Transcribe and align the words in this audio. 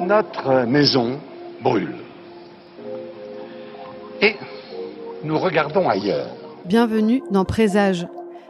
Notre 0.00 0.66
maison 0.66 1.18
brûle. 1.62 1.94
Et 4.20 4.34
nous 5.24 5.38
regardons 5.38 5.88
ailleurs. 5.88 6.28
Bienvenue 6.66 7.22
dans 7.30 7.46
Présage, 7.46 8.06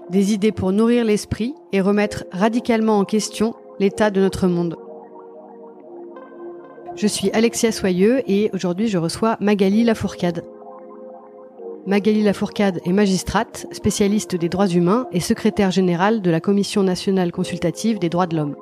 des 0.09 0.33
idées 0.33 0.51
pour 0.51 0.73
nourrir 0.73 1.05
l'esprit 1.05 1.55
et 1.73 1.81
remettre 1.81 2.25
radicalement 2.33 2.99
en 2.99 3.05
question 3.05 3.55
l'état 3.79 4.11
de 4.11 4.21
notre 4.21 4.49
monde. 4.49 4.77
Je 6.97 7.07
suis 7.07 7.31
Alexia 7.31 7.73
Soyeux 7.73 8.23
et 8.27 8.51
aujourd'hui 8.53 8.89
je 8.89 8.99
reçois 8.99 9.37
Magali 9.41 9.85
Lafourcade. 9.85 10.45
Magali 11.87 12.23
Lafourcade 12.23 12.81
est 12.85 12.93
magistrate, 12.93 13.67
spécialiste 13.73 14.37
des 14.37 14.49
droits 14.49 14.69
humains 14.69 15.07
et 15.13 15.21
secrétaire 15.21 15.71
générale 15.71 16.21
de 16.21 16.31
la 16.31 16.41
Commission 16.41 16.83
nationale 16.83 17.33
consultative 17.33 17.99
des 17.99 18.09
droits 18.09 18.27
de 18.27 18.37
l'homme. 18.37 18.57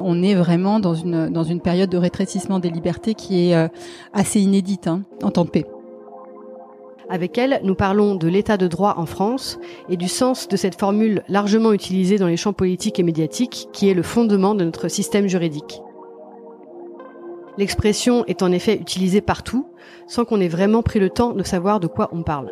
On 0.00 0.22
est 0.22 0.34
vraiment 0.34 0.80
dans 0.80 0.94
une, 0.94 1.28
dans 1.28 1.44
une 1.44 1.60
période 1.60 1.90
de 1.90 1.98
rétrécissement 1.98 2.60
des 2.60 2.70
libertés 2.70 3.14
qui 3.14 3.48
est 3.48 3.54
euh, 3.54 3.68
assez 4.12 4.40
inédite 4.40 4.86
hein, 4.86 5.02
en 5.22 5.30
temps 5.30 5.44
de 5.44 5.50
paix. 5.50 5.66
Avec 7.10 7.36
elle, 7.36 7.60
nous 7.62 7.74
parlons 7.74 8.14
de 8.14 8.28
l'état 8.28 8.56
de 8.56 8.68
droit 8.68 8.94
en 8.96 9.06
France 9.06 9.58
et 9.90 9.96
du 9.96 10.08
sens 10.08 10.48
de 10.48 10.56
cette 10.56 10.78
formule 10.78 11.22
largement 11.28 11.72
utilisée 11.72 12.16
dans 12.16 12.26
les 12.26 12.38
champs 12.38 12.54
politiques 12.54 12.98
et 12.98 13.02
médiatiques 13.02 13.68
qui 13.72 13.90
est 13.90 13.94
le 13.94 14.02
fondement 14.02 14.54
de 14.54 14.64
notre 14.64 14.88
système 14.88 15.26
juridique. 15.26 15.82
L'expression 17.58 18.24
est 18.26 18.42
en 18.42 18.50
effet 18.50 18.76
utilisée 18.76 19.20
partout, 19.20 19.66
sans 20.06 20.24
qu'on 20.24 20.40
ait 20.40 20.48
vraiment 20.48 20.82
pris 20.82 21.00
le 21.00 21.10
temps 21.10 21.32
de 21.32 21.42
savoir 21.42 21.80
de 21.80 21.86
quoi 21.86 22.08
on 22.12 22.22
parle. 22.22 22.50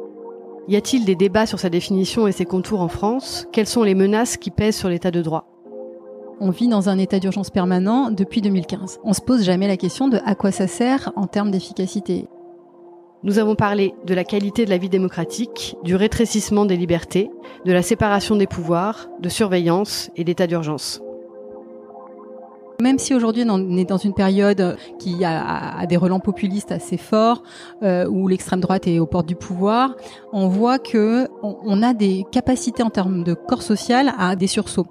Y 0.69 0.77
a-t-il 0.77 1.05
des 1.05 1.17
débats 1.17 1.47
sur 1.47 1.59
sa 1.59 1.71
définition 1.71 2.27
et 2.27 2.33
ses 2.33 2.45
contours 2.45 2.81
en 2.81 2.89
France? 2.89 3.47
Quelles 3.51 3.67
sont 3.67 3.83
les 3.83 3.95
menaces 3.95 4.37
qui 4.37 4.51
pèsent 4.51 4.77
sur 4.77 4.89
l'état 4.89 5.11
de 5.11 5.23
droit? 5.23 5.47
On 6.39 6.51
vit 6.51 6.69
dans 6.69 6.89
un 6.89 6.99
état 6.99 7.19
d'urgence 7.19 7.51
permanent 7.51 8.11
depuis 8.11 8.41
2015. 8.41 9.01
On 9.05 9.13
se 9.13 9.21
pose 9.21 9.43
jamais 9.43 9.69
la 9.69 9.77
question 9.77 10.09
de 10.09 10.19
à 10.25 10.35
quoi 10.35 10.53
ça 10.53 10.67
sert 10.67 11.13
en 11.17 11.27
termes 11.27 11.51
d'efficacité. 11.51 12.29
Nous 13.23 13.39
avons 13.39 13.55
parlé 13.55 13.95
de 14.07 14.15
la 14.15 14.25
qualité 14.25 14.65
de 14.65 14.71
la 14.71 14.79
vie 14.79 14.89
démocratique, 14.89 15.77
du 15.85 15.97
rétrécissement 15.97 16.65
des 16.65 16.77
libertés, 16.77 17.31
de 17.67 17.73
la 17.73 17.83
séparation 17.83 18.37
des 18.37 18.47
pouvoirs, 18.47 19.09
de 19.21 19.29
surveillance 19.29 20.11
et 20.17 20.25
d'état 20.25 20.47
d'urgence. 20.47 21.03
Même 22.81 22.99
si 22.99 23.15
aujourd'hui 23.15 23.45
on 23.49 23.77
est 23.77 23.85
dans 23.85 23.99
une 23.99 24.15
période 24.15 24.77
qui 24.99 25.25
a, 25.25 25.87
des 25.87 25.97
relents 25.97 26.21
populistes 26.21 26.73
assez 26.73 26.97
forts, 26.97 27.43
euh, 27.83 28.07
où 28.07 28.27
l'extrême 28.27 28.61
droite 28.61 28.87
est 28.87 28.99
aux 28.99 29.07
portes 29.07 29.27
du 29.27 29.37
pouvoir, 29.37 29.97
on 30.33 30.49
voit 30.49 30.79
que 30.79 31.29
on 31.43 31.83
a 31.83 31.93
des 31.93 32.25
capacités 32.33 32.83
en 32.83 32.91
termes 32.91 33.23
de 33.23 33.35
corps 33.35 33.63
social 33.63 34.13
à 34.19 34.35
des 34.35 34.47
sursauts. 34.47 34.87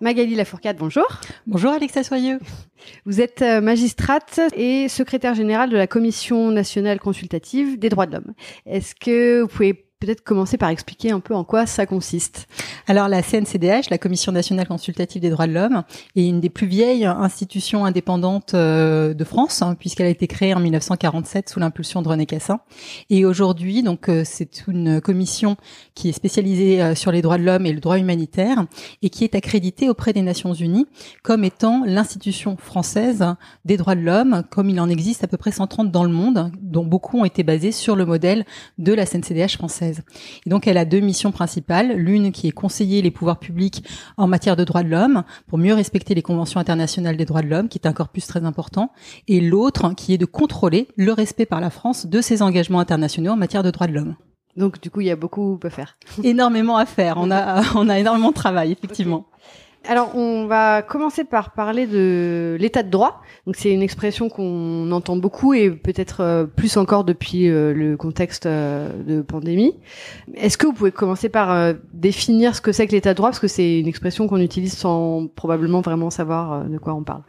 Magali 0.00 0.34
Lafourcade, 0.34 0.78
bonjour. 0.78 1.06
Bonjour 1.46 1.70
Alexa 1.70 2.02
Soyeux. 2.02 2.40
Vous 3.06 3.20
êtes 3.20 3.40
euh, 3.42 3.60
magistrate 3.60 4.40
et 4.56 4.88
secrétaire 4.88 5.34
générale 5.34 5.70
de 5.70 5.76
la 5.76 5.86
Commission 5.86 6.50
nationale 6.50 6.98
consultative 6.98 7.78
des 7.78 7.88
droits 7.88 8.06
de 8.06 8.14
l'homme. 8.14 8.34
Est-ce 8.66 8.96
que 8.96 9.42
vous 9.42 9.46
pouvez 9.46 9.91
peut-être 10.04 10.24
commencer 10.24 10.56
par 10.56 10.68
expliquer 10.70 11.12
un 11.12 11.20
peu 11.20 11.32
en 11.32 11.44
quoi 11.44 11.64
ça 11.64 11.86
consiste. 11.86 12.48
Alors 12.88 13.06
la 13.06 13.22
CNCDH, 13.22 13.88
la 13.88 13.98
Commission 13.98 14.32
nationale 14.32 14.66
consultative 14.66 15.22
des 15.22 15.30
droits 15.30 15.46
de 15.46 15.52
l'homme, 15.52 15.84
est 16.16 16.26
une 16.26 16.40
des 16.40 16.50
plus 16.50 16.66
vieilles 16.66 17.04
institutions 17.04 17.84
indépendantes 17.84 18.54
euh, 18.54 19.14
de 19.14 19.24
France, 19.24 19.62
hein, 19.62 19.76
puisqu'elle 19.78 20.06
a 20.06 20.10
été 20.10 20.26
créée 20.26 20.54
en 20.54 20.60
1947 20.60 21.50
sous 21.50 21.60
l'impulsion 21.60 22.02
de 22.02 22.08
René 22.08 22.26
Cassin. 22.26 22.60
Et 23.10 23.24
aujourd'hui, 23.24 23.84
donc 23.84 24.08
euh, 24.08 24.22
c'est 24.24 24.66
une 24.66 25.00
commission 25.00 25.56
qui 25.94 26.08
est 26.08 26.12
spécialisée 26.12 26.82
euh, 26.82 26.94
sur 26.96 27.12
les 27.12 27.22
droits 27.22 27.38
de 27.38 27.44
l'homme 27.44 27.64
et 27.66 27.72
le 27.72 27.80
droit 27.80 27.98
humanitaire, 27.98 28.66
et 29.02 29.10
qui 29.10 29.22
est 29.22 29.36
accréditée 29.36 29.88
auprès 29.88 30.12
des 30.12 30.22
Nations 30.22 30.52
Unies 30.52 30.86
comme 31.22 31.44
étant 31.44 31.84
l'institution 31.86 32.56
française 32.56 33.24
des 33.64 33.76
droits 33.76 33.94
de 33.94 34.00
l'homme, 34.00 34.42
comme 34.50 34.68
il 34.68 34.80
en 34.80 34.88
existe 34.88 35.22
à 35.22 35.28
peu 35.28 35.36
près 35.36 35.52
130 35.52 35.92
dans 35.92 36.02
le 36.02 36.12
monde, 36.12 36.50
dont 36.60 36.84
beaucoup 36.84 37.20
ont 37.20 37.24
été 37.24 37.44
basés 37.44 37.70
sur 37.70 37.94
le 37.94 38.04
modèle 38.04 38.44
de 38.78 38.92
la 38.92 39.06
CNCDH 39.06 39.56
française. 39.56 39.91
Et 40.46 40.50
donc 40.50 40.66
elle 40.66 40.78
a 40.78 40.84
deux 40.84 41.00
missions 41.00 41.32
principales, 41.32 41.96
l'une 41.96 42.32
qui 42.32 42.48
est 42.48 42.52
conseiller 42.52 43.02
les 43.02 43.10
pouvoirs 43.10 43.38
publics 43.38 43.84
en 44.16 44.26
matière 44.26 44.56
de 44.56 44.64
droits 44.64 44.82
de 44.82 44.88
l'homme 44.88 45.24
pour 45.46 45.58
mieux 45.58 45.74
respecter 45.74 46.14
les 46.14 46.22
conventions 46.22 46.60
internationales 46.60 47.16
des 47.16 47.24
droits 47.24 47.42
de 47.42 47.48
l'homme, 47.48 47.68
qui 47.68 47.78
est 47.78 47.86
un 47.86 47.92
corpus 47.92 48.26
très 48.26 48.44
important, 48.44 48.92
et 49.28 49.40
l'autre 49.40 49.92
qui 49.94 50.14
est 50.14 50.18
de 50.18 50.26
contrôler 50.26 50.88
le 50.96 51.12
respect 51.12 51.46
par 51.46 51.60
la 51.60 51.70
France 51.70 52.06
de 52.06 52.20
ses 52.20 52.42
engagements 52.42 52.80
internationaux 52.80 53.32
en 53.32 53.36
matière 53.36 53.62
de 53.62 53.70
droits 53.70 53.86
de 53.86 53.92
l'homme. 53.92 54.16
Donc 54.56 54.80
du 54.80 54.90
coup, 54.90 55.00
il 55.00 55.06
y 55.06 55.10
a 55.10 55.16
beaucoup 55.16 55.58
à 55.62 55.70
faire. 55.70 55.96
Énormément 56.22 56.76
à 56.76 56.84
faire. 56.86 57.16
On 57.16 57.30
a 57.30 57.62
on 57.74 57.88
a 57.88 57.98
énormément 57.98 58.30
de 58.30 58.34
travail 58.34 58.72
effectivement. 58.72 59.26
Alors, 59.88 60.14
on 60.14 60.46
va 60.46 60.80
commencer 60.82 61.24
par 61.24 61.50
parler 61.50 61.88
de 61.88 62.56
l'état 62.60 62.84
de 62.84 62.90
droit. 62.90 63.20
Donc, 63.46 63.56
c'est 63.56 63.72
une 63.72 63.82
expression 63.82 64.28
qu'on 64.28 64.92
entend 64.92 65.16
beaucoup 65.16 65.54
et 65.54 65.70
peut-être 65.70 66.20
euh, 66.20 66.44
plus 66.44 66.76
encore 66.76 67.02
depuis 67.02 67.48
euh, 67.48 67.74
le 67.74 67.96
contexte 67.96 68.46
euh, 68.46 68.90
de 69.02 69.22
pandémie. 69.22 69.74
Est-ce 70.36 70.56
que 70.56 70.66
vous 70.66 70.72
pouvez 70.72 70.92
commencer 70.92 71.28
par 71.28 71.74
définir 71.92 72.54
ce 72.54 72.60
que 72.60 72.70
c'est 72.70 72.86
que 72.86 72.92
l'état 72.92 73.12
de 73.12 73.16
droit? 73.16 73.30
Parce 73.30 73.40
que 73.40 73.48
c'est 73.48 73.80
une 73.80 73.88
expression 73.88 74.28
qu'on 74.28 74.40
utilise 74.40 74.76
sans 74.76 75.26
probablement 75.26 75.80
vraiment 75.80 76.10
savoir 76.10 76.64
de 76.64 76.78
quoi 76.78 76.94
on 76.94 77.02
parle. 77.02 77.22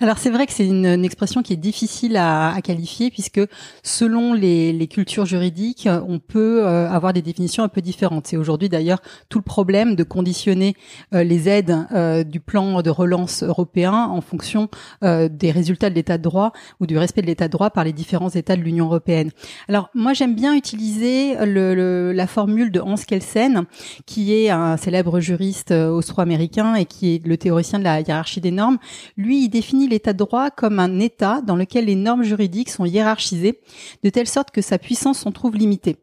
Alors, 0.00 0.18
c'est 0.18 0.30
vrai 0.30 0.46
que 0.46 0.52
c'est 0.52 0.66
une, 0.66 0.86
expression 1.04 1.42
qui 1.42 1.52
est 1.52 1.56
difficile 1.56 2.16
à, 2.16 2.54
qualifier 2.62 3.10
puisque 3.10 3.40
selon 3.82 4.32
les, 4.32 4.72
les, 4.72 4.86
cultures 4.86 5.26
juridiques, 5.26 5.88
on 6.08 6.18
peut 6.18 6.64
avoir 6.66 7.12
des 7.12 7.22
définitions 7.22 7.64
un 7.64 7.68
peu 7.68 7.80
différentes. 7.80 8.26
C'est 8.26 8.36
aujourd'hui 8.36 8.68
d'ailleurs 8.68 9.00
tout 9.28 9.38
le 9.38 9.44
problème 9.44 9.94
de 9.94 10.02
conditionner 10.04 10.74
les 11.12 11.48
aides 11.48 11.76
euh, 11.96 12.24
du 12.24 12.40
plan 12.40 12.82
de 12.82 12.90
relance 12.90 13.42
européen 13.42 13.92
en 13.92 14.20
fonction 14.20 14.68
euh, 15.02 15.28
des 15.30 15.50
résultats 15.50 15.88
de 15.88 15.94
l'état 15.94 16.18
de 16.18 16.22
droit 16.22 16.52
ou 16.78 16.86
du 16.86 16.98
respect 16.98 17.22
de 17.22 17.26
l'état 17.26 17.46
de 17.48 17.52
droit 17.52 17.70
par 17.70 17.84
les 17.84 17.94
différents 17.94 18.28
États 18.28 18.54
de 18.54 18.60
l'Union 18.60 18.86
européenne. 18.86 19.30
Alors 19.66 19.88
moi 19.94 20.12
j'aime 20.12 20.34
bien 20.34 20.54
utiliser 20.54 21.36
le, 21.40 22.12
la 22.12 22.26
formule 22.26 22.70
de 22.70 22.80
Hans 22.80 22.96
Kelsen, 22.96 23.64
qui 24.04 24.34
est 24.34 24.50
un 24.50 24.76
célèbre 24.76 25.20
juriste 25.20 25.70
euh, 25.70 25.88
austro-américain 25.88 26.74
et 26.74 26.84
qui 26.84 27.14
est 27.14 27.26
le 27.26 27.38
théoricien 27.38 27.78
de 27.78 27.84
la 27.84 28.00
hiérarchie 28.00 28.42
des 28.42 28.50
normes. 28.50 28.78
Lui, 29.16 29.44
il 29.44 29.48
définit 29.48 29.88
l'état 29.88 30.12
de 30.12 30.18
droit 30.18 30.50
comme 30.50 30.78
un 30.78 31.00
État 31.00 31.40
dans 31.40 31.56
lequel 31.56 31.86
les 31.86 31.94
normes 31.94 32.24
juridiques 32.24 32.68
sont 32.68 32.84
hiérarchisées 32.84 33.60
de 34.02 34.10
telle 34.10 34.28
sorte 34.28 34.50
que 34.50 34.60
sa 34.60 34.78
puissance 34.78 35.20
s'en 35.20 35.32
trouve 35.32 35.56
limitée. 35.56 35.96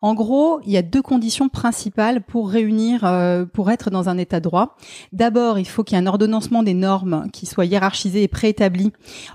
En 0.00 0.14
gros, 0.14 0.60
il 0.64 0.72
y 0.72 0.78
a 0.78 0.82
deux 0.82 1.02
conditions 1.02 1.50
principales 1.50 2.22
pour 2.22 2.48
réunir, 2.48 3.00
pour 3.52 3.70
être 3.70 3.90
dans 3.90 4.08
un 4.08 4.16
État 4.16 4.40
de 4.40 4.44
droit. 4.44 4.76
D'abord 5.12 5.33
D'abord, 5.34 5.58
il 5.58 5.66
faut 5.66 5.82
qu'il 5.82 5.98
y 5.98 6.00
ait 6.00 6.04
un 6.04 6.06
ordonnancement 6.06 6.62
des 6.62 6.74
normes 6.74 7.26
qui 7.32 7.44
soit 7.44 7.64
hiérarchisé 7.64 8.22
et 8.22 8.28
préétabli. 8.28 8.92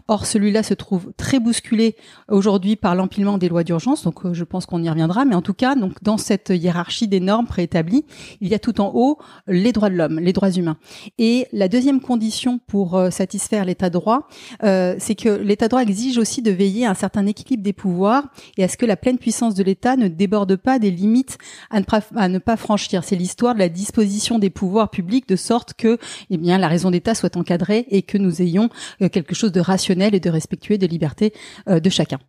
Or, 0.07 0.25
celui-là 0.25 0.63
se 0.63 0.73
trouve 0.73 1.11
très 1.17 1.41
bousculé 1.41 1.97
aujourd'hui 2.29 2.77
par 2.77 2.95
l'empilement 2.95 3.37
des 3.37 3.49
lois 3.49 3.65
d'urgence. 3.65 4.05
Donc, 4.05 4.25
euh, 4.25 4.33
je 4.33 4.45
pense 4.45 4.65
qu'on 4.65 4.81
y 4.81 4.89
reviendra. 4.89 5.25
Mais 5.25 5.35
en 5.35 5.41
tout 5.41 5.53
cas, 5.53 5.75
donc 5.75 6.01
dans 6.01 6.17
cette 6.17 6.51
hiérarchie 6.51 7.09
des 7.09 7.19
normes 7.19 7.47
préétablies, 7.47 8.05
il 8.39 8.47
y 8.47 8.53
a 8.53 8.59
tout 8.59 8.79
en 8.79 8.93
haut 8.95 9.17
les 9.45 9.73
droits 9.73 9.89
de 9.89 9.95
l'homme, 9.95 10.21
les 10.21 10.31
droits 10.31 10.51
humains. 10.51 10.77
Et 11.17 11.47
la 11.51 11.67
deuxième 11.67 11.99
condition 11.99 12.61
pour 12.65 12.95
euh, 12.95 13.09
satisfaire 13.09 13.65
l'état 13.65 13.89
de 13.89 13.95
droit, 13.95 14.29
euh, 14.63 14.95
c'est 14.99 15.15
que 15.15 15.27
l'état 15.27 15.65
de 15.65 15.71
droit 15.71 15.81
exige 15.81 16.17
aussi 16.17 16.41
de 16.41 16.51
veiller 16.51 16.85
à 16.85 16.91
un 16.91 16.93
certain 16.93 17.25
équilibre 17.25 17.61
des 17.61 17.73
pouvoirs 17.73 18.23
et 18.55 18.63
à 18.63 18.69
ce 18.69 18.77
que 18.77 18.85
la 18.85 18.95
pleine 18.95 19.17
puissance 19.17 19.53
de 19.53 19.63
l'État 19.63 19.97
ne 19.97 20.07
déborde 20.07 20.55
pas 20.55 20.79
des 20.79 20.91
limites 20.91 21.37
à 21.69 21.81
ne 21.81 21.85
pas, 21.85 21.99
à 22.15 22.29
ne 22.29 22.39
pas 22.39 22.55
franchir. 22.55 23.03
C'est 23.03 23.17
l'histoire 23.17 23.53
de 23.53 23.59
la 23.59 23.67
disposition 23.67 24.39
des 24.39 24.49
pouvoirs 24.49 24.89
publics 24.89 25.27
de 25.27 25.35
sorte 25.35 25.73
que 25.73 25.88
eh 26.29 26.37
bien 26.37 26.57
la 26.57 26.67
raison 26.67 26.91
d'État 26.91 27.15
soit 27.15 27.37
encadrée 27.37 27.85
et 27.89 28.01
que 28.01 28.17
nous 28.17 28.41
ayons 28.41 28.69
euh, 29.01 29.09
quelque 29.09 29.35
chose 29.35 29.51
de 29.51 29.59
rationnel 29.59 30.15
et 30.15 30.19
de 30.19 30.29
respectueux 30.29 30.77
des 30.77 30.87
libertés 30.87 31.33
euh, 31.67 31.79
de 31.79 31.89
chacun. 31.89 32.19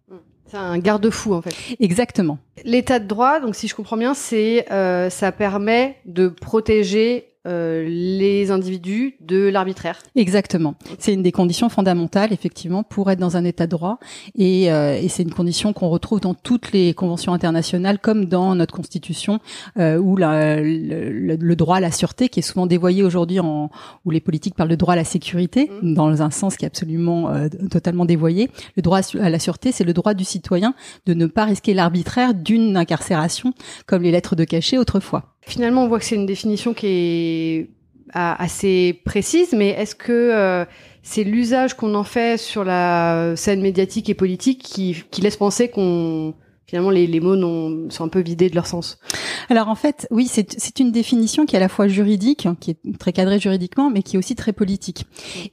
C'est 0.46 0.56
un 0.56 0.78
garde-fou 0.78 1.34
en 1.34 1.42
fait. 1.42 1.54
Exactement. 1.78 2.38
L'état 2.64 2.98
de 2.98 3.06
droit, 3.06 3.38
donc 3.38 3.54
si 3.54 3.68
je 3.68 3.74
comprends 3.74 3.96
bien, 3.96 4.14
c'est 4.14 4.70
euh, 4.72 5.08
ça 5.08 5.30
permet 5.30 5.96
de 6.06 6.28
protéger 6.28 7.29
euh, 7.46 7.87
les 7.88 8.50
individus 8.50 9.16
de 9.20 9.48
l'arbitraire. 9.48 9.98
Exactement. 10.14 10.75
C'est 10.98 11.14
une 11.14 11.22
des 11.22 11.32
conditions 11.32 11.70
fondamentales, 11.70 12.34
effectivement, 12.34 12.82
pour 12.82 13.10
être 13.10 13.19
dans 13.19 13.37
un 13.37 13.44
état 13.44 13.66
de 13.66 13.70
droit. 13.70 13.98
Et, 14.37 14.70
euh, 14.70 14.98
et 15.00 15.08
c'est 15.08 15.22
une 15.22 15.32
condition 15.32 15.72
qu'on 15.72 15.88
retrouve 15.88 16.20
dans 16.20 16.34
toutes 16.34 16.72
les 16.72 16.92
conventions 16.92 17.32
internationales, 17.32 17.98
comme 17.98 18.26
dans 18.26 18.54
notre 18.54 18.75
constitution, 18.75 19.40
euh, 19.78 19.96
où 19.96 20.16
la, 20.16 20.60
le, 20.60 21.54
droit 21.54 21.76
à 21.76 21.81
la 21.81 21.90
sûreté, 21.90 22.28
qui 22.28 22.40
est 22.40 22.42
souvent 22.42 22.66
dévoyé 22.66 23.02
aujourd'hui, 23.02 23.40
en, 23.40 23.70
où 24.04 24.10
les 24.10 24.20
politiques 24.20 24.54
parlent 24.54 24.69
de 24.69 24.76
droit 24.76 24.92
à 24.92 24.96
la 24.96 25.04
sécurité, 25.04 25.70
mmh. 25.82 25.94
dans 25.94 26.22
un 26.22 26.31
sens 26.31 26.56
qui 26.56 26.64
est 26.64 26.69
absolument 26.69 27.31
euh, 27.31 27.48
totalement 27.70 28.04
dévoyé. 28.04 28.50
Le 28.76 28.82
droit 28.82 29.00
à 29.19 29.31
la 29.31 29.38
sûreté, 29.38 29.72
c'est 29.72 29.84
le 29.84 29.94
droit 29.94 30.12
du 30.12 30.25
citoyen 30.25 30.75
de 31.06 31.14
ne 31.14 31.26
pas 31.26 31.46
risquer 31.46 31.72
l'arbitraire 31.72 32.34
d'une 32.34 32.76
incarcération, 32.76 33.54
comme 33.87 34.02
les 34.02 34.10
lettres 34.10 34.37
de 34.37 34.44
cachet 34.44 34.76
autrefois. 34.76 35.25
Finalement, 35.42 35.84
on 35.84 35.88
voit 35.88 35.98
que 35.98 36.04
c'est 36.04 36.14
une 36.14 36.26
définition 36.26 36.75
qui 36.75 36.87
est 36.87 37.29
assez 38.12 39.00
précises, 39.04 39.52
mais 39.52 39.68
est-ce 39.68 39.94
que 39.94 40.66
c'est 41.02 41.24
l'usage 41.24 41.74
qu'on 41.74 41.94
en 41.94 42.04
fait 42.04 42.38
sur 42.38 42.64
la 42.64 43.34
scène 43.36 43.60
médiatique 43.60 44.08
et 44.10 44.14
politique 44.14 44.62
qui 44.62 45.20
laisse 45.20 45.36
penser 45.36 45.68
qu'on 45.68 46.34
finalement 46.70 46.90
les, 46.90 47.08
les 47.08 47.19
mots 47.19 47.34
sont 47.90 48.05
un 48.05 48.08
peu 48.08 48.20
vidés 48.20 48.49
de 48.49 48.55
leur 48.55 48.67
sens. 48.67 48.99
Alors 49.49 49.69
en 49.69 49.75
fait, 49.75 50.06
oui, 50.12 50.28
c'est 50.28 50.78
une 50.78 50.93
définition 50.93 51.44
qui 51.44 51.56
est 51.56 51.58
à 51.58 51.61
la 51.61 51.69
fois 51.69 51.88
juridique, 51.88 52.46
qui 52.61 52.70
est 52.70 52.99
très 52.99 53.12
cadrée 53.12 53.40
juridiquement, 53.40 53.90
mais 53.90 54.05
qui 54.05 54.14
est 54.14 54.19
aussi 54.19 54.37
très 54.37 54.52
politique. 54.52 55.05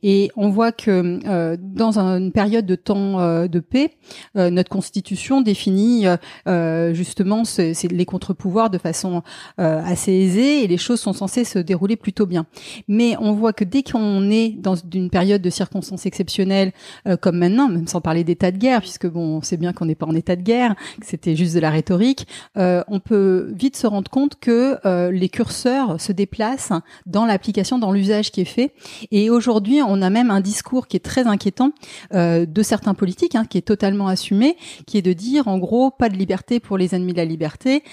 Et 0.04 0.30
on 0.36 0.50
voit 0.50 0.72
que 0.72 1.20
euh, 1.28 1.58
dans 1.60 1.98
une 1.98 2.32
période 2.32 2.68
de 2.68 2.76
temps 2.76 3.20
euh, 3.20 3.48
de 3.48 3.60
paix, 3.60 3.96
euh, 4.36 4.52
notre 4.52 4.70
constitution 4.70 5.42
définit 5.42 6.06
euh, 6.48 6.94
justement 6.94 7.44
c'est 7.46 7.74
les 7.92 8.06
contre-pouvoirs 8.06 8.70
de 8.70 8.78
façon 8.78 9.24
euh, 9.60 9.82
assez 9.84 10.12
aisée 10.14 10.64
et 10.64 10.68
les 10.68 10.78
choses 10.78 11.00
sont 11.00 11.14
censées 11.14 11.46
se 11.46 11.58
dérouler 11.58 11.96
plutôt 11.96 12.28
bien. 12.28 12.46
Mais 12.88 13.16
on 13.20 13.34
voit 13.34 13.54
que 13.54 13.64
dès 13.64 13.82
qu'on 13.82 14.30
est 14.30 14.50
dans 14.50 14.76
une 14.76 15.10
période 15.10 15.42
de 15.42 15.50
circonstances 15.50 16.06
exceptionnelles, 16.06 16.74
comme 17.22 17.38
maintenant, 17.38 17.70
même 17.70 17.88
sans 17.88 18.02
parler 18.02 18.24
d'état 18.24 18.52
de 18.52 18.58
guerre, 18.58 18.82
puisque 18.82 19.08
bon, 19.08 19.38
on 19.38 19.42
sait 19.42 19.58
bien 19.58 19.74
qu'on 19.74 19.86
n'est 19.86 19.96
pas 19.96 20.06
en 20.06 20.14
état 20.14 20.36
de 20.36 20.44
guerre, 20.44 20.76
c'était 21.08 21.36
juste 21.36 21.56
de 21.56 21.60
la 21.60 21.70
rhétorique, 21.70 22.28
euh, 22.58 22.84
on 22.88 23.00
peut 23.00 23.52
vite 23.54 23.78
se 23.78 23.88
rendre 23.88 24.12
compte 24.12 24.40
que 24.40 24.78
euh, 24.86 25.12
les 25.12 25.30
curseurs 25.30 26.02
se 26.02 26.12
déplacent 26.12 26.74
dans 27.06 27.26
l'application, 27.26 27.80
dans 27.80 27.92
l'usage 27.92 28.32
qui 28.32 28.42
est 28.42 28.46
fait. 28.46 28.74
Et 29.12 29.30
aujourd'hui, 29.30 29.80
on 29.82 30.02
a 30.02 30.10
même 30.10 30.32
un 30.32 30.42
discours 30.42 30.88
qui 30.88 30.98
est 30.98 31.02
très 31.02 31.26
inquiétant 31.26 31.72
euh, 32.14 32.46
de 32.46 32.62
certains 32.62 32.94
politiques, 32.94 33.36
hein, 33.36 33.46
qui 33.46 33.58
est 33.58 33.62
totalement 33.62 34.08
assumé, 34.08 34.58
qui 34.86 34.98
est 34.98 35.02
de 35.02 35.14
dire 35.14 35.48
en 35.48 35.58
gros 35.58 35.92
pas 35.92 36.10
de 36.10 36.18
liberté 36.18 36.60
pour 36.60 36.78
les 36.78 36.94
ennemis 36.94 37.14
de 37.14 37.18
la 37.18 37.26
liberté, 37.26 37.84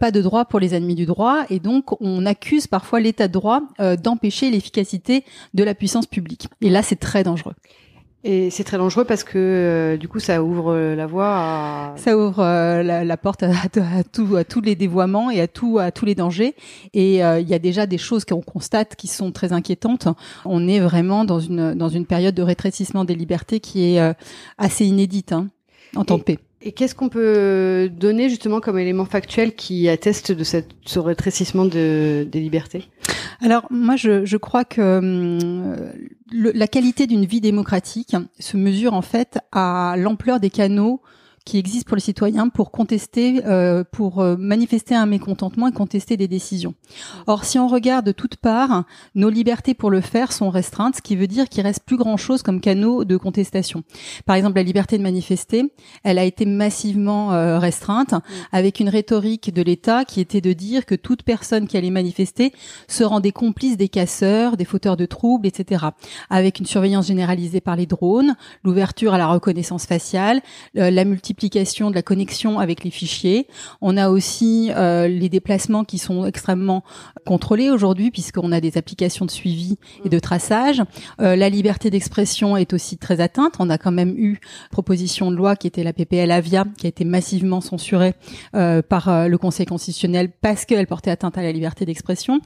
pas 0.00 0.10
de 0.10 0.20
droit 0.20 0.44
pour 0.44 0.60
les 0.60 0.74
ennemis 0.74 0.94
du 0.94 1.06
droit, 1.06 1.44
et 1.50 1.60
donc 1.60 2.00
on 2.00 2.26
accuse 2.26 2.66
parfois 2.66 3.00
l'État 3.00 3.28
de 3.28 3.32
droit 3.32 3.62
d'empêcher 4.02 4.50
l'efficacité 4.50 5.24
de 5.54 5.64
la 5.64 5.74
puissance 5.74 6.06
publique. 6.06 6.48
Et 6.60 6.70
là, 6.70 6.82
c'est 6.82 6.96
très 6.96 7.22
dangereux. 7.22 7.54
Et 8.26 8.48
c'est 8.48 8.64
très 8.64 8.78
dangereux 8.78 9.04
parce 9.04 9.22
que 9.22 9.36
euh, 9.36 9.96
du 9.98 10.08
coup, 10.08 10.18
ça 10.18 10.42
ouvre 10.42 10.72
euh, 10.72 10.96
la 10.96 11.06
voie 11.06 11.28
à... 11.28 11.94
Ça 11.98 12.16
ouvre 12.16 12.40
euh, 12.40 12.82
la, 12.82 13.16
porte 13.18 13.42
à, 13.42 13.50
à, 13.50 14.02
tout, 14.02 14.36
à 14.36 14.44
tous 14.44 14.62
les 14.62 14.74
dévoiements 14.74 15.30
et 15.30 15.42
à, 15.42 15.46
tout, 15.46 15.78
à 15.78 15.90
tous 15.90 16.06
les 16.06 16.14
dangers. 16.14 16.54
Et 16.94 17.16
il 17.16 17.48
y 17.48 17.54
a 17.54 17.58
déjà 17.58 17.86
des 17.86 17.98
choses 17.98 18.24
qu'on 18.24 18.40
constate 18.40 18.96
qui 18.96 19.08
sont 19.08 19.30
très 19.30 19.52
inquiétantes. 19.52 20.08
On 20.46 20.66
est 20.66 20.80
vraiment 20.80 21.26
dans 21.26 21.38
une, 21.38 21.74
dans 21.74 21.90
une 21.90 22.06
période 22.06 22.34
de 22.34 22.42
rétrécissement 22.42 23.04
des 23.04 23.14
libertés 23.14 23.60
qui 23.60 23.94
est 23.94 24.14
assez 24.56 24.86
inédite 24.86 25.32
hein, 25.32 25.48
en 25.94 26.04
temps 26.04 26.18
de 26.18 26.22
paix. 26.22 26.38
Et 26.66 26.72
qu'est-ce 26.72 26.94
qu'on 26.94 27.10
peut 27.10 27.90
donner 27.94 28.30
justement 28.30 28.60
comme 28.60 28.78
élément 28.78 29.04
factuel 29.04 29.54
qui 29.54 29.86
atteste 29.90 30.32
de 30.32 30.44
ce 30.44 30.98
rétrécissement 30.98 31.66
de, 31.66 32.26
des 32.30 32.40
libertés? 32.40 32.88
Alors 33.42 33.66
moi, 33.70 33.96
je, 33.96 34.36
crois 34.38 34.64
que 34.64 34.98
hum, 34.98 35.76
la 36.32 36.66
qualité 36.66 37.06
d'une 37.06 37.26
vie 37.26 37.42
démocratique 37.42 38.16
se 38.38 38.56
mesure 38.56 38.94
en 38.94 39.02
fait 39.02 39.38
à 39.52 39.96
l'ampleur 39.98 40.40
des 40.40 40.48
canaux 40.48 41.02
qui 41.44 41.58
existe 41.58 41.86
pour 41.86 41.96
les 41.96 42.02
citoyens 42.02 42.48
pour 42.48 42.70
contester, 42.70 43.42
euh, 43.44 43.84
pour 43.84 44.20
euh, 44.20 44.36
manifester 44.38 44.94
un 44.94 45.04
mécontentement 45.04 45.68
et 45.68 45.72
contester 45.72 46.16
des 46.16 46.26
décisions. 46.26 46.74
Or, 47.26 47.44
si 47.44 47.58
on 47.58 47.68
regarde 47.68 48.06
de 48.06 48.12
toutes 48.12 48.36
parts, 48.36 48.84
nos 49.14 49.28
libertés 49.28 49.74
pour 49.74 49.90
le 49.90 50.00
faire 50.00 50.32
sont 50.32 50.48
restreintes, 50.48 50.96
ce 50.96 51.02
qui 51.02 51.16
veut 51.16 51.26
dire 51.26 51.50
qu'il 51.50 51.62
reste 51.62 51.84
plus 51.84 51.98
grand 51.98 52.16
chose 52.16 52.42
comme 52.42 52.60
canaux 52.60 53.04
de 53.04 53.16
contestation. 53.18 53.82
Par 54.24 54.36
exemple, 54.36 54.56
la 54.56 54.62
liberté 54.62 54.96
de 54.96 55.02
manifester, 55.02 55.70
elle 56.02 56.18
a 56.18 56.24
été 56.24 56.46
massivement 56.46 57.34
euh, 57.34 57.58
restreinte, 57.58 58.14
avec 58.50 58.80
une 58.80 58.88
rhétorique 58.88 59.52
de 59.52 59.60
l'État 59.60 60.06
qui 60.06 60.20
était 60.20 60.40
de 60.40 60.52
dire 60.54 60.86
que 60.86 60.94
toute 60.94 61.24
personne 61.24 61.66
qui 61.66 61.76
allait 61.76 61.90
manifester 61.90 62.52
se 62.88 63.04
rendait 63.04 63.32
complice 63.32 63.76
des 63.76 63.88
casseurs, 63.88 64.56
des 64.56 64.64
fauteurs 64.64 64.96
de 64.96 65.04
troubles, 65.04 65.46
etc. 65.46 65.86
Avec 66.30 66.58
une 66.58 66.66
surveillance 66.66 67.06
généralisée 67.06 67.60
par 67.60 67.76
les 67.76 67.86
drones, 67.86 68.34
l'ouverture 68.62 69.12
à 69.12 69.18
la 69.18 69.26
reconnaissance 69.26 69.84
faciale, 69.84 70.40
la 70.74 71.04
multiplication 71.04 71.33
multiplication 71.34 71.90
de 71.90 71.96
la 71.96 72.02
connexion 72.02 72.60
avec 72.60 72.84
les 72.84 72.90
fichiers. 72.90 73.48
On 73.80 73.96
a 73.96 74.08
aussi 74.08 74.70
euh, 74.76 75.08
les 75.08 75.28
déplacements 75.28 75.82
qui 75.84 75.98
sont 75.98 76.26
extrêmement 76.26 76.84
contrôlés 77.26 77.70
aujourd'hui 77.70 78.12
puisqu'on 78.12 78.52
a 78.52 78.60
des 78.60 78.78
applications 78.78 79.26
de 79.26 79.32
suivi 79.32 79.76
et 80.04 80.08
de 80.08 80.18
traçage. 80.20 80.80
Euh, 81.20 81.34
la 81.34 81.48
liberté 81.48 81.90
d'expression 81.90 82.56
est 82.56 82.72
aussi 82.72 82.98
très 82.98 83.20
atteinte. 83.20 83.54
On 83.58 83.68
a 83.68 83.78
quand 83.78 83.90
même 83.90 84.14
eu 84.16 84.38
proposition 84.70 85.32
de 85.32 85.36
loi 85.36 85.56
qui 85.56 85.66
était 85.66 85.82
la 85.82 85.92
PPL 85.92 86.30
Avia 86.30 86.64
qui 86.78 86.86
a 86.86 86.88
été 86.88 87.04
massivement 87.04 87.60
censurée 87.60 88.14
euh, 88.54 88.80
par 88.80 89.28
le 89.28 89.36
Conseil 89.36 89.66
constitutionnel 89.66 90.30
parce 90.40 90.64
qu'elle 90.64 90.86
portait 90.86 91.10
atteinte 91.10 91.36
à 91.36 91.42
la 91.42 91.50
liberté 91.50 91.84
d'expression. 91.84 92.40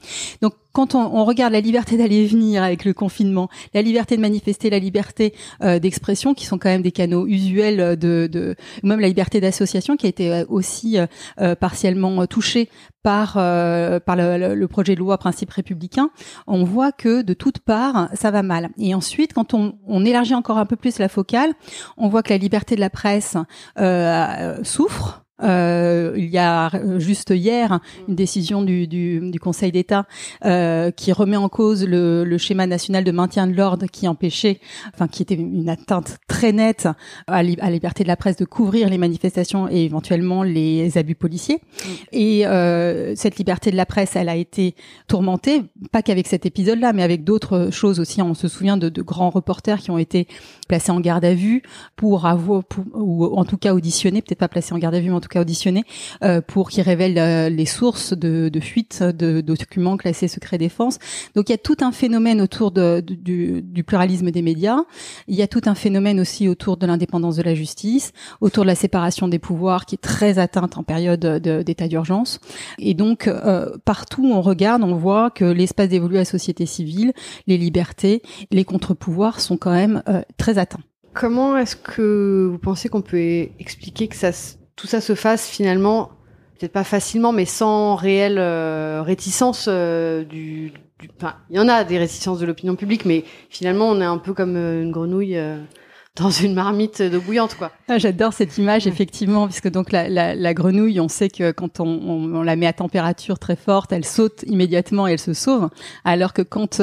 Quand 0.71 0.95
on, 0.95 1.25
regarde 1.25 1.53
la 1.53 1.61
liberté 1.61 1.97
d'aller 1.97 2.17
et 2.17 2.27
venir 2.27 2.63
avec 2.63 2.85
le 2.85 2.93
confinement, 2.93 3.49
la 3.73 3.81
liberté 3.81 4.15
de 4.15 4.21
manifester, 4.21 4.69
la 4.69 4.79
liberté 4.79 5.33
euh, 5.63 5.79
d'expression, 5.79 6.33
qui 6.33 6.45
sont 6.45 6.57
quand 6.57 6.69
même 6.69 6.81
des 6.81 6.91
canaux 6.91 7.27
usuels 7.27 7.97
de, 7.97 8.29
de 8.31 8.55
même 8.83 8.99
la 8.99 9.07
liberté 9.07 9.41
d'association, 9.41 9.97
qui 9.97 10.05
a 10.05 10.09
été 10.09 10.31
euh, 10.31 10.45
aussi 10.47 10.97
euh, 11.39 11.55
partiellement 11.55 12.25
touchée 12.27 12.69
par 13.01 13.33
par 13.33 14.15
le, 14.17 14.65
projet 14.67 14.93
de 14.93 14.99
loi 14.99 15.17
principe 15.17 15.51
républicain, 15.51 16.09
on 16.47 16.65
voit 16.65 16.91
que 16.91 17.21
de 17.21 17.33
toutes 17.33 17.59
parts 17.59 18.09
ça 18.13 18.29
va 18.29 18.43
mal. 18.43 18.69
Et 18.77 18.93
ensuite, 18.93 19.33
quand 19.33 19.53
on 19.53 20.05
élargit 20.05 20.35
encore 20.35 20.57
un 20.57 20.65
peu 20.65 20.75
plus 20.75 20.99
la 20.99 21.07
focale, 21.07 21.53
on 21.97 22.09
voit 22.09 22.23
que 22.23 22.31
la 22.31 22.37
liberté 22.37 22.75
de 22.75 22.81
la 22.81 22.89
presse 22.89 23.37
souffre 24.63 25.23
euh, 25.41 26.13
il 26.17 26.29
y 26.29 26.37
a 26.37 26.71
juste 26.97 27.29
hier 27.29 27.79
une 28.07 28.15
décision 28.15 28.61
du, 28.61 28.87
du, 28.87 29.31
du 29.31 29.39
Conseil 29.39 29.71
d'État 29.71 30.05
euh, 30.45 30.91
qui 30.91 31.11
remet 31.11 31.37
en 31.37 31.49
cause 31.49 31.85
le, 31.85 32.23
le, 32.23 32.37
schéma 32.37 32.67
national 32.67 33.03
de 33.03 33.11
maintien 33.11 33.47
de 33.47 33.53
l'ordre 33.53 33.85
qui 33.87 34.07
empêchait, 34.07 34.59
enfin 34.93 35.07
qui 35.07 35.21
était 35.21 35.35
une 35.35 35.69
atteinte 35.69 36.17
très 36.27 36.51
nette 36.51 36.87
à, 37.27 37.43
la 37.43 37.69
liberté 37.69 38.03
de 38.03 38.07
la 38.07 38.17
presse 38.17 38.37
de 38.37 38.45
couvrir 38.45 38.89
les 38.89 38.97
manifestations 38.97 39.69
et 39.69 39.83
éventuellement 39.85 40.43
les 40.43 40.97
abus 40.97 41.15
policiers. 41.15 41.61
Et 42.11 42.45
euh, 42.45 43.15
cette 43.15 43.37
liberté 43.37 43.71
de 43.71 43.75
la 43.77 43.85
presse, 43.85 44.15
elle 44.15 44.29
a 44.29 44.35
été 44.35 44.75
tourmentée, 45.07 45.63
pas 45.91 46.01
qu'avec 46.01 46.27
cet 46.27 46.45
épisode-là, 46.45 46.93
mais 46.93 47.03
avec 47.03 47.23
d'autres 47.23 47.69
choses 47.71 47.99
aussi. 47.99 48.21
On 48.21 48.33
se 48.33 48.47
souvient 48.47 48.77
de, 48.77 48.89
de, 48.89 49.01
grands 49.01 49.29
reporters 49.29 49.79
qui 49.79 49.91
ont 49.91 49.97
été 49.97 50.27
placés 50.67 50.91
en 50.91 50.99
garde 50.99 51.25
à 51.25 51.33
vue 51.33 51.63
pour 51.95 52.25
avoir, 52.25 52.63
ou 52.93 53.25
en 53.37 53.45
tout 53.45 53.57
cas 53.57 53.73
auditionnés, 53.73 54.21
peut-être 54.21 54.39
pas 54.39 54.47
placés 54.47 54.73
en 54.73 54.77
garde 54.77 54.95
à 54.95 54.99
vue, 54.99 55.09
mais 55.09 55.15
en 55.15 55.21
tout 55.21 55.28
cas 55.29 55.41
auditionné 55.41 55.83
euh, 56.23 56.41
pour 56.41 56.69
qu'il 56.69 56.83
révèle 56.83 57.17
euh, 57.17 57.49
les 57.49 57.65
sources 57.65 58.13
de, 58.13 58.49
de 58.49 58.59
fuite 58.59 59.01
de, 59.03 59.41
documents 59.41 59.97
classés 59.97 60.27
secret 60.27 60.57
défense. 60.57 60.99
Donc 61.35 61.49
il 61.49 61.53
y 61.53 61.55
a 61.55 61.57
tout 61.57 61.77
un 61.81 61.91
phénomène 61.91 62.41
autour 62.41 62.71
de, 62.71 63.01
du, 63.01 63.61
du, 63.61 63.83
pluralisme 63.83 64.31
des 64.31 64.41
médias. 64.41 64.79
Il 65.27 65.35
y 65.35 65.41
a 65.41 65.47
tout 65.47 65.61
un 65.65 65.75
phénomène 65.75 66.19
aussi 66.19 66.47
autour 66.47 66.77
de 66.77 66.85
l'indépendance 66.85 67.35
de 67.35 67.43
la 67.43 67.55
justice, 67.55 68.11
autour 68.41 68.63
de 68.63 68.67
la 68.67 68.75
séparation 68.75 69.27
des 69.27 69.39
pouvoirs 69.39 69.85
qui 69.85 69.95
est 69.95 70.01
très 70.01 70.39
atteinte 70.39 70.77
en 70.77 70.83
période 70.83 71.25
d'état 71.25 71.87
d'urgence. 71.87 72.39
Et 72.77 72.93
donc 72.93 73.27
euh, 73.27 73.69
partout 73.85 74.25
on 74.25 74.41
regarde, 74.41 74.83
on 74.83 74.95
voit 74.95 75.29
que 75.29 75.45
l'espace 75.45 75.89
d'évoluer 75.89 76.17
à 76.17 76.21
la 76.21 76.25
société 76.25 76.65
civile, 76.65 77.13
les 77.47 77.57
libertés, 77.57 78.21
les 78.51 78.65
contre-pouvoirs 78.65 79.39
sont 79.39 79.57
quand 79.57 79.71
même 79.71 80.03
très 80.37 80.57
atteints. 80.57 80.79
Comment 81.13 81.57
est-ce 81.57 81.75
que 81.75 82.47
vous 82.49 82.59
pensez 82.59 82.87
qu'on 82.87 83.01
peut 83.01 83.49
expliquer 83.59 84.07
que 84.07 84.15
ça 84.15 84.31
tout 84.79 84.87
ça 84.87 85.01
se 85.01 85.13
fasse 85.13 85.49
finalement, 85.49 86.11
peut-être 86.57 86.71
pas 86.71 86.85
facilement, 86.85 87.33
mais 87.33 87.45
sans 87.45 87.95
réelle 87.95 88.37
euh, 88.39 89.01
réticence 89.03 89.65
euh, 89.67 90.23
du, 90.23 90.73
Enfin, 91.17 91.35
il 91.49 91.55
y 91.55 91.59
en 91.59 91.69
a 91.69 91.85
des 91.85 91.97
réticences 91.97 92.39
de 92.39 92.45
l'opinion 92.45 92.75
publique, 92.75 93.05
mais 93.05 93.23
finalement, 93.49 93.87
on 93.87 94.01
est 94.01 94.05
un 94.05 94.17
peu 94.17 94.33
comme 94.33 94.57
euh, 94.57 94.83
une 94.83 94.91
grenouille 94.91 95.37
dans 96.17 96.29
une 96.29 96.53
marmite 96.53 97.01
d'eau 97.01 97.21
bouillante, 97.21 97.55
quoi. 97.55 97.71
Ah, 97.87 97.97
J'adore 97.97 98.33
cette 98.33 98.57
image, 98.57 98.85
effectivement, 98.85 99.47
puisque 99.47 99.69
donc 99.69 99.93
la, 99.93 100.09
la, 100.09 100.35
la, 100.35 100.53
grenouille, 100.53 100.99
on 100.99 101.07
sait 101.07 101.29
que 101.29 101.51
quand 101.51 101.79
on, 101.79 101.87
on, 101.87 102.35
on, 102.35 102.41
la 102.41 102.57
met 102.57 102.67
à 102.67 102.73
température 102.73 103.39
très 103.39 103.55
forte, 103.55 103.93
elle 103.93 104.03
saute 104.03 104.43
immédiatement 104.45 105.07
et 105.07 105.13
elle 105.13 105.19
se 105.19 105.33
sauve, 105.33 105.69
alors 106.03 106.33
que 106.33 106.41
quand 106.41 106.81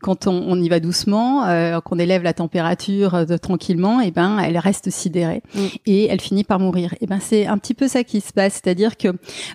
quand 0.00 0.26
on, 0.26 0.44
on 0.48 0.60
y 0.60 0.68
va 0.68 0.80
doucement, 0.80 1.46
euh, 1.46 1.80
qu'on 1.80 1.98
élève 1.98 2.22
la 2.22 2.32
température 2.32 3.14
euh, 3.14 3.36
tranquillement, 3.36 4.00
et 4.00 4.08
eh 4.08 4.10
ben 4.10 4.38
elle 4.38 4.58
reste 4.58 4.90
sidérée 4.90 5.42
mm. 5.54 5.60
et 5.86 6.06
elle 6.06 6.20
finit 6.20 6.44
par 6.44 6.58
mourir. 6.58 6.92
Et 6.94 6.98
eh 7.02 7.06
ben 7.06 7.18
c'est 7.20 7.46
un 7.46 7.58
petit 7.58 7.74
peu 7.74 7.88
ça 7.88 8.04
qui 8.04 8.20
se 8.20 8.32
passe, 8.32 8.54
c'est-à-dire 8.54 8.96
que 8.96 9.08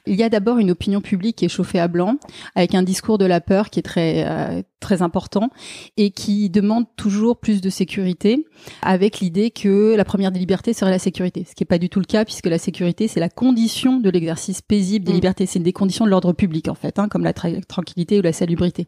il 0.06 0.16
y 0.16 0.24
a 0.24 0.30
d'abord 0.30 0.58
une 0.58 0.72
opinion 0.72 1.02
publique 1.02 1.38
qui 1.38 1.46
est 1.46 1.50
chauffée 1.50 1.80
à 1.80 1.88
blanc, 1.88 2.18
avec 2.56 2.76
un 2.76 2.84
discours 2.84 3.18
de 3.18 3.26
la 3.26 3.42
peur 3.42 3.70
qui 3.70 3.80
est 3.80 3.84
très 3.84 4.26
euh, 4.28 4.62
très 4.80 5.02
important 5.02 5.50
et 5.96 6.12
qui 6.12 6.50
demande 6.50 6.86
toujours 6.98 7.38
plus 7.38 7.62
de 7.62 7.70
sécurité, 7.70 8.46
avec 8.82 9.22
l'idée 9.22 9.50
que 9.50 9.96
la 9.96 10.04
première 10.04 10.32
des 10.32 10.40
libertés 10.40 10.74
serait 10.74 10.92
la 10.92 11.00
sécurité, 11.00 11.46
ce 11.50 11.56
qui 11.56 11.64
n'est 11.64 11.68
pas 11.68 11.78
du 11.78 11.90
tout 11.90 12.00
le 12.00 12.06
cas 12.06 12.26
puisque 12.26 12.48
la 12.48 12.58
sécurité 12.58 13.08
c'est 13.08 13.22
la 13.22 13.30
condition 13.30 14.00
de 14.00 14.10
l'exercice 14.10 14.62
paisible 14.62 15.06
des 15.06 15.14
mm. 15.14 15.16
libertés, 15.16 15.46
c'est 15.46 15.60
une 15.60 15.64
des 15.64 15.74
conditions 15.74 16.06
de 16.06 16.10
l'ordre 16.10 16.34
public 16.34 16.68
en 16.68 16.76
fait, 16.76 17.00
hein, 17.00 17.08
comme 17.08 17.24
la 17.24 17.34
tranquillité 17.34 18.20
ou 18.20 18.22
la 18.22 18.34
salubrité. 18.34 18.88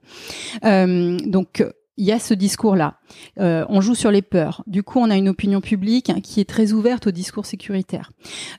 Euh, 0.65 1.17
donc 1.25 1.44
donc 1.53 1.73
il 1.97 2.05
y 2.05 2.11
a 2.11 2.19
ce 2.19 2.33
discours-là. 2.33 2.95
Euh, 3.39 3.65
on 3.69 3.79
joue 3.79 3.95
sur 3.95 4.11
les 4.11 4.21
peurs. 4.21 4.63
Du 4.67 4.83
coup, 4.83 4.99
on 4.99 5.09
a 5.09 5.15
une 5.15 5.29
opinion 5.29 5.61
publique 5.61 6.11
qui 6.21 6.41
est 6.41 6.49
très 6.49 6.73
ouverte 6.73 7.07
au 7.07 7.11
discours 7.11 7.45
sécuritaire. 7.45 8.11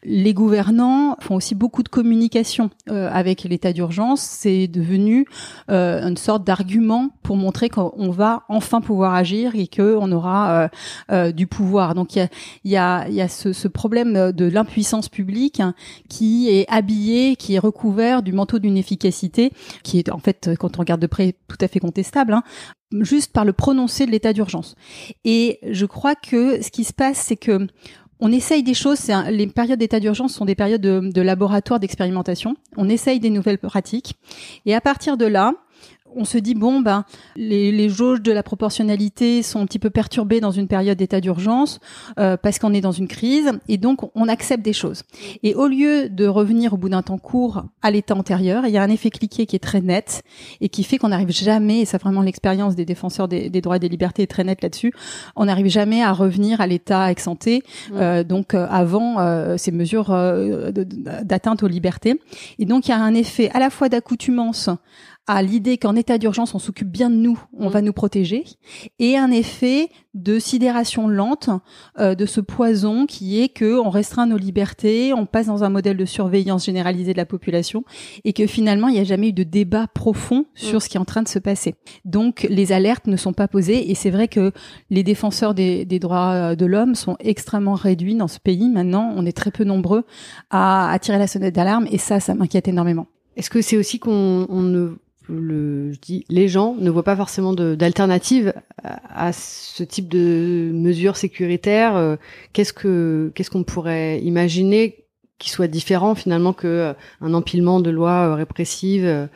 Les 0.04 0.32
gouvernants 0.32 1.16
font 1.20 1.34
aussi 1.34 1.54
beaucoup 1.54 1.82
de 1.82 1.88
communication 1.88 2.70
euh, 2.88 3.10
avec 3.12 3.44
l'état 3.44 3.72
d'urgence. 3.72 4.22
C'est 4.22 4.68
devenu 4.68 5.26
euh, 5.70 6.06
une 6.06 6.16
sorte 6.16 6.44
d'argument 6.44 7.10
pour 7.22 7.36
montrer 7.36 7.68
qu'on 7.68 8.10
va 8.10 8.44
enfin 8.48 8.80
pouvoir 8.80 9.14
agir 9.14 9.54
et 9.54 9.66
que 9.66 9.96
on 9.96 10.12
aura 10.12 10.70
du 11.34 11.46
pouvoir. 11.46 11.94
Donc 11.94 12.16
il 12.16 12.20
y 12.20 12.22
a, 12.22 12.28
y 12.64 12.76
a, 12.76 13.08
y 13.08 13.20
a 13.20 13.28
ce, 13.28 13.52
ce, 13.52 13.68
problème 13.68 14.32
de 14.32 14.44
l'impuissance 14.46 15.08
publique 15.08 15.60
qui 16.08 16.48
est 16.48 16.66
habillé, 16.68 17.36
qui 17.36 17.54
est 17.54 17.58
recouvert 17.58 18.22
du 18.22 18.32
manteau 18.32 18.58
d'une 18.58 18.76
efficacité 18.76 19.52
qui 19.82 19.98
est 19.98 20.10
en 20.10 20.18
fait, 20.18 20.50
quand 20.58 20.78
on 20.78 20.80
regarde 20.80 21.00
de 21.00 21.06
près, 21.06 21.34
tout 21.48 21.58
à 21.60 21.68
fait 21.68 21.80
contestable. 21.80 22.32
Hein 22.32 22.42
juste 23.00 23.32
par 23.32 23.44
le 23.44 23.52
prononcé 23.52 24.06
de 24.06 24.10
l'état 24.10 24.32
d'urgence. 24.32 24.74
Et 25.24 25.58
je 25.68 25.86
crois 25.86 26.14
que 26.14 26.62
ce 26.62 26.70
qui 26.70 26.84
se 26.84 26.92
passe, 26.92 27.18
c'est 27.18 27.36
que 27.36 27.66
on 28.18 28.32
essaye 28.32 28.62
des 28.62 28.74
choses. 28.74 29.10
les 29.28 29.46
périodes 29.46 29.78
d'état 29.78 30.00
d'urgence 30.00 30.32
sont 30.32 30.46
des 30.46 30.54
périodes 30.54 30.80
de, 30.80 31.10
de 31.12 31.20
laboratoire 31.20 31.80
d'expérimentation. 31.80 32.56
On 32.76 32.88
essaye 32.88 33.20
des 33.20 33.30
nouvelles 33.30 33.58
pratiques. 33.58 34.14
Et 34.64 34.74
à 34.74 34.80
partir 34.80 35.16
de 35.16 35.26
là, 35.26 35.52
on 36.16 36.24
se 36.24 36.38
dit 36.38 36.54
bon 36.54 36.80
ben 36.80 37.04
les, 37.36 37.70
les, 37.70 37.88
jauges 37.88 38.22
de 38.22 38.32
la 38.32 38.42
proportionnalité 38.42 39.42
sont 39.42 39.60
un 39.60 39.66
petit 39.66 39.78
peu 39.78 39.90
perturbées 39.90 40.40
dans 40.40 40.50
une 40.50 40.66
période 40.66 40.98
d'état 40.98 41.20
d'urgence 41.20 41.78
euh, 42.18 42.36
parce 42.36 42.58
qu'on 42.58 42.72
est 42.72 42.80
dans 42.80 42.92
une 42.92 43.08
crise 43.08 43.52
et 43.68 43.78
donc 43.78 44.10
on 44.14 44.28
accepte 44.28 44.64
des 44.64 44.72
choses. 44.72 45.02
Et 45.42 45.54
au 45.54 45.68
lieu 45.68 46.08
de 46.08 46.26
revenir 46.26 46.72
au 46.74 46.76
bout 46.76 46.88
d'un 46.88 47.02
temps 47.02 47.18
court 47.18 47.64
à 47.82 47.90
l'état 47.90 48.14
antérieur, 48.14 48.66
il 48.66 48.72
y 48.72 48.78
a 48.78 48.82
un 48.82 48.90
effet 48.90 49.10
cliqué 49.10 49.46
qui 49.46 49.56
est 49.56 49.60
très 49.60 49.80
net 49.80 50.22
et 50.60 50.68
qui 50.68 50.82
fait 50.82 50.98
qu'on 50.98 51.08
n'arrive 51.08 51.30
jamais, 51.30 51.80
et 51.80 51.84
ça 51.84 51.98
vraiment 51.98 52.22
l'expérience 52.22 52.74
des 52.74 52.84
défenseurs 52.84 53.28
des, 53.28 53.48
droits 53.60 53.76
et 53.76 53.80
des 53.80 53.88
libertés 53.88 54.22
est 54.22 54.26
très 54.26 54.44
nette 54.44 54.62
là-dessus, 54.62 54.92
on 55.36 55.44
n'arrive 55.44 55.68
jamais 55.68 56.02
à 56.02 56.12
revenir 56.12 56.60
à 56.60 56.66
l'état 56.66 57.10
ex 57.10 57.26
euh, 57.92 58.24
donc 58.24 58.54
euh, 58.54 58.66
avant 58.70 59.18
euh, 59.18 59.56
ces 59.56 59.72
mesures 59.72 60.10
d'atteinte 61.22 61.62
aux 61.62 61.68
libertés. 61.68 62.20
Et 62.58 62.64
donc 62.64 62.88
il 62.88 62.90
y 62.90 62.94
a 62.94 62.98
un 62.98 63.14
effet 63.14 63.50
à 63.52 63.58
la 63.58 63.70
fois 63.70 63.88
d'accoutumance 63.88 64.70
à 65.26 65.42
l'idée 65.42 65.76
qu'en 65.76 65.96
état 65.96 66.18
d'urgence, 66.18 66.54
on 66.54 66.58
s'occupe 66.58 66.88
bien 66.88 67.10
de 67.10 67.16
nous, 67.16 67.38
on 67.58 67.68
mm. 67.68 67.72
va 67.72 67.82
nous 67.82 67.92
protéger, 67.92 68.44
et 68.98 69.16
un 69.16 69.30
effet 69.30 69.88
de 70.14 70.38
sidération 70.38 71.08
lente 71.08 71.50
euh, 71.98 72.14
de 72.14 72.26
ce 72.26 72.40
poison 72.40 73.06
qui 73.06 73.40
est 73.40 73.48
que 73.48 73.78
on 73.78 73.90
restreint 73.90 74.26
nos 74.26 74.38
libertés, 74.38 75.12
on 75.12 75.26
passe 75.26 75.46
dans 75.46 75.64
un 75.64 75.68
modèle 75.68 75.96
de 75.96 76.04
surveillance 76.04 76.64
généralisée 76.64 77.12
de 77.12 77.18
la 77.18 77.26
population, 77.26 77.84
et 78.24 78.32
que 78.32 78.46
finalement, 78.46 78.88
il 78.88 78.94
n'y 78.94 79.00
a 79.00 79.04
jamais 79.04 79.28
eu 79.28 79.32
de 79.32 79.42
débat 79.42 79.88
profond 79.88 80.46
sur 80.54 80.78
mm. 80.78 80.80
ce 80.80 80.88
qui 80.88 80.96
est 80.96 81.00
en 81.00 81.04
train 81.04 81.22
de 81.22 81.28
se 81.28 81.38
passer. 81.38 81.74
Donc, 82.04 82.46
les 82.48 82.72
alertes 82.72 83.06
ne 83.06 83.16
sont 83.16 83.32
pas 83.32 83.48
posées, 83.48 83.90
et 83.90 83.94
c'est 83.94 84.10
vrai 84.10 84.28
que 84.28 84.52
les 84.90 85.02
défenseurs 85.02 85.54
des, 85.54 85.84
des 85.84 85.98
droits 85.98 86.32
euh, 86.32 86.54
de 86.54 86.66
l'homme 86.66 86.94
sont 86.94 87.16
extrêmement 87.18 87.74
réduits 87.74 88.14
dans 88.14 88.28
ce 88.28 88.38
pays. 88.38 88.68
Maintenant, 88.68 89.12
on 89.16 89.26
est 89.26 89.36
très 89.36 89.50
peu 89.50 89.64
nombreux 89.64 90.04
à, 90.50 90.90
à 90.90 90.98
tirer 90.98 91.18
la 91.18 91.26
sonnette 91.26 91.54
d'alarme, 91.54 91.86
et 91.90 91.98
ça, 91.98 92.20
ça 92.20 92.34
m'inquiète 92.34 92.68
énormément. 92.68 93.06
Est-ce 93.36 93.50
que 93.50 93.60
c'est 93.60 93.76
aussi 93.76 93.98
qu'on 93.98 94.46
ne 94.48 94.96
les 95.28 96.48
gens 96.48 96.74
ne 96.78 96.90
voient 96.90 97.02
pas 97.02 97.16
forcément 97.16 97.52
d'alternative 97.52 98.52
à, 98.82 99.32
ce 99.32 99.82
type 99.82 100.08
de 100.08 100.70
mesures 100.72 101.16
sécuritaires. 101.16 101.96
Euh, 101.96 102.16
qu'est-ce 102.52 102.72
que 102.72 103.32
qu'est-ce 103.34 103.50
qu'on 103.50 103.64
pourrait 103.64 104.20
imaginer 104.20 105.04
qui 105.38 105.50
soit 105.50 105.66
différent 105.66 106.14
finalement 106.14 106.52
que 106.52 106.66
euh, 106.66 106.92
un 107.20 107.34
empilement 107.34 107.80
de 107.80 107.90
lois 107.90 108.28
euh, 108.28 108.34
répressives 108.34 109.28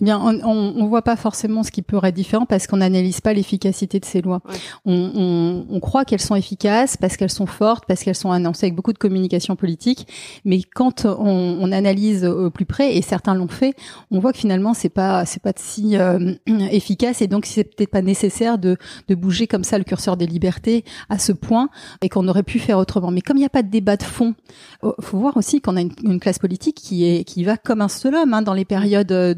eh 0.00 0.04
bien, 0.04 0.20
on, 0.20 0.40
on, 0.44 0.86
voit 0.86 1.02
pas 1.02 1.16
forcément 1.16 1.62
ce 1.62 1.70
qui 1.70 1.82
pourrait 1.82 2.10
être 2.10 2.14
différent 2.14 2.46
parce 2.46 2.66
qu'on 2.66 2.78
n'analyse 2.78 3.20
pas 3.20 3.32
l'efficacité 3.32 4.00
de 4.00 4.04
ces 4.04 4.22
lois. 4.22 4.40
On, 4.84 5.10
on, 5.14 5.66
on, 5.70 5.80
croit 5.80 6.04
qu'elles 6.04 6.20
sont 6.20 6.34
efficaces 6.34 6.96
parce 6.96 7.16
qu'elles 7.16 7.30
sont 7.30 7.46
fortes, 7.46 7.84
parce 7.86 8.02
qu'elles 8.02 8.14
sont 8.14 8.30
annoncées 8.30 8.66
avec 8.66 8.74
beaucoup 8.74 8.92
de 8.92 8.98
communication 8.98 9.56
politique. 9.56 10.06
Mais 10.44 10.60
quand 10.62 11.04
on, 11.06 11.72
analyse 11.72 12.24
au 12.24 12.50
plus 12.50 12.66
près, 12.66 12.96
et 12.96 13.02
certains 13.02 13.34
l'ont 13.34 13.48
fait, 13.48 13.74
on 14.10 14.20
voit 14.20 14.32
que 14.32 14.38
finalement 14.38 14.74
c'est 14.74 14.90
pas 14.90 15.24
c'est 15.24 15.42
pas 15.42 15.52
si 15.56 15.96
euh, 15.96 16.34
efficace 16.46 17.22
et 17.22 17.26
donc 17.26 17.46
c'est 17.46 17.64
peut-être 17.64 17.90
pas 17.90 18.02
nécessaire 18.02 18.58
de, 18.58 18.76
de 19.08 19.14
bouger 19.14 19.46
comme 19.46 19.64
ça 19.64 19.78
le 19.78 19.84
curseur 19.84 20.16
des 20.16 20.26
libertés 20.26 20.84
à 21.08 21.18
ce 21.18 21.32
point 21.32 21.68
et 22.00 22.08
qu'on 22.08 22.28
aurait 22.28 22.42
pu 22.42 22.58
faire 22.58 22.78
autrement. 22.78 23.10
Mais 23.10 23.22
comme 23.22 23.36
il 23.36 23.40
n'y 23.40 23.46
a 23.46 23.50
pas 23.50 23.62
de 23.62 23.70
débat 23.70 23.96
de 23.96 24.02
fond, 24.02 24.34
oh, 24.82 24.94
faut 25.00 25.18
voir 25.18 25.36
aussi 25.36 25.60
qu'on 25.60 25.76
a 25.76 25.80
une, 25.80 25.92
une, 26.04 26.20
classe 26.20 26.38
politique 26.38 26.76
qui 26.76 27.04
est 27.06 27.24
qui 27.24 27.44
va 27.44 27.56
comme 27.56 27.80
un 27.80 27.88
seul 27.88 28.14
homme 28.14 28.34
hein, 28.34 28.42
dans 28.42 28.54
les 28.54 28.64
périodes 28.64 29.06
de 29.06 29.34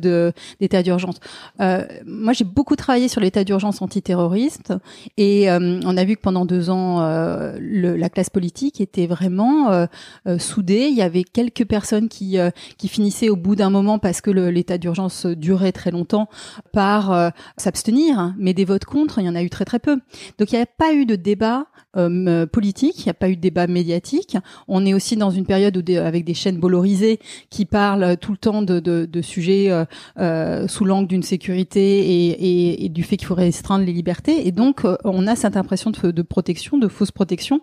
d'état 0.60 0.82
d'urgence. 0.82 1.16
Euh, 1.60 1.84
moi, 2.06 2.32
j'ai 2.32 2.44
beaucoup 2.44 2.76
travaillé 2.76 3.08
sur 3.08 3.20
l'état 3.20 3.44
d'urgence 3.44 3.82
antiterroriste 3.82 4.72
et 5.16 5.50
euh, 5.50 5.80
on 5.84 5.96
a 5.96 6.04
vu 6.04 6.16
que 6.16 6.20
pendant 6.20 6.44
deux 6.44 6.70
ans, 6.70 7.00
euh, 7.00 7.56
le, 7.60 7.96
la 7.96 8.08
classe 8.08 8.30
politique 8.30 8.80
était 8.80 9.06
vraiment 9.06 9.70
euh, 9.70 10.38
soudée. 10.38 10.88
Il 10.90 10.96
y 10.96 11.02
avait 11.02 11.24
quelques 11.24 11.64
personnes 11.64 12.08
qui 12.08 12.36
qui 12.76 12.88
finissaient 12.88 13.28
au 13.28 13.36
bout 13.36 13.56
d'un 13.56 13.70
moment 13.70 13.98
parce 13.98 14.20
que 14.20 14.30
l'état 14.30 14.78
d'urgence 14.78 15.26
durait 15.26 15.72
très 15.72 15.90
longtemps 15.90 16.28
par 16.72 17.32
s'abstenir, 17.56 18.34
mais 18.38 18.54
des 18.54 18.64
votes 18.64 18.84
contre, 18.84 19.18
il 19.18 19.26
y 19.26 19.28
en 19.28 19.34
a 19.34 19.42
eu 19.42 19.50
très 19.50 19.64
très 19.64 19.78
peu. 19.78 19.98
Donc 20.38 20.52
il 20.52 20.56
n'y 20.56 20.62
a 20.62 20.66
pas 20.66 20.92
eu 20.92 21.06
de 21.06 21.16
débat 21.16 21.66
euh, 21.96 22.46
politique, 22.46 22.98
il 23.00 23.04
n'y 23.04 23.10
a 23.10 23.14
pas 23.14 23.30
eu 23.30 23.36
de 23.36 23.40
débat 23.40 23.66
médiatique. 23.66 24.36
On 24.68 24.84
est 24.84 24.92
aussi 24.92 25.16
dans 25.16 25.30
une 25.30 25.46
période 25.46 25.76
où 25.76 25.92
avec 25.96 26.24
des 26.24 26.34
chaînes 26.34 26.58
bolorisées 26.58 27.18
qui 27.48 27.64
parlent 27.64 28.16
tout 28.18 28.32
le 28.32 28.38
temps 28.38 28.62
de, 28.62 28.80
de, 28.80 29.06
de 29.06 29.22
sujets 29.22 29.70
euh, 30.18 30.46
euh 30.46 30.68
sous 30.68 30.84
l'angle 30.84 31.08
d'une 31.08 31.22
sécurité 31.22 31.80
et, 31.80 32.28
et, 32.28 32.84
et, 32.84 32.88
du 32.88 33.02
fait 33.02 33.16
qu'il 33.16 33.26
faut 33.26 33.34
restreindre 33.34 33.84
les 33.84 33.92
libertés. 33.92 34.46
Et 34.46 34.52
donc, 34.52 34.84
euh, 34.84 34.96
on 35.04 35.26
a 35.26 35.36
cette 35.36 35.56
impression 35.56 35.90
de, 35.90 36.22
protection, 36.22 36.78
de 36.78 36.88
fausse 36.88 37.10
protection. 37.10 37.60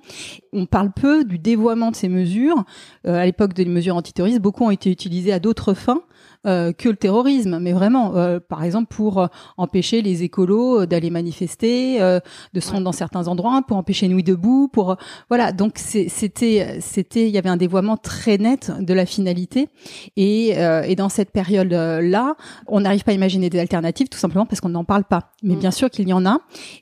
On 0.52 0.66
parle 0.66 0.92
peu 0.92 1.24
du 1.24 1.38
dévoiement 1.38 1.92
de 1.92 1.96
ces 1.96 2.10
mesures. 2.10 2.64
à 3.06 3.26
l'époque 3.26 3.54
des 3.54 3.66
mesures 3.66 3.96
antiterroristes, 3.96 4.42
beaucoup 4.42 4.64
ont 4.66 4.72
été 4.72 4.92
utilisées 4.92 5.34
à 5.34 5.40
d'autres 5.40 5.74
fins 5.74 6.02
euh, 6.02 6.13
que 6.46 6.90
le 6.90 6.96
terrorisme, 6.96 7.60
mais 7.60 7.72
vraiment, 7.72 8.16
euh, 8.16 8.40
par 8.40 8.64
exemple, 8.64 8.94
pour 8.94 9.20
euh, 9.20 9.28
empêcher 9.58 10.02
les 10.02 10.24
écolos 10.24 10.86
d'aller 10.86 11.10
manifester, 11.10 12.00
de 12.00 12.60
se 12.60 12.72
rendre 12.72 12.84
dans 12.84 12.92
certains 12.92 13.28
endroits, 13.28 13.62
pour 13.68 13.78
empêcher 13.78 14.08
Nuit 14.08 14.24
debout, 14.24 14.68
pour 14.68 14.98
voilà. 15.30 15.52
Donc 15.52 15.78
c'était 15.78 16.78
c'était 16.82 17.28
il 17.28 17.34
y 17.34 17.38
avait 17.38 17.50
un 17.50 17.58
dévoiement 17.58 17.98
très 17.98 18.38
net 18.38 18.72
de 18.80 18.94
la 18.94 19.06
finalité 19.06 19.70
et, 20.18 20.50
et 20.50 20.96
dans 20.96 21.10
cette 21.10 21.32
période 21.32 21.72
là, 21.72 22.36
on 22.68 22.82
n'arrive 22.82 23.04
pas 23.04 23.12
à 23.12 23.16
imaginer 23.16 23.50
des 23.50 23.60
alternatives 23.60 24.10
tout 24.10 24.18
simplement 24.18 24.46
parce 24.46 24.62
qu'on 24.62 24.70
n'en 24.70 24.84
parle 24.84 25.06
pas. 25.06 25.32
Mais 25.42 25.56
mm. 25.56 25.60
bien 25.60 25.72
sûr 25.72 25.90
qu'il 25.90 26.08
y 26.08 26.14
en 26.14 26.26
a. 26.26 26.40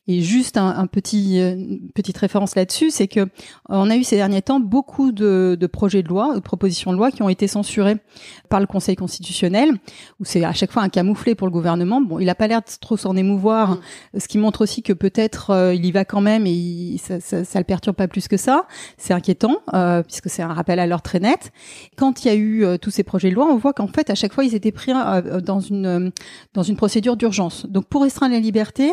Et 0.08 0.22
juste 0.22 0.58
un, 0.58 0.70
un 0.70 0.88
petit 0.88 1.39
petite 1.94 2.18
référence 2.18 2.56
là-dessus, 2.56 2.91
c'est 2.91 3.08
que 3.08 3.27
on 3.70 3.89
a 3.89 3.96
eu 3.96 4.03
ces 4.03 4.15
derniers 4.15 4.41
temps 4.41 4.60
beaucoup 4.60 5.12
de, 5.12 5.58
de 5.60 5.68
projets 5.68 6.03
de 6.03 6.08
loi, 6.08 6.36
de 6.36 6.39
propositions 6.39 6.91
de 6.91 6.98
loi 6.98 7.12
qui 7.12 7.22
ont 7.22 7.30
été 7.30 7.48
censurés 7.48 7.98
par 8.50 8.60
le 8.60 8.68
Conseil 8.68 8.96
constitutionnel 8.96 9.50
où 10.20 10.25
c'est 10.25 10.43
à 10.43 10.53
chaque 10.53 10.72
fois 10.72 10.84
un 10.84 10.89
camouflet 10.89 11.36
pour 11.36 11.48
le 11.48 11.51
gouvernement. 11.51 12.01
Bon, 12.01 12.20
il 12.20 12.29
a 12.29 12.36
pas 12.36 12.48
l'air 12.48 12.62
de 12.62 12.65
trop 12.79 12.98
s'en 12.98 13.15
émouvoir, 13.15 13.72
mm. 13.72 14.20
ce 14.20 14.27
qui 14.27 14.38
montre 14.38 14.62
aussi 14.62 14.81
que 14.81 14.93
peut-être 14.93 15.51
euh, 15.51 15.74
il 15.74 15.86
y 15.86 15.91
va 15.91 16.05
quand 16.05 16.22
même 16.22 16.46
et 16.46 16.98
ça, 16.98 17.20
ça, 17.20 17.43
ça, 17.43 17.60
le 17.60 17.65
perturbe 17.65 17.96
pas 17.96 18.08
plus 18.08 18.27
que 18.27 18.38
ça. 18.38 18.67
C'est 18.98 19.13
inquiétant 19.13 19.62
euh, 19.74 20.03
puisque 20.03 20.29
c'est 20.29 20.41
un 20.41 20.53
rappel 20.53 20.79
à 20.79 20.88
l'ordre 20.88 21.03
très 21.03 21.20
net. 21.20 21.51
Quand 21.98 22.24
il 22.24 22.27
y 22.27 22.31
a 22.31 22.36
eu 22.36 22.63
euh, 22.63 22.77
tous 22.77 22.91
ces 22.91 23.03
projets 23.03 23.29
de 23.29 23.36
loi, 23.36 23.48
on 23.50 23.58
voit 23.58 23.74
qu'en 23.74 23.88
fait 23.88 24.10
à 24.10 24.15
chaque 24.15 24.34
fois 24.34 24.43
ils 24.43 24.55
étaient 24.55 24.72
pris 24.72 24.91
dans 25.43 25.60
une 25.60 26.12
dans 26.53 26.63
une 26.63 26.75
procédure 26.75 27.17
d'urgence. 27.17 27.65
Donc 27.67 27.86
pour 27.86 28.01
restreindre 28.03 28.34
la 28.34 28.39
liberté, 28.39 28.91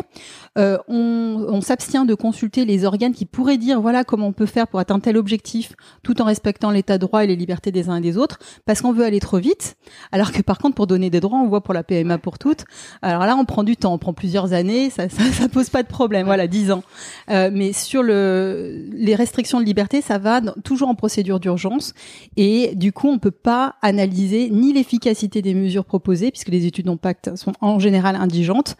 on, 0.55 1.45
on 1.49 1.61
s'abstient 1.61 2.05
de 2.05 2.13
consulter 2.15 2.65
les 2.65 2.85
organes 2.85 3.13
qui 3.13 3.25
pourraient 3.25 3.57
dire 3.57 3.81
voilà 3.81 4.03
comment 4.03 4.27
on 4.27 4.33
peut 4.33 4.45
faire 4.45 4.67
pour 4.67 4.79
atteindre 4.79 5.01
tel 5.01 5.17
objectif 5.17 5.73
tout 6.03 6.21
en 6.21 6.25
respectant 6.25 6.71
l'état 6.71 6.97
de 6.97 7.05
droit 7.05 7.23
et 7.23 7.27
les 7.27 7.35
libertés 7.35 7.71
des 7.71 7.89
uns 7.89 7.97
et 7.97 8.01
des 8.01 8.17
autres 8.17 8.39
parce 8.65 8.81
qu'on 8.81 8.93
veut 8.93 9.05
aller 9.05 9.19
trop 9.19 9.37
vite 9.37 9.77
alors 10.11 10.31
que 10.31 10.41
par 10.49 10.57
contre, 10.57 10.73
pour 10.73 10.87
donner 10.87 11.11
des 11.11 11.19
droits, 11.19 11.37
on 11.37 11.47
voit 11.47 11.61
pour 11.61 11.75
la 11.75 11.83
PMA 11.83 12.17
pour 12.17 12.39
toutes. 12.39 12.65
Alors 13.03 13.27
là, 13.27 13.35
on 13.37 13.45
prend 13.45 13.63
du 13.63 13.77
temps, 13.77 13.93
on 13.93 13.99
prend 13.99 14.13
plusieurs 14.13 14.51
années, 14.53 14.89
ça, 14.89 15.07
ça, 15.07 15.23
ça 15.31 15.47
pose 15.47 15.69
pas 15.69 15.83
de 15.83 15.87
problème. 15.87 16.25
Voilà, 16.25 16.47
dix 16.47 16.71
ans. 16.71 16.81
Euh, 17.29 17.51
mais 17.53 17.71
sur 17.71 18.01
le, 18.01 18.87
les 18.91 19.13
restrictions 19.13 19.59
de 19.59 19.63
liberté, 19.63 20.01
ça 20.01 20.17
va 20.17 20.41
toujours 20.63 20.89
en 20.89 20.95
procédure 20.95 21.39
d'urgence. 21.39 21.93
Et 22.35 22.73
du 22.73 22.91
coup, 22.91 23.09
on 23.09 23.19
peut 23.19 23.29
pas 23.29 23.75
analyser 23.83 24.49
ni 24.49 24.73
l'efficacité 24.73 25.43
des 25.43 25.53
mesures 25.53 25.85
proposées, 25.85 26.31
puisque 26.31 26.49
les 26.49 26.65
études 26.65 26.87
d'impact 26.87 27.35
sont 27.35 27.53
en 27.61 27.77
général 27.77 28.15
indigentes 28.15 28.75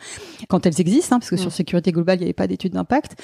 quand 0.48 0.66
elles 0.66 0.82
existent, 0.82 1.18
hein, 1.18 1.20
parce 1.20 1.30
que 1.30 1.38
sur 1.38 1.52
sécurité 1.52 1.92
globale, 1.92 2.18
il 2.18 2.22
n'y 2.22 2.26
avait 2.26 2.34
pas 2.34 2.48
d'études 2.48 2.74
d'impact. 2.74 3.16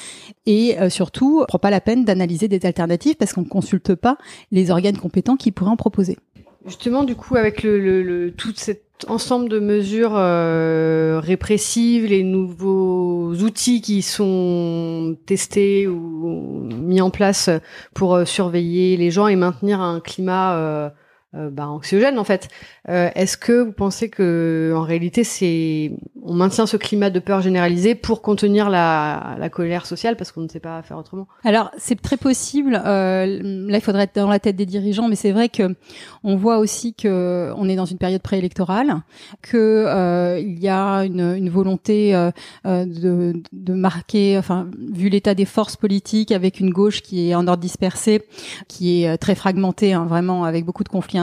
Et 0.46 0.80
euh, 0.80 0.92
surtout, 0.92 1.40
on 1.42 1.46
prend 1.46 1.58
pas 1.58 1.72
la 1.72 1.82
peine 1.82 2.06
d'analyser 2.06 2.48
des 2.48 2.64
alternatives 2.68 3.16
parce 3.16 3.34
qu'on 3.34 3.42
ne 3.42 3.48
consulte 3.48 3.96
pas 3.96 4.20
les 4.52 4.70
organes 4.70 4.98
compétents 4.98 5.36
qui 5.36 5.52
pourraient 5.52 5.72
en 5.72 5.78
proposer. 5.78 6.20
Justement, 6.66 7.04
du 7.04 7.16
coup, 7.16 7.36
avec 7.36 7.62
le, 7.62 7.80
le, 8.02 8.32
tout 8.32 8.52
cet 8.56 9.06
ensemble 9.08 9.50
de 9.50 9.60
mesures 9.60 10.16
euh, 10.16 11.20
répressives, 11.24 12.06
les 12.06 12.24
nouveaux 12.24 13.34
outils 13.36 13.82
qui 13.82 14.02
sont 14.02 15.16
testés 15.28 15.86
ou 15.88 16.68
mis 16.72 17.02
en 17.02 17.12
place 17.12 17.52
pour 17.94 18.16
euh, 18.16 18.26
surveiller 18.26 18.98
les 18.98 19.12
gens 19.12 19.28
et 19.28 19.36
maintenir 19.36 19.80
un 19.80 20.00
climat 20.00 20.92
euh, 21.36 21.48
euh 21.48 21.50
bah, 21.50 21.68
anxiogène, 21.68 22.20
en 22.20 22.24
fait. 22.24 22.50
Est-ce 22.88 23.38
que 23.38 23.64
vous 23.64 23.72
pensez 23.72 24.10
que, 24.10 24.74
en 24.76 24.84
réalité, 24.84 25.24
c'est 25.24 25.92
on 26.26 26.34
maintient 26.34 26.66
ce 26.66 26.76
climat 26.78 27.10
de 27.10 27.20
peur 27.20 27.42
généralisé 27.42 27.94
pour 27.94 28.22
contenir 28.22 28.70
la, 28.70 29.36
la 29.40 29.50
colère 29.50 29.86
sociale 29.86 30.18
parce 30.18 30.32
qu'on 30.32 30.42
ne 30.42 30.48
sait 30.48 30.60
pas 30.60 30.82
faire 30.82 30.98
autrement? 30.98 31.28
Alors 31.44 31.72
c'est 31.78 32.02
très 32.02 32.18
possible. 32.18 32.82
Euh, 32.84 33.26
là, 33.70 33.78
il 33.78 33.82
faudrait 33.82 34.04
être 34.04 34.16
dans 34.16 34.28
la 34.28 34.40
tête 34.40 34.56
des 34.56 34.66
dirigeants, 34.66 35.08
mais 35.08 35.16
c'est 35.16 35.32
vrai 35.32 35.50
que 35.50 35.76
on 36.24 36.36
voit 36.36 36.58
aussi 36.58 36.94
que 36.94 37.54
on 37.58 37.70
est 37.70 37.76
dans 37.76 37.86
une 37.86 37.98
période 37.98 38.22
préélectorale, 38.22 39.02
que 39.42 39.86
euh, 39.88 40.40
il 40.40 40.60
y 40.60 40.68
a 40.68 41.06
une, 41.06 41.36
une 41.36 41.50
volonté 41.50 42.16
euh, 42.16 42.32
euh 42.66 42.86
de, 42.86 43.42
de 43.52 43.74
marquer, 43.74 44.38
enfin 44.38 44.68
vu 44.92 45.10
l'état 45.10 45.36
des 45.36 45.46
forces 45.46 45.76
politiques, 45.76 46.32
avec 46.32 46.60
une 46.60 46.72
gauche 46.72 47.02
qui 47.02 47.30
est 47.30 47.36
en 47.36 47.48
ordre 47.48 47.62
dispersé, 47.62 48.24
qui 48.68 49.04
est 49.04 49.10
euh, 49.10 49.18
très 49.18 49.36
fragmentée, 49.36 49.94
hein, 49.94 50.06
vraiment 50.06 50.44
avec 50.44 50.66
beaucoup 50.66 50.84
de 50.84 50.90
conflits 50.90 51.20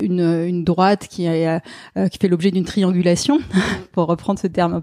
une, 0.00 0.64
droite 0.64 1.06
qui, 1.08 1.26
est, 1.26 1.60
euh, 1.96 2.08
qui 2.08 2.18
fait 2.18 2.28
l'objet 2.28 2.50
d'une 2.50 2.64
triangulation 2.64 3.38
pour 3.92 4.06
reprendre 4.06 4.38
ce 4.38 4.46
terme 4.46 4.82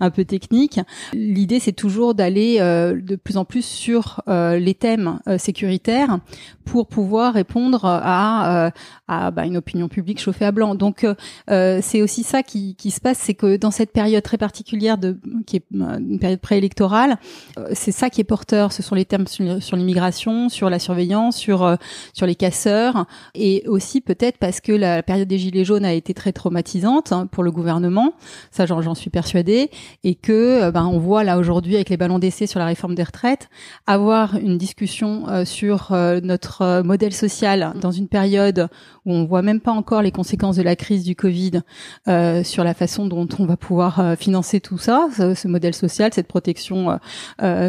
un 0.00 0.10
peu 0.10 0.24
technique. 0.24 0.80
L'idée 1.12 1.60
c'est 1.60 1.72
toujours 1.72 2.14
d'aller 2.14 2.56
euh, 2.60 3.00
de 3.00 3.16
plus 3.16 3.36
en 3.36 3.44
plus 3.44 3.64
sur 3.64 4.22
euh, 4.28 4.58
les 4.58 4.74
thèmes 4.74 5.18
euh, 5.28 5.38
sécuritaires 5.38 6.18
pour 6.64 6.88
pouvoir 6.88 7.34
répondre 7.34 7.84
à, 7.84 8.72
bah, 9.06 9.46
une 9.46 9.56
opinion 9.56 9.88
publique 9.88 10.20
chauffée 10.20 10.44
à 10.44 10.50
blanc. 10.50 10.74
Donc 10.74 11.06
c'est 11.46 12.02
aussi 12.02 12.24
ça 12.24 12.42
qui, 12.42 12.76
se 12.90 13.00
passe, 13.00 13.18
c'est 13.18 13.34
que 13.34 13.56
dans 13.56 13.70
cette 13.70 13.92
période 13.92 14.24
très 14.24 14.36
particulière 14.36 14.96
qui 15.46 15.56
est 15.58 15.64
une 15.70 16.18
période 16.18 16.40
préélectorale, 16.40 17.18
c'est 17.72 17.92
ça 17.92 18.10
qui 18.10 18.20
est 18.20 18.24
porteur. 18.24 18.72
Ce 18.72 18.82
sont 18.82 18.96
les 18.96 19.04
thèmes 19.04 19.28
sur, 19.28 19.76
l'immigration, 19.76 20.48
sur 20.48 20.68
la 20.68 20.80
surveillance, 20.80 21.36
sur 21.36 21.76
les 22.22 22.34
casseurs, 22.34 23.06
aussi 23.66 24.00
peut-être 24.00 24.38
parce 24.38 24.60
que 24.60 24.72
la 24.72 25.02
période 25.02 25.28
des 25.28 25.38
gilets 25.38 25.64
jaunes 25.64 25.84
a 25.84 25.92
été 25.92 26.14
très 26.14 26.32
traumatisante 26.32 27.12
hein, 27.12 27.26
pour 27.26 27.42
le 27.42 27.50
gouvernement. 27.50 28.14
Ça, 28.50 28.66
j'en 28.66 28.94
suis 28.94 29.10
persuadée, 29.10 29.70
et 30.04 30.14
que 30.14 30.70
ben 30.70 30.86
on 30.86 30.98
voit 30.98 31.24
là 31.24 31.38
aujourd'hui 31.38 31.76
avec 31.76 31.90
les 31.90 31.96
ballons 31.96 32.18
d'essai 32.18 32.46
sur 32.46 32.58
la 32.58 32.66
réforme 32.66 32.94
des 32.94 33.02
retraites, 33.02 33.48
avoir 33.86 34.36
une 34.36 34.58
discussion 34.58 35.28
euh, 35.28 35.44
sur 35.44 35.92
euh, 35.92 36.20
notre 36.22 36.62
euh, 36.62 36.82
modèle 36.82 37.12
social 37.12 37.74
dans 37.80 37.90
une 37.90 38.08
période 38.08 38.68
où 39.04 39.12
on 39.12 39.24
voit 39.24 39.42
même 39.42 39.60
pas 39.60 39.72
encore 39.72 40.02
les 40.02 40.10
conséquences 40.10 40.56
de 40.56 40.62
la 40.62 40.76
crise 40.76 41.04
du 41.04 41.14
Covid 41.14 41.62
sur 42.42 42.64
la 42.64 42.74
façon 42.74 43.06
dont 43.06 43.28
on 43.38 43.46
va 43.46 43.56
pouvoir 43.56 44.16
financer 44.18 44.60
tout 44.60 44.78
ça, 44.78 45.08
ce, 45.16 45.46
modèle 45.46 45.74
social, 45.74 46.12
cette 46.12 46.26
protection 46.26 46.98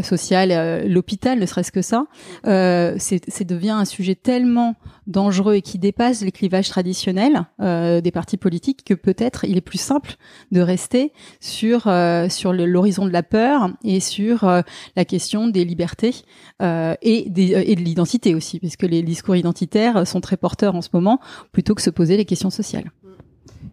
sociale, 0.01 0.87
l'hôpital, 0.87 1.37
ne 1.37 1.45
serait-ce 1.45 1.71
que 1.71 1.83
ça, 1.83 2.07
c'est 2.43 3.43
devient 3.43 3.69
un 3.69 3.85
sujet 3.85 4.15
tellement 4.15 4.75
dangereux 5.07 5.55
et 5.55 5.61
qui 5.61 5.79
dépasse 5.79 6.21
les 6.21 6.31
clivages 6.31 6.69
traditionnels 6.69 7.45
des 7.59 8.11
partis 8.13 8.37
politiques 8.37 8.83
que 8.85 8.93
peut-être 8.93 9.45
il 9.45 9.57
est 9.57 9.61
plus 9.61 9.79
simple 9.79 10.15
de 10.51 10.61
rester 10.61 11.13
sur 11.39 11.89
sur 12.29 12.53
l'horizon 12.53 13.05
de 13.05 13.11
la 13.11 13.23
peur 13.23 13.69
et 13.83 13.99
sur 13.99 14.43
euh, 14.43 14.61
la 14.95 15.05
question 15.05 15.47
des 15.47 15.65
libertés 15.65 16.15
euh, 16.61 16.95
et, 17.01 17.29
des, 17.29 17.55
euh, 17.55 17.63
et 17.65 17.75
de 17.75 17.81
l'identité 17.81 18.35
aussi, 18.35 18.59
puisque 18.59 18.83
les 18.83 19.01
discours 19.03 19.35
identitaires 19.35 20.05
sont 20.07 20.21
très 20.21 20.37
porteurs 20.37 20.75
en 20.75 20.81
ce 20.81 20.89
moment, 20.93 21.19
plutôt 21.51 21.75
que 21.75 21.81
se 21.81 21.89
poser 21.89 22.17
les 22.17 22.25
questions 22.25 22.49
sociales. 22.49 22.91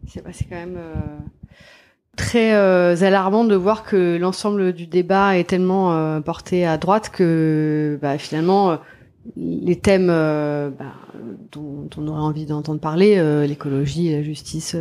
C'est 0.07 0.23
quand 0.23 0.57
même 0.57 0.79
très 2.17 2.53
alarmant 3.03 3.45
de 3.45 3.55
voir 3.55 3.85
que 3.85 4.17
l'ensemble 4.17 4.73
du 4.73 4.87
débat 4.87 5.37
est 5.39 5.49
tellement 5.49 6.21
porté 6.23 6.67
à 6.67 6.77
droite 6.79 7.11
que 7.11 7.99
bah, 8.01 8.19
finalement 8.19 8.79
les 9.37 9.77
thèmes 9.77 10.09
bah, 10.09 10.95
dont, 11.53 11.89
on 11.97 12.09
aurait 12.09 12.21
envie 12.21 12.47
d'entendre 12.47 12.81
parler, 12.81 13.17
l'écologie, 13.47 14.13
la 14.13 14.23
justice 14.23 14.77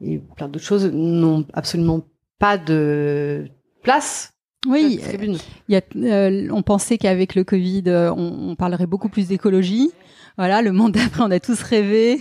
et 0.00 0.18
plein 0.36 0.48
d'autres 0.48 0.64
choses, 0.64 0.86
n'ont 0.86 1.44
absolument 1.52 2.02
pas 2.38 2.58
de 2.58 3.46
place 3.82 4.34
oui, 4.66 5.00
il 5.18 5.38
y 5.68 5.76
a, 5.76 5.82
euh, 5.96 6.48
on 6.50 6.62
pensait 6.62 6.96
qu'avec 6.96 7.34
le 7.34 7.44
Covid, 7.44 7.84
euh, 7.86 8.12
on, 8.12 8.50
on, 8.50 8.56
parlerait 8.56 8.86
beaucoup 8.86 9.08
plus 9.08 9.28
d'écologie. 9.28 9.90
Voilà, 10.38 10.62
le 10.62 10.72
monde 10.72 10.92
d'après, 10.92 11.22
on 11.22 11.30
a 11.30 11.40
tous 11.40 11.60
rêvé. 11.62 12.20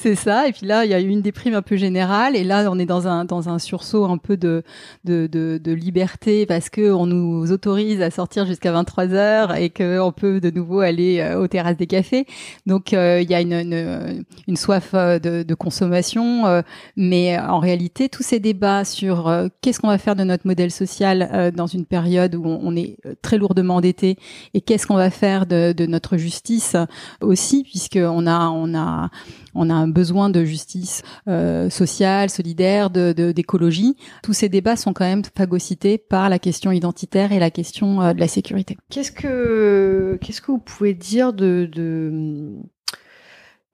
C'est 0.00 0.14
ça. 0.14 0.48
Et 0.48 0.52
puis 0.52 0.66
là, 0.66 0.86
il 0.86 0.90
y 0.90 0.94
a 0.94 1.00
eu 1.00 1.08
une 1.08 1.20
déprime 1.20 1.52
un 1.52 1.60
peu 1.60 1.76
générale. 1.76 2.34
Et 2.34 2.42
là, 2.42 2.70
on 2.70 2.78
est 2.78 2.86
dans 2.86 3.06
un 3.06 3.26
dans 3.26 3.50
un 3.50 3.58
sursaut 3.58 4.06
un 4.06 4.16
peu 4.16 4.38
de 4.38 4.62
de, 5.04 5.26
de, 5.26 5.60
de 5.62 5.72
liberté 5.72 6.46
parce 6.46 6.70
que 6.70 6.90
on 6.90 7.04
nous 7.04 7.52
autorise 7.52 8.00
à 8.00 8.10
sortir 8.10 8.46
jusqu'à 8.46 8.72
23 8.72 9.12
heures 9.12 9.54
et 9.54 9.68
que 9.68 10.00
on 10.00 10.10
peut 10.10 10.40
de 10.40 10.50
nouveau 10.50 10.80
aller 10.80 11.20
euh, 11.20 11.38
aux 11.38 11.48
terrasses 11.48 11.76
des 11.76 11.86
cafés. 11.86 12.24
Donc 12.64 12.94
euh, 12.94 13.20
il 13.20 13.30
y 13.30 13.34
a 13.34 13.42
une, 13.42 13.52
une, 13.52 14.24
une 14.48 14.56
soif 14.56 14.92
euh, 14.94 15.18
de, 15.18 15.42
de 15.42 15.54
consommation. 15.54 16.62
mais 16.96 17.38
en 17.38 17.58
réalité, 17.58 18.08
tous 18.08 18.22
ces 18.22 18.40
débats 18.40 18.86
sur 18.86 19.30
qu'est-ce 19.60 19.80
qu'on 19.80 19.88
va 19.88 19.98
faire 19.98 20.16
de 20.16 20.24
notre 20.24 20.46
modèle 20.46 20.70
social 20.70 21.52
dans 21.54 21.66
une 21.66 21.84
période 21.84 22.34
où 22.34 22.46
on, 22.46 22.74
est 22.74 22.96
très 23.20 23.36
lourdement 23.36 23.76
endetté 23.76 24.16
et 24.54 24.62
qu'est-ce 24.62 24.86
qu'on 24.86 24.96
va 24.96 25.10
faire 25.10 25.44
de, 25.46 25.72
de 25.72 25.86
notre 25.86 26.16
justice 26.16 26.76
aussi, 27.20 27.64
puisque 27.64 27.98
on 28.00 28.26
a 28.26 28.48
on 28.48 28.74
a 28.74 29.10
on 29.54 29.68
a 29.70 29.74
un 29.74 29.89
besoin 29.92 30.30
de 30.30 30.44
justice 30.44 31.02
euh, 31.28 31.70
sociale, 31.70 32.30
solidaire, 32.30 32.90
d'écologie. 32.90 33.96
Tous 34.22 34.32
ces 34.32 34.48
débats 34.48 34.76
sont 34.76 34.92
quand 34.92 35.04
même 35.04 35.22
phagocytés 35.36 35.98
par 35.98 36.28
la 36.28 36.38
question 36.38 36.72
identitaire 36.72 37.32
et 37.32 37.38
la 37.38 37.50
question 37.50 38.00
euh, 38.00 38.12
de 38.12 38.20
la 38.20 38.28
sécurité. 38.28 38.76
Qu'est-ce 38.90 39.12
que 39.12 40.18
qu'est-ce 40.20 40.40
que 40.40 40.52
vous 40.52 40.58
pouvez 40.58 40.94
dire 40.94 41.32
de, 41.32 41.68
de 41.70 42.52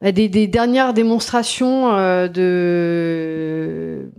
des, 0.02 0.46
dernières 0.46 0.92
démonstrations 0.92 1.94
euh, 1.94 2.28
de 2.28 4.10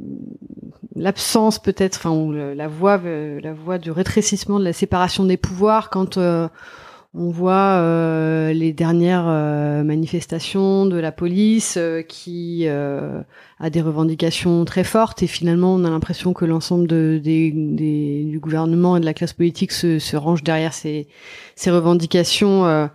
l'absence 0.96 1.60
peut-être, 1.60 1.98
enfin 1.98 2.54
la 2.56 2.68
voie 2.68 2.98
la 2.98 3.54
voie 3.54 3.78
du 3.78 3.92
rétrécissement 3.92 4.60
de 4.60 4.66
la 4.66 4.74
séparation 4.74 5.26
des 5.26 5.38
pouvoirs 5.38 5.90
quand 5.90 6.18
on 7.18 7.32
voit 7.32 7.80
euh, 7.80 8.54
les 8.54 8.74
dernières 8.74 9.26
euh, 9.28 9.84
manifestations 9.84 10.86
de 10.86 10.98
la 10.98 11.12
police 11.12 11.76
euh, 11.78 12.04
qui 12.04 12.68
a 12.68 13.70
des 13.70 13.82
revendications 13.82 14.64
très 14.66 14.84
fortes 14.84 15.24
et 15.24 15.28
finalement 15.28 15.74
on 15.74 15.84
a 15.84 15.90
l'impression 15.90 16.34
que 16.34 16.46
l'ensemble 16.46 16.88
du 16.88 18.40
gouvernement 18.40 18.98
et 18.98 19.00
de 19.00 19.06
la 19.06 19.14
classe 19.14 19.34
politique 19.34 19.72
se, 19.72 20.00
se 20.00 20.16
range 20.16 20.44
derrière 20.44 20.74
ces, 20.74 21.08
revendications. 21.66 22.90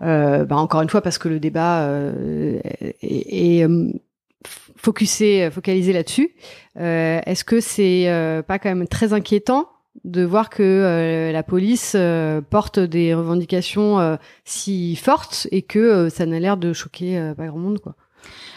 bah 0.00 0.46
encore 0.50 0.80
une 0.80 0.88
fois 0.88 1.02
parce 1.02 1.18
que 1.18 1.28
le 1.28 1.38
débat 1.38 1.86
est, 3.02 3.66
focalisé 4.76 5.92
là-dessus. 5.92 6.30
Est-ce 6.76 7.44
que 7.44 7.60
c'est 7.60 8.42
pas 8.46 8.58
quand 8.58 8.74
même 8.74 8.88
très 8.88 9.12
inquiétant 9.12 9.68
de 10.04 10.22
voir 10.24 10.50
que 10.50 10.62
euh, 10.62 11.32
la 11.32 11.42
police 11.42 11.94
euh, 11.96 12.40
porte 12.40 12.78
des 12.78 13.14
revendications 13.14 14.00
euh, 14.00 14.16
si 14.44 14.96
fortes 14.96 15.46
et 15.50 15.62
que 15.62 16.08
ça 16.08 16.26
n'a 16.26 16.40
l'air 16.40 16.56
de 16.56 16.72
choquer 16.72 17.32
pas 17.36 17.46
grand 17.46 17.58
monde 17.58 17.80
quoi. 17.80 17.94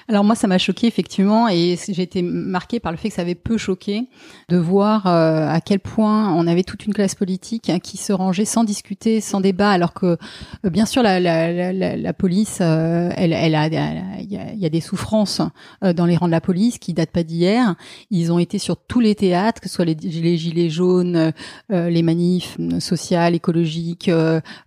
Alors 0.09 0.23
moi, 0.23 0.35
ça 0.35 0.47
m'a 0.47 0.57
choqué 0.57 0.87
effectivement, 0.87 1.47
et 1.47 1.77
j'ai 1.87 2.01
été 2.01 2.21
marquée 2.21 2.79
par 2.79 2.91
le 2.91 2.97
fait 2.97 3.09
que 3.09 3.15
ça 3.15 3.21
avait 3.21 3.35
peu 3.35 3.57
choqué 3.57 4.07
de 4.49 4.57
voir 4.57 5.07
euh, 5.07 5.47
à 5.47 5.61
quel 5.61 5.79
point 5.79 6.33
on 6.33 6.45
avait 6.45 6.63
toute 6.63 6.85
une 6.85 6.93
classe 6.93 7.15
politique 7.15 7.69
hein, 7.69 7.79
qui 7.79 7.97
se 7.97 8.11
rangeait 8.11 8.45
sans 8.45 8.63
discuter, 8.63 9.21
sans 9.21 9.39
débat, 9.39 9.69
alors 9.69 9.93
que 9.93 10.17
euh, 10.65 10.69
bien 10.69 10.85
sûr 10.85 11.03
la, 11.03 11.19
la, 11.19 12.13
police, 12.13 12.59
euh, 12.61 13.11
elle, 13.15 13.33
a, 13.33 13.67
il 14.19 14.59
y 14.59 14.65
a, 14.65 14.69
des 14.69 14.81
souffrances 14.81 15.41
dans 15.81 16.05
les 16.05 16.17
rangs 16.17 16.27
de 16.27 16.31
la 16.31 16.41
police 16.41 16.79
qui 16.79 16.93
datent 16.93 17.11
pas 17.11 17.23
d'hier. 17.23 17.75
Ils 18.11 18.31
ont 18.31 18.39
été 18.39 18.57
sur 18.57 18.77
tous 18.77 18.99
les 18.99 19.15
théâtres, 19.15 19.61
que 19.61 19.69
ce 19.69 19.75
soit 19.75 19.85
les, 19.85 19.95
les 19.95 20.37
gilets 20.37 20.69
jaunes, 20.69 21.31
les 21.69 22.01
manifs 22.01 22.57
sociales, 22.79 23.35
écologiques, 23.35 24.09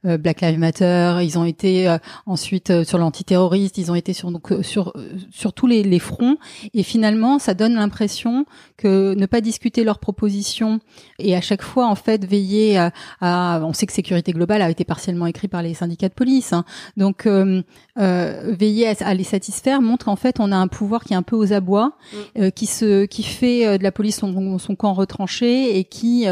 Black 0.05 0.41
Lives 0.41 0.59
Matter. 0.59 1.19
Ils 1.23 1.39
ont 1.39 1.45
été 1.45 1.95
ensuite 2.27 2.85
sur 2.85 2.99
l'antiterroriste. 2.99 3.79
Ils 3.79 3.91
ont 3.91 3.95
été 3.95 4.13
sur 4.13 4.31
donc 4.31 4.53
sur 4.63 4.93
sur 5.31 5.53
tous 5.53 5.67
les, 5.67 5.99
fronts. 5.99 6.37
Et 6.75 6.83
finalement, 6.83 7.39
ça 7.39 7.55
donne 7.55 7.75
l'impression 7.75 8.45
que 8.77 9.15
ne 9.15 9.27
pas 9.27 9.41
discuter 9.41 9.85
leurs 9.85 9.99
propositions 9.99 10.81
et 11.19 11.35
à 11.35 11.41
chaque 11.41 11.63
fois, 11.63 11.87
en 11.87 11.95
fait, 11.95 12.25
veiller 12.25 12.79
à, 13.21 13.61
on 13.63 13.73
sait 13.73 13.87
que 13.87 13.93
sécurité 13.93 14.33
globale 14.33 14.63
a 14.63 14.71
été 14.71 14.85
partiellement 14.85 15.27
écrit 15.27 15.49
par 15.49 15.63
les 15.63 15.75
syndicats 15.75 16.09
de 16.09 16.15
police. 16.15 16.53
Hein. 16.53 16.65
Donc, 16.97 17.27
euh, 17.27 17.63
euh, 17.99 18.55
veiller 18.59 18.89
à, 19.01 19.15
les 19.15 19.25
satisfaire 19.25 19.81
montre 19.81 20.09
en 20.09 20.17
fait 20.17 20.37
on 20.41 20.53
a 20.53 20.57
un 20.57 20.69
pouvoir 20.69 21.05
qui 21.05 21.13
est 21.13 21.17
un 21.17 21.23
peu 21.23 21.37
aux 21.37 21.53
abois, 21.53 21.93
mm. 22.13 22.17
euh, 22.39 22.51
qui 22.51 22.67
se, 22.67 23.05
qui 23.05 23.23
fait 23.23 23.79
de 23.79 23.83
la 23.83 23.93
police 23.93 24.17
son, 24.17 24.59
son 24.59 24.77
camp 24.77 24.93
retranché 24.93 25.79
et 25.79 25.85
qui, 25.85 26.27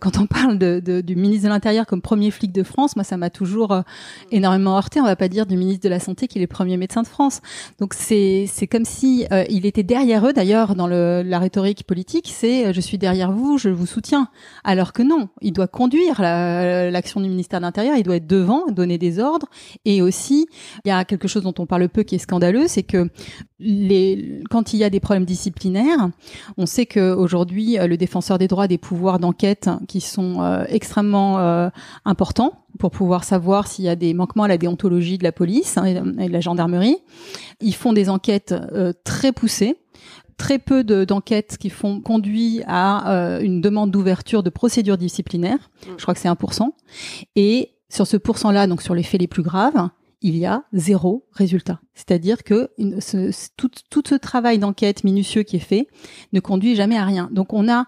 quand 0.00 0.18
on 0.18 0.26
parle 0.26 0.58
de, 0.58 0.80
de, 0.84 1.00
du 1.00 1.16
ministre 1.16 1.44
de 1.44 1.48
l'Intérieur 1.48 1.86
comme 1.86 2.02
premier 2.02 2.30
flic 2.30 2.52
de 2.52 2.62
France, 2.62 2.96
moi 2.96 3.04
ça 3.04 3.16
m'a 3.16 3.30
toujours 3.30 3.82
énormément 4.30 4.76
heurté. 4.76 5.00
On 5.00 5.04
va 5.04 5.16
pas 5.16 5.28
dire 5.28 5.46
du 5.46 5.56
ministre 5.56 5.82
de 5.82 5.88
la 5.88 6.00
Santé 6.00 6.28
qui 6.28 6.38
est 6.38 6.40
le 6.40 6.46
premier 6.46 6.76
médecin 6.76 7.02
de 7.02 7.06
France. 7.06 7.40
Donc 7.78 7.94
c'est 7.94 8.46
c'est 8.46 8.66
comme 8.66 8.84
si 8.84 9.26
euh, 9.32 9.44
il 9.48 9.66
était 9.66 9.82
derrière 9.82 10.26
eux. 10.26 10.32
D'ailleurs, 10.32 10.74
dans 10.74 10.86
le, 10.86 11.22
la 11.22 11.38
rhétorique 11.38 11.84
politique, 11.84 12.30
c'est 12.32 12.66
euh, 12.66 12.72
je 12.72 12.80
suis 12.80 12.98
derrière 12.98 13.32
vous, 13.32 13.58
je 13.58 13.68
vous 13.68 13.86
soutiens. 13.86 14.28
Alors 14.64 14.92
que 14.92 15.02
non, 15.02 15.28
il 15.40 15.52
doit 15.52 15.68
conduire 15.68 16.20
l'action 16.20 17.20
du 17.20 17.28
ministère 17.28 17.60
de 17.60 17.64
l'Intérieur, 17.64 17.96
il 17.96 18.02
doit 18.02 18.16
être 18.16 18.26
devant, 18.26 18.66
donner 18.70 18.98
des 18.98 19.18
ordres. 19.18 19.48
Et 19.84 20.02
aussi, 20.02 20.48
y 20.88 20.92
a 20.92 21.04
quelque 21.04 21.28
chose 21.28 21.42
dont 21.42 21.54
on 21.58 21.66
parle 21.66 21.88
peu 21.88 22.02
qui 22.02 22.14
est 22.14 22.18
scandaleux, 22.18 22.66
c'est 22.68 22.82
que 22.82 23.08
les, 23.58 24.42
quand 24.50 24.72
il 24.72 24.78
y 24.78 24.84
a 24.84 24.90
des 24.90 25.00
problèmes 25.00 25.24
disciplinaires, 25.24 26.10
on 26.56 26.66
sait 26.66 26.86
que 26.86 27.12
aujourd'hui 27.12 27.76
le 27.80 27.96
défenseur 27.96 28.38
des 28.38 28.48
droits 28.48 28.64
a 28.64 28.68
des 28.68 28.78
pouvoirs 28.78 29.18
d'enquête 29.18 29.68
qui 29.88 30.00
sont 30.00 30.64
extrêmement 30.68 31.70
importants 32.04 32.64
pour 32.78 32.90
pouvoir 32.90 33.24
savoir 33.24 33.66
s'il 33.66 33.84
y 33.84 33.88
a 33.88 33.96
des 33.96 34.14
manquements 34.14 34.44
à 34.44 34.48
la 34.48 34.58
déontologie 34.58 35.18
de 35.18 35.24
la 35.24 35.32
police 35.32 35.76
hein, 35.76 35.84
et 35.84 36.28
de 36.28 36.32
la 36.32 36.40
gendarmerie. 36.40 36.96
Ils 37.60 37.74
font 37.74 37.92
des 37.92 38.08
enquêtes 38.08 38.54
euh, 38.72 38.92
très 39.04 39.32
poussées 39.32 39.76
très 40.36 40.60
peu 40.60 40.84
d'enquêtes 40.84 41.58
qui 41.58 41.68
font 41.68 42.00
conduit 42.00 42.62
à 42.68 43.10
euh, 43.12 43.40
une 43.40 43.60
demande 43.60 43.90
d'ouverture 43.90 44.44
de 44.44 44.50
procédures 44.50 44.96
disciplinaires. 44.96 45.58
Mm. 45.58 45.90
Je 45.96 46.02
crois 46.02 46.14
que 46.14 46.20
c'est 46.20 46.28
1%. 46.28 46.68
Et 47.34 47.72
sur 47.88 48.06
ce 48.06 48.16
pourcent-là, 48.16 48.68
donc 48.68 48.80
sur 48.80 48.94
les 48.94 49.02
faits 49.02 49.20
les 49.20 49.26
plus 49.26 49.42
graves, 49.42 49.88
il 50.20 50.36
y 50.36 50.46
a 50.46 50.64
zéro 50.72 51.26
résultat. 51.32 51.80
C'est-à-dire 51.94 52.42
que 52.42 52.70
tout, 53.56 53.70
tout 53.90 54.02
ce 54.06 54.14
travail 54.14 54.58
d'enquête 54.58 55.04
minutieux 55.04 55.42
qui 55.42 55.56
est 55.56 55.60
fait 55.60 55.88
ne 56.32 56.40
conduit 56.40 56.74
jamais 56.74 56.96
à 56.96 57.04
rien. 57.04 57.28
Donc 57.32 57.52
on 57.52 57.68
a 57.68 57.86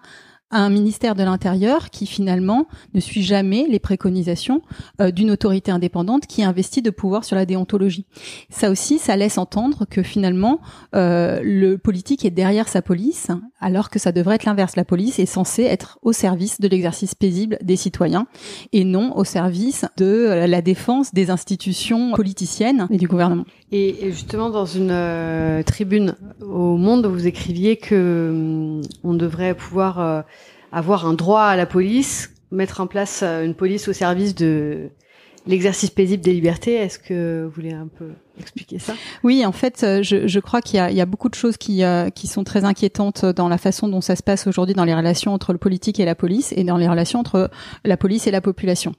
un 0.51 0.69
ministère 0.69 1.15
de 1.15 1.23
l'Intérieur 1.23 1.89
qui 1.89 2.05
finalement 2.05 2.67
ne 2.93 2.99
suit 2.99 3.23
jamais 3.23 3.65
les 3.69 3.79
préconisations 3.79 4.61
euh, 4.99 5.11
d'une 5.11 5.31
autorité 5.31 5.71
indépendante 5.71 6.27
qui 6.27 6.43
investit 6.43 6.81
de 6.81 6.89
pouvoir 6.89 7.23
sur 7.23 7.35
la 7.35 7.45
déontologie. 7.45 8.05
Ça 8.49 8.69
aussi, 8.69 8.99
ça 8.99 9.15
laisse 9.15 9.37
entendre 9.37 9.85
que 9.89 10.03
finalement 10.03 10.59
euh, 10.95 11.41
le 11.43 11.77
politique 11.77 12.25
est 12.25 12.31
derrière 12.31 12.67
sa 12.67 12.81
police, 12.81 13.27
alors 13.59 13.89
que 13.89 13.99
ça 13.99 14.11
devrait 14.11 14.35
être 14.35 14.45
l'inverse. 14.45 14.75
La 14.75 14.85
police 14.85 15.19
est 15.19 15.25
censée 15.25 15.63
être 15.63 15.99
au 16.01 16.13
service 16.13 16.59
de 16.59 16.67
l'exercice 16.67 17.15
paisible 17.15 17.57
des 17.61 17.75
citoyens 17.75 18.27
et 18.73 18.83
non 18.83 19.15
au 19.17 19.23
service 19.23 19.85
de 19.97 20.45
la 20.47 20.61
défense 20.61 21.13
des 21.13 21.29
institutions 21.29 22.11
politiciennes 22.13 22.87
et 22.89 22.97
du 22.97 23.07
gouvernement. 23.07 23.45
Et 23.73 24.11
justement, 24.11 24.49
dans 24.49 24.65
une 24.65 24.91
euh, 24.91 25.63
tribune 25.63 26.15
au 26.41 26.75
Monde, 26.75 27.05
vous 27.05 27.25
écriviez 27.25 27.77
que 27.77 28.29
hum, 28.31 28.81
on 29.03 29.13
devrait 29.13 29.55
pouvoir 29.55 30.25
avoir 30.71 31.05
un 31.05 31.13
droit 31.13 31.43
à 31.43 31.55
la 31.55 31.65
police, 31.65 32.33
mettre 32.51 32.81
en 32.81 32.87
place 32.87 33.21
euh, 33.23 33.43
une 33.43 33.55
police 33.55 33.87
au 33.87 33.93
service 33.93 34.35
de 34.35 34.89
l'exercice 35.47 35.89
paisible 35.89 36.23
des 36.23 36.33
libertés. 36.33 36.75
Est-ce 36.75 36.99
que 36.99 37.43
vous 37.45 37.51
voulez 37.51 37.73
un 37.73 37.87
peu 37.87 38.09
Oui, 39.23 39.45
en 39.45 39.51
fait, 39.51 39.83
euh, 39.83 40.03
je, 40.03 40.27
je 40.27 40.39
crois 40.39 40.61
qu'il 40.61 40.79
y, 40.79 40.95
y 40.95 41.01
a, 41.01 41.05
beaucoup 41.05 41.29
de 41.29 41.35
choses 41.35 41.57
qui, 41.57 41.83
euh, 41.83 42.09
qui 42.09 42.27
sont 42.27 42.43
très 42.43 42.63
inquiétantes 42.63 43.25
dans 43.25 43.47
la 43.47 43.57
façon 43.57 43.87
dont 43.87 44.01
ça 44.01 44.15
se 44.15 44.23
passe 44.23 44.47
aujourd'hui 44.47 44.75
dans 44.75 44.85
les 44.85 44.95
relations 44.95 45.33
entre 45.33 45.51
le 45.51 45.57
politique 45.57 45.99
et 45.99 46.05
la 46.05 46.15
police 46.15 46.53
et 46.55 46.63
dans 46.63 46.77
les 46.77 46.87
relations 46.87 47.19
entre 47.19 47.49
la 47.85 47.97
police 47.97 48.27
et 48.27 48.31
la 48.31 48.41
population. 48.41 48.93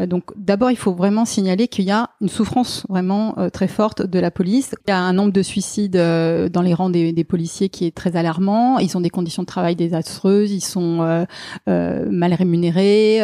Euh, 0.00 0.06
donc, 0.06 0.24
d'abord, 0.36 0.70
il 0.70 0.76
faut 0.76 0.92
vraiment 0.92 1.24
signaler 1.24 1.68
qu'il 1.68 1.84
y 1.84 1.90
a 1.90 2.10
une 2.20 2.28
souffrance 2.28 2.86
vraiment 2.88 3.34
très 3.52 3.68
forte 3.68 4.02
de 4.02 4.18
la 4.18 4.30
police. 4.30 4.74
Il 4.86 4.90
y 4.90 4.92
a 4.92 4.98
un 4.98 5.12
nombre 5.12 5.32
de 5.32 5.42
suicides 5.42 5.96
dans 5.96 6.62
les 6.62 6.74
rangs 6.74 6.90
des, 6.90 7.12
des, 7.12 7.24
policiers 7.24 7.68
qui 7.68 7.86
est 7.86 7.94
très 7.94 8.16
alarmant. 8.16 8.78
Ils 8.78 8.96
ont 8.96 9.00
des 9.00 9.10
conditions 9.10 9.42
de 9.42 9.46
travail 9.46 9.76
désastreuses, 9.76 10.52
ils 10.52 10.60
sont 10.60 11.26
mal 11.66 12.34
rémunérés, 12.34 13.20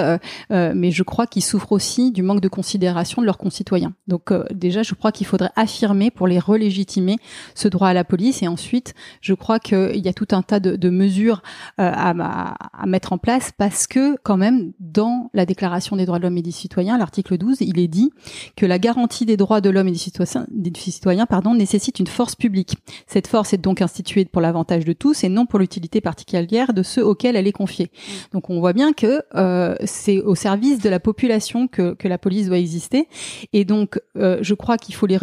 mais 0.50 0.90
je 0.90 1.02
crois 1.02 1.26
qu'ils 1.26 1.42
souffrent 1.42 1.72
aussi 1.72 2.12
du 2.12 2.22
manque 2.22 2.40
de 2.40 2.48
considération 2.48 3.22
de 3.22 3.26
leurs 3.26 3.38
concitoyens. 3.38 3.92
Donc, 4.08 4.32
déjà, 4.52 4.82
je 4.82 4.94
crois 4.94 5.12
qu'il 5.12 5.26
faudrait 5.26 5.52
affirmer, 5.62 6.10
pour 6.10 6.26
les 6.26 6.38
relégitimer, 6.38 7.16
ce 7.54 7.68
droit 7.68 7.88
à 7.88 7.94
la 7.94 8.04
police. 8.04 8.42
Et 8.42 8.48
ensuite, 8.48 8.94
je 9.20 9.34
crois 9.34 9.58
qu'il 9.58 9.96
y 9.98 10.08
a 10.08 10.12
tout 10.12 10.28
un 10.32 10.42
tas 10.42 10.60
de, 10.60 10.90
mesures 10.90 11.42
euh, 11.80 11.90
à, 11.94 12.86
mettre 12.86 13.12
en 13.12 13.18
place 13.18 13.52
parce 13.56 13.86
que 13.86 14.16
quand 14.22 14.36
même, 14.36 14.72
dans 14.80 15.30
la 15.32 15.46
Déclaration 15.46 15.96
des 15.96 16.04
droits 16.04 16.18
de 16.18 16.24
l'homme 16.24 16.36
et 16.36 16.42
des 16.42 16.50
citoyens, 16.50 16.98
l'article 16.98 17.38
12, 17.38 17.58
il 17.60 17.78
est 17.78 17.88
dit 17.88 18.10
que 18.56 18.66
la 18.66 18.78
garantie 18.78 19.24
des 19.24 19.36
droits 19.36 19.60
de 19.60 19.70
l'homme 19.70 19.88
et 19.88 19.92
des 19.92 19.98
citoyens, 19.98 20.46
des 20.50 20.72
citoyens 20.78 21.26
pardon, 21.26 21.54
nécessite 21.54 21.98
une 21.98 22.06
force 22.06 22.34
publique. 22.34 22.76
Cette 23.06 23.26
force 23.26 23.52
est 23.52 23.58
donc 23.58 23.80
instituée 23.80 24.24
pour 24.24 24.42
l'avantage 24.42 24.84
de 24.84 24.92
tous 24.92 25.24
et 25.24 25.28
non 25.28 25.46
pour 25.46 25.58
l'utilité 25.58 26.00
particulière 26.00 26.72
de 26.72 26.82
ceux 26.82 27.04
auxquels 27.04 27.36
elle 27.36 27.46
est 27.46 27.52
confiée. 27.52 27.90
Donc 28.32 28.50
on 28.50 28.60
voit 28.60 28.72
bien 28.72 28.92
que 28.92 29.22
euh, 29.34 29.74
c'est 29.84 30.20
au 30.20 30.34
service 30.34 30.78
de 30.80 30.88
la 30.88 31.00
population 31.00 31.68
que, 31.68 31.96
la 32.02 32.18
police 32.18 32.48
doit 32.48 32.58
exister. 32.58 33.08
Et 33.52 33.64
donc 33.64 34.00
euh, 34.16 34.38
je 34.42 34.54
crois 34.54 34.76
qu'il 34.76 34.94
faut 34.94 35.06
les 35.06 35.16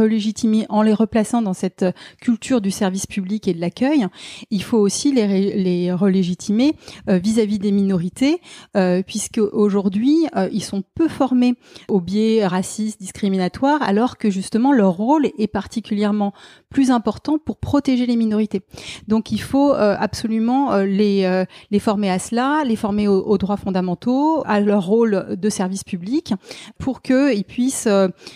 en 0.69 0.81
les 0.81 0.93
replaçant 0.93 1.41
dans 1.41 1.53
cette 1.53 1.85
culture 2.21 2.61
du 2.61 2.71
service 2.71 3.07
public 3.07 3.47
et 3.47 3.53
de 3.53 3.61
l'accueil, 3.61 4.07
il 4.51 4.63
faut 4.63 4.77
aussi 4.77 5.11
les, 5.11 5.91
relégitimer 5.91 6.75
euh, 7.09 7.17
vis-à-vis 7.17 7.59
des 7.59 7.71
minorités, 7.71 8.41
euh, 8.75 9.01
puisque 9.05 9.39
aujourd'hui 9.39 10.27
euh, 10.35 10.49
ils 10.51 10.63
sont 10.63 10.83
peu 10.95 11.07
formés 11.07 11.55
au 11.87 11.99
biais 11.99 12.45
raciste, 12.45 12.99
discriminatoire, 12.99 13.81
alors 13.81 14.17
que 14.17 14.29
justement 14.29 14.71
leur 14.71 14.93
rôle 14.93 15.27
est 15.37 15.47
particulièrement 15.47 16.33
plus 16.69 16.91
important 16.91 17.37
pour 17.37 17.57
protéger 17.57 18.05
les 18.05 18.15
minorités. 18.15 18.61
Donc 19.07 19.31
il 19.31 19.41
faut 19.41 19.73
absolument 19.73 20.77
les 20.77 21.45
former 21.79 22.11
à 22.11 22.19
cela, 22.19 22.63
les 22.65 22.75
former 22.75 23.07
aux, 23.07 23.21
aux, 23.21 23.37
droits 23.37 23.57
fondamentaux, 23.57 24.43
à 24.45 24.59
leur 24.59 24.85
rôle 24.85 25.35
de 25.35 25.49
service 25.49 25.83
public, 25.83 26.33
pour 26.77 27.01
qu'ils 27.01 27.43
puissent 27.43 27.89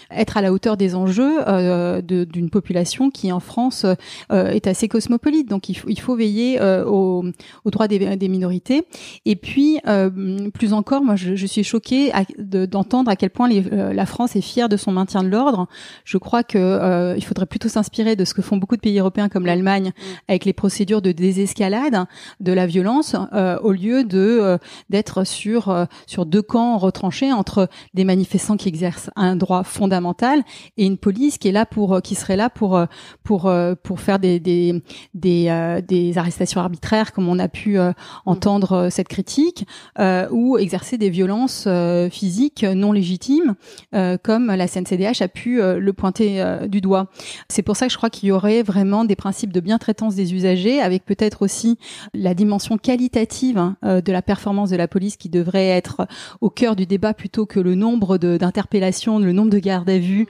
être 0.10 0.38
à 0.38 0.42
la 0.42 0.52
hauteur 0.52 0.78
des 0.78 0.96
enjeux 0.96 1.40
euh, 1.74 2.02
d'une 2.02 2.50
population 2.50 3.10
qui 3.10 3.32
en 3.32 3.40
France 3.40 3.86
euh, 4.32 4.48
est 4.48 4.68
assez 4.68 4.88
cosmopolite. 4.88 5.50
Donc 5.50 5.70
il 5.70 5.76
faut, 5.76 5.90
il 5.90 6.00
faut 6.00 6.16
veiller 6.16 6.62
euh, 6.62 6.86
aux, 6.86 7.24
aux, 7.66 7.72
droits 7.72 7.88
des, 7.88 8.16
des, 8.16 8.28
minorités. 8.28 8.84
Et 9.26 9.36
puis 9.36 9.80
plus 10.54 10.74
encore, 10.74 11.04
moi 11.04 11.16
je, 11.16 11.46
suis 11.46 11.64
choquée 11.64 12.12
d'entendre 12.38 13.10
à 13.10 13.16
quel 13.16 13.30
point 13.30 13.50
la 13.50 14.06
France 14.06 14.36
est 14.36 14.42
fière 14.42 14.70
de 14.70 14.78
son 14.78 14.92
maintien 14.92 15.24
de 15.24 15.30
l'ordre. 15.30 15.68
Je 16.04 16.18
crois 16.18 16.44
que 16.44 17.16
il 17.16 17.24
faudrait 17.24 17.46
plutôt 17.46 17.70
s'inspirer 17.70 18.16
de 18.16 18.26
ce 18.26 18.34
que 18.34 18.42
font 18.42 18.58
beaucoup 18.58 18.76
de 18.76 18.82
pays 18.82 19.00
européens 19.00 19.30
comme 19.30 19.46
l'Allemagne 19.46 19.92
avec 20.28 20.46
les 20.46 20.54
procédures 20.54 21.02
de 21.02 21.12
désescalade 21.12 22.06
de 22.40 22.54
la 22.54 22.66
violence 22.66 23.16
au 23.64 23.72
lieu 23.72 24.04
de 24.04 24.58
d'être 24.90 25.26
sur 25.26 25.88
sur 26.08 26.26
deux 26.26 26.42
camps 26.42 26.78
retranchés 26.78 27.32
entre 27.32 27.70
des 27.94 28.04
manifestants 28.04 28.58
qui 28.58 28.70
exercent 28.70 29.10
un 29.16 29.36
droit 29.36 29.64
fondamental 29.64 30.44
et 30.78 30.86
une 30.86 30.98
police 30.98 31.38
qui 31.38 31.48
est 31.48 31.52
là 31.52 31.63
pour, 31.66 31.94
euh, 31.94 32.00
qui 32.00 32.16
serait 32.16 32.36
là 32.36 32.50
pour 32.50 32.76
euh, 32.76 32.86
pour 33.24 33.48
euh, 33.48 33.76
pour 33.82 34.00
faire 34.00 34.20
des 34.20 34.40
des 34.40 34.82
des, 35.14 35.82
des 35.88 36.18
arrestations 36.18 36.62
arbitraires, 36.62 37.14
comme 37.14 37.28
on 37.28 37.40
a 37.40 37.48
pu 37.48 37.78
entendre 38.26 38.90
cette 38.90 39.08
critique, 39.08 39.66
ou 40.32 40.58
exercer 40.58 40.98
des 40.98 41.10
violences 41.10 41.68
physiques 42.12 42.64
non 42.64 42.92
légitimes, 42.92 43.56
comme 44.24 44.48
la 44.48 44.68
CNCDH 44.68 45.22
a 45.22 45.28
pu 45.28 45.62
le 45.62 45.94
pointer 45.94 46.44
du 46.68 46.82
doigt. 46.82 47.08
C'est 47.48 47.62
pour 47.62 47.76
ça 47.76 47.88
que 47.88 47.92
je 47.92 47.98
crois 47.98 48.10
qu'il 48.10 48.30
y 48.30 48.32
aurait 48.32 48.64
vraiment 48.64 49.06
des 49.06 49.16
principes 49.16 49.54
de 49.54 49.60
bien-traitance 49.60 50.16
des 50.16 50.34
usagers, 50.34 50.82
avec 50.82 51.06
peut-être 51.06 51.42
aussi 51.42 51.78
la 52.14 52.34
dimension 52.34 52.78
qualitative 52.78 53.58
hein, 53.58 53.78
de 53.84 54.12
la 54.12 54.22
performance 54.22 54.70
de 54.70 54.76
la 54.76 54.88
police 54.88 55.18
qui 55.18 55.30
devrait 55.30 55.70
être 55.70 56.08
au 56.42 56.50
cœur 56.50 56.76
du 56.76 56.86
débat 56.86 57.14
plutôt 57.14 57.46
que 57.46 57.60
le 57.60 57.76
nombre 57.76 58.18
d'interpellations, 58.18 59.20
le 59.20 59.32
nombre 59.32 59.52
de 59.52 59.60
gardes 59.60 59.90
à 59.90 60.00
vue 60.00 60.28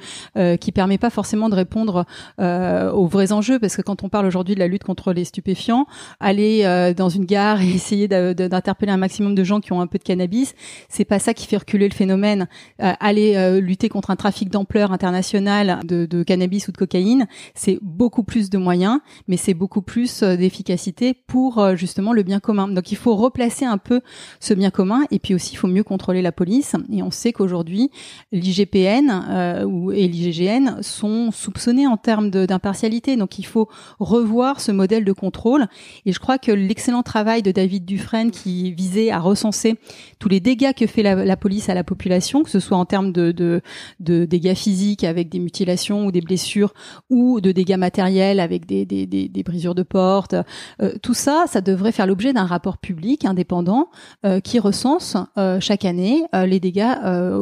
qui 0.59 0.71
permet 0.71 0.97
pas 0.97 1.09
forcément 1.09 1.22
de 1.23 1.55
répondre 1.55 2.05
euh, 2.39 2.91
aux 2.91 3.07
vrais 3.07 3.31
enjeux, 3.31 3.59
parce 3.59 3.75
que 3.75 3.81
quand 3.81 4.03
on 4.03 4.09
parle 4.09 4.25
aujourd'hui 4.25 4.55
de 4.55 4.59
la 4.59 4.67
lutte 4.67 4.83
contre 4.83 5.13
les 5.13 5.25
stupéfiants, 5.25 5.87
aller 6.19 6.61
euh, 6.63 6.93
dans 6.93 7.09
une 7.09 7.25
gare 7.25 7.61
et 7.61 7.69
essayer 7.73 8.07
d'interpeller 8.07 8.91
un 8.91 8.97
maximum 8.97 9.35
de 9.35 9.43
gens 9.43 9.59
qui 9.59 9.73
ont 9.73 9.81
un 9.81 9.87
peu 9.87 9.97
de 9.97 10.03
cannabis, 10.03 10.53
c'est 10.89 11.05
pas 11.05 11.19
ça 11.19 11.33
qui 11.33 11.47
fait 11.47 11.57
reculer 11.57 11.87
le 11.87 11.93
phénomène. 11.93 12.47
Euh, 12.81 12.93
aller 12.99 13.59
lutter 13.61 13.89
contre 13.89 14.11
un 14.11 14.15
trafic 14.15 14.49
d'ampleur 14.49 14.91
international 14.91 15.79
de, 15.83 16.05
de, 16.05 16.23
cannabis 16.23 16.67
ou 16.67 16.71
de 16.71 16.77
cocaïne, 16.77 17.27
c'est 17.55 17.79
beaucoup 17.81 18.23
plus 18.23 18.49
de 18.49 18.57
moyens, 18.57 18.99
mais 19.27 19.37
c'est 19.37 19.53
beaucoup 19.53 19.81
plus 19.81 20.23
d'efficacité 20.23 21.13
pour 21.13 21.75
justement 21.75 22.13
le 22.13 22.23
bien 22.23 22.39
commun. 22.39 22.67
Donc 22.67 22.91
il 22.91 22.97
faut 22.97 23.15
replacer 23.15 23.65
un 23.65 23.77
peu 23.77 24.01
ce 24.39 24.53
bien 24.53 24.69
commun, 24.69 25.01
et 25.11 25.19
puis 25.19 25.33
aussi 25.33 25.53
il 25.53 25.57
faut 25.57 25.67
mieux 25.67 25.83
contrôler 25.83 26.21
la 26.21 26.31
police. 26.31 26.75
Et 26.91 27.01
on 27.01 27.11
sait 27.11 27.33
qu'aujourd'hui 27.33 27.91
l'IGPN 28.31 29.65
ou 29.65 29.91
et 29.91 30.07
l'IGGN 30.07 30.81
sont 30.81 31.12
soupçonnés 31.31 31.87
en 31.87 31.97
termes 31.97 32.29
d'impartialité. 32.29 33.15
Donc 33.15 33.39
il 33.39 33.45
faut 33.45 33.69
revoir 33.99 34.59
ce 34.59 34.71
modèle 34.71 35.05
de 35.05 35.13
contrôle. 35.13 35.67
Et 36.05 36.11
je 36.11 36.19
crois 36.19 36.37
que 36.37 36.51
l'excellent 36.51 37.03
travail 37.03 37.41
de 37.41 37.51
David 37.51 37.85
Dufresne 37.85 38.31
qui 38.31 38.71
visait 38.73 39.11
à 39.11 39.19
recenser 39.19 39.75
tous 40.19 40.29
les 40.29 40.39
dégâts 40.39 40.73
que 40.73 40.87
fait 40.87 41.03
la, 41.03 41.37
police 41.37 41.69
à 41.69 41.73
la 41.73 41.83
population, 41.83 42.43
que 42.43 42.49
ce 42.49 42.59
soit 42.59 42.77
en 42.77 42.85
termes 42.85 43.11
de, 43.11 43.61
dégâts 43.99 44.55
physiques 44.55 45.03
avec 45.03 45.29
des 45.29 45.39
mutilations 45.39 46.05
ou 46.05 46.11
des 46.11 46.21
blessures, 46.21 46.73
ou 47.09 47.41
de 47.41 47.51
dégâts 47.51 47.77
matériels 47.77 48.39
avec 48.39 48.65
des, 48.65 49.43
brisures 49.43 49.75
de 49.75 49.83
portes, 49.83 50.35
euh, 50.81 50.93
tout 51.01 51.13
ça, 51.13 51.45
ça 51.47 51.61
devrait 51.61 51.91
faire 51.91 52.07
l'objet 52.07 52.33
d'un 52.33 52.45
rapport 52.45 52.77
public 52.77 53.25
indépendant 53.25 53.89
euh, 54.25 54.39
qui 54.39 54.59
recense 54.59 55.17
euh, 55.37 55.59
chaque 55.59 55.85
année 55.85 56.23
les 56.33 56.59
dégâts 56.59 56.93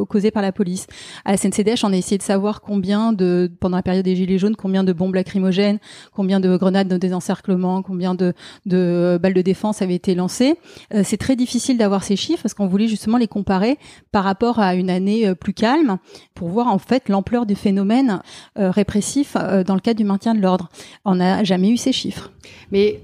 causés 0.08 0.30
par 0.30 0.42
la 0.42 0.52
police. 0.52 0.86
À 1.24 1.30
la 1.32 1.36
CNCDH, 1.36 1.84
on 1.84 1.92
a 1.92 1.96
essayé 1.96 2.18
de 2.18 2.22
savoir 2.22 2.60
combien 2.60 3.12
de 3.12 3.50
pendant 3.62 3.78
la 3.78 3.82
période 3.82 4.04
des 4.04 4.14
Gilets 4.14 4.38
jaunes, 4.38 4.56
combien 4.56 4.84
de 4.84 4.92
bombes 4.92 5.14
lacrymogènes, 5.14 5.78
combien 6.12 6.40
de 6.40 6.56
grenades 6.56 6.88
de 6.88 6.96
désencerclement, 6.98 7.82
combien 7.82 8.14
de, 8.14 8.34
balles 8.66 9.32
de 9.32 9.42
défense 9.42 9.80
avaient 9.80 9.94
été 9.94 10.14
lancées. 10.14 10.56
c'est 11.02 11.16
très 11.16 11.36
difficile 11.36 11.78
d'avoir 11.78 12.04
ces 12.04 12.16
chiffres 12.16 12.42
parce 12.42 12.54
qu'on 12.54 12.66
voulait 12.66 12.88
justement 12.88 13.16
les 13.16 13.28
comparer 13.28 13.78
par 14.10 14.24
rapport 14.24 14.58
à 14.58 14.74
une 14.74 14.90
année 14.90 15.34
plus 15.34 15.54
calme 15.54 15.98
pour 16.34 16.48
voir 16.48 16.66
en 16.66 16.78
fait 16.78 17.08
l'ampleur 17.08 17.46
du 17.46 17.54
phénomène 17.54 18.20
répressif 18.56 19.34
dans 19.34 19.74
le 19.74 19.80
cadre 19.80 19.98
du 19.98 20.04
maintien 20.04 20.34
de 20.34 20.40
l'ordre. 20.40 20.68
On 21.04 21.16
n'a 21.16 21.44
jamais 21.44 21.70
eu 21.70 21.76
ces 21.76 21.92
chiffres. 21.92 22.32
Mais 22.70 23.00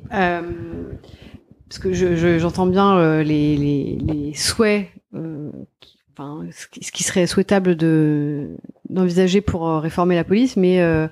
parce 1.69 1.79
que 1.79 1.93
j'entends 2.39 2.67
je, 2.67 2.71
bien 2.71 2.97
euh, 2.97 3.23
les, 3.23 3.57
les, 3.57 3.99
les, 4.01 4.35
souhaits, 4.35 4.89
euh, 5.15 5.51
enfin, 6.19 6.45
ce 6.51 6.93
qui 6.93 7.05
serait 7.05 7.27
souhaitable 7.27 7.77
de 7.77 8.57
d'envisager 8.91 9.41
pour 9.41 9.69
euh, 9.69 9.81
réformer 9.81 10.15
la 10.15 10.25
police, 10.25 10.57
mais 10.57 10.81
euh, 10.81 11.07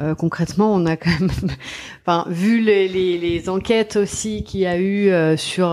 euh, 0.00 0.14
concrètement, 0.14 0.74
on 0.74 0.84
a 0.84 0.96
quand 0.96 1.10
même, 1.10 1.30
enfin, 2.04 2.26
vu 2.28 2.60
les, 2.60 2.88
les, 2.88 3.18
les 3.18 3.48
enquêtes 3.48 3.96
aussi 3.96 4.42
qu'il 4.42 4.60
y 4.60 4.66
a 4.66 4.78
eu 4.78 5.10
sur 5.38 5.68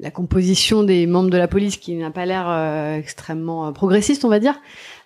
la 0.00 0.10
composition 0.10 0.82
des 0.82 1.06
membres 1.06 1.30
de 1.30 1.36
la 1.36 1.48
police, 1.48 1.76
qui 1.76 1.94
n'a 1.94 2.10
pas 2.10 2.26
l'air 2.26 2.96
extrêmement 2.96 3.72
progressiste, 3.72 4.24
on 4.24 4.28
va 4.28 4.40
dire. 4.40 4.60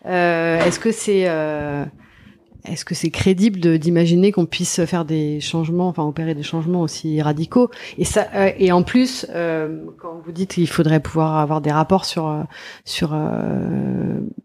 Est-ce 0.05 0.79
que 0.79 0.93
c'est 0.93 1.27
est-ce 2.65 2.85
que 2.85 2.95
c'est 2.95 3.11
crédible 3.11 3.79
d'imaginer 3.79 4.31
qu'on 4.31 4.47
puisse 4.47 4.85
faire 4.85 5.05
des 5.05 5.41
changements, 5.41 5.89
enfin 5.89 6.05
opérer 6.05 6.35
des 6.35 6.45
changements 6.45 6.81
aussi 6.81 7.21
radicaux? 7.21 7.71
Et 7.99 8.05
ça, 8.05 8.29
euh, 8.35 8.51
et 8.57 8.71
en 8.71 8.83
plus, 8.83 9.27
euh, 9.31 9.85
quand 9.99 10.21
vous 10.25 10.33
dites 10.33 10.55
qu'il 10.55 10.69
faudrait 10.69 11.01
pouvoir 11.01 11.39
avoir 11.39 11.61
des 11.61 11.73
rapports 11.73 12.05
sur 12.05 12.29
euh, 12.29 12.43
sur 12.85 13.11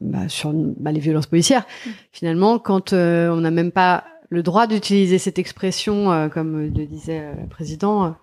bah, 0.01 0.27
sur 0.30 0.51
bah, 0.53 0.91
les 0.91 0.99
violences 0.99 1.27
policières, 1.27 1.65
finalement, 2.12 2.58
quand 2.58 2.93
on 2.93 3.38
n'a 3.38 3.51
même 3.51 3.71
pas 3.71 4.06
le 4.30 4.43
droit 4.43 4.67
d'utiliser 4.67 5.19
cette 5.19 5.39
expression, 5.39 6.30
comme 6.34 6.60
le 6.60 6.86
disait 6.86 7.34
le 7.39 7.47
président, 7.47 8.15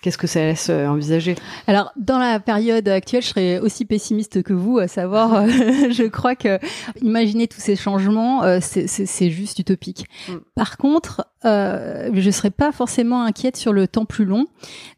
Qu'est-ce 0.00 0.18
que 0.18 0.28
ça 0.28 0.40
laisse 0.40 0.68
euh, 0.70 0.86
envisager? 0.86 1.34
Alors, 1.66 1.92
dans 1.96 2.18
la 2.18 2.38
période 2.38 2.86
actuelle, 2.86 3.22
je 3.22 3.28
serais 3.28 3.58
aussi 3.58 3.84
pessimiste 3.84 4.44
que 4.44 4.52
vous, 4.52 4.78
à 4.78 4.86
savoir, 4.86 5.34
euh, 5.34 5.46
je 5.90 6.06
crois 6.06 6.36
que 6.36 6.60
imaginer 7.02 7.48
tous 7.48 7.60
ces 7.60 7.74
changements, 7.74 8.44
euh, 8.44 8.58
c'est 8.60 9.30
juste 9.30 9.58
utopique. 9.58 10.06
Mm. 10.28 10.34
Par 10.54 10.76
contre, 10.76 11.26
euh, 11.44 12.10
je 12.14 12.30
serais 12.30 12.50
pas 12.50 12.72
forcément 12.72 13.22
inquiète 13.22 13.56
sur 13.56 13.72
le 13.72 13.86
temps 13.86 14.04
plus 14.04 14.24
long. 14.24 14.46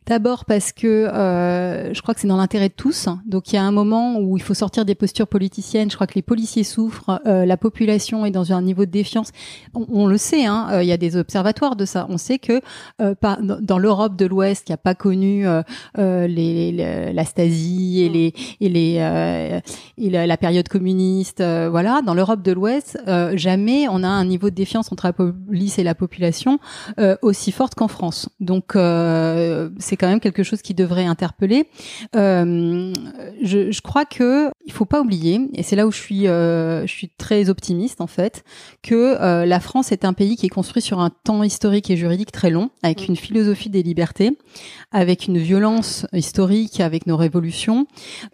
D'abord 0.07 0.45
parce 0.47 0.73
que 0.73 0.87
euh, 0.87 1.93
je 1.93 2.03
crois 2.03 2.15
que 2.15 2.21
c'est 2.21 2.27
dans 2.27 2.39
l'intérêt 2.39 2.69
de 2.69 2.75
tous. 2.75 3.09
Donc 3.27 3.53
il 3.53 3.57
y 3.57 3.59
a 3.59 3.63
un 3.63 3.71
moment 3.71 4.19
où 4.19 4.37
il 4.37 4.43
faut 4.43 4.55
sortir 4.55 4.85
des 4.85 4.95
postures 4.95 5.29
politiciennes. 5.29 5.91
Je 5.91 5.95
crois 5.95 6.07
que 6.07 6.15
les 6.15 6.23
policiers 6.23 6.65
souffrent, 6.65 7.21
euh, 7.27 7.45
la 7.45 7.57
population 7.57 8.25
est 8.25 8.31
dans 8.31 8.53
un 8.53 8.63
niveau 8.63 8.87
de 8.87 8.91
défiance. 8.91 9.31
On, 9.75 10.07
le 10.07 10.17
sait, 10.17 10.47
hein, 10.47 10.81
il 10.81 10.89
y 10.89 10.93
a 10.93 10.97
des 10.97 11.17
observatoires 11.17 11.77
de 11.77 11.85
ça. 11.85 12.07
On 12.09 12.17
sait 12.17 12.39
que 12.39 12.61
euh, 13.01 13.15
dans 13.61 13.79
l'Europe 13.79 14.17
de 14.17 14.27
l'Ouest 14.27 14.67
qui 14.67 14.73
a 14.73 14.79
pas 14.79 14.90
connu 14.95 15.47
les, 15.97 16.29
les, 16.29 17.13
la 17.13 17.25
Stasi 17.25 18.03
et 18.03 18.09
les 18.09 18.35
et 18.61 18.69
les 18.69 19.61
et 19.99 20.11
la, 20.11 20.37
période 20.37 20.69
communiste, 20.69 21.43
voilà, 21.43 22.03
dans 22.03 22.15
l'Europe 22.15 22.43
de 22.43 22.53
l'Ouest, 22.53 22.99
jamais 23.35 23.87
on 23.89 24.03
a 24.03 24.09
un 24.09 24.25
niveau 24.25 24.51
de 24.51 24.55
défiance 24.55 24.91
entre 24.93 25.07
la 25.07 25.13
police 25.13 25.79
et 25.79 25.85
la 25.85 25.95
population 25.95 26.59
euh, 26.99 27.17
aussi 27.23 27.53
forte 27.53 27.75
qu'en 27.75 27.89
France. 27.89 28.29
Donc 28.41 28.77
euh, 28.77 29.71
c'est 29.79 29.97
quand 29.97 30.09
même 30.09 30.21
quelque 30.21 30.43
chose 30.43 30.63
qui 30.63 30.75
devrait 30.75 31.05
interpeller. 31.05 31.69
Euh, 32.17 32.93
je, 33.43 33.71
je, 33.71 33.81
crois 33.81 34.05
que 34.05 34.51
il 34.65 34.73
faut 34.73 34.85
pas 34.85 35.01
oublier, 35.01 35.41
et 35.55 35.63
c'est 35.63 35.77
là 35.77 35.87
où 35.87 35.93
je 35.93 35.99
suis, 35.99 36.25
je 36.25 36.85
suis 36.87 37.09
très 37.09 37.49
optimiste 37.51 38.01
en 38.01 38.07
fait, 38.07 38.45
que 38.83 39.45
la 39.45 39.61
France 39.61 39.93
est 39.93 40.05
un 40.05 40.13
pays 40.13 40.37
qui 40.37 40.47
est 40.47 40.51
construit 40.51 40.83
sur 40.83 41.01
un 41.01 41.11
temps 41.11 41.43
historique 41.43 41.91
et 41.91 41.97
juridique 41.97 42.33
très 42.33 42.51
long, 42.51 42.71
avec 42.83 43.09
une 43.09 43.17
philosophie 43.17 43.71
des 43.71 43.83
libertés, 43.83 44.37
avec 44.93 45.27
une 45.27 45.39
violence 45.39 46.07
historique, 46.13 46.81
avec 46.81 47.07
nos 47.07 47.17
révolutions, 47.17 47.87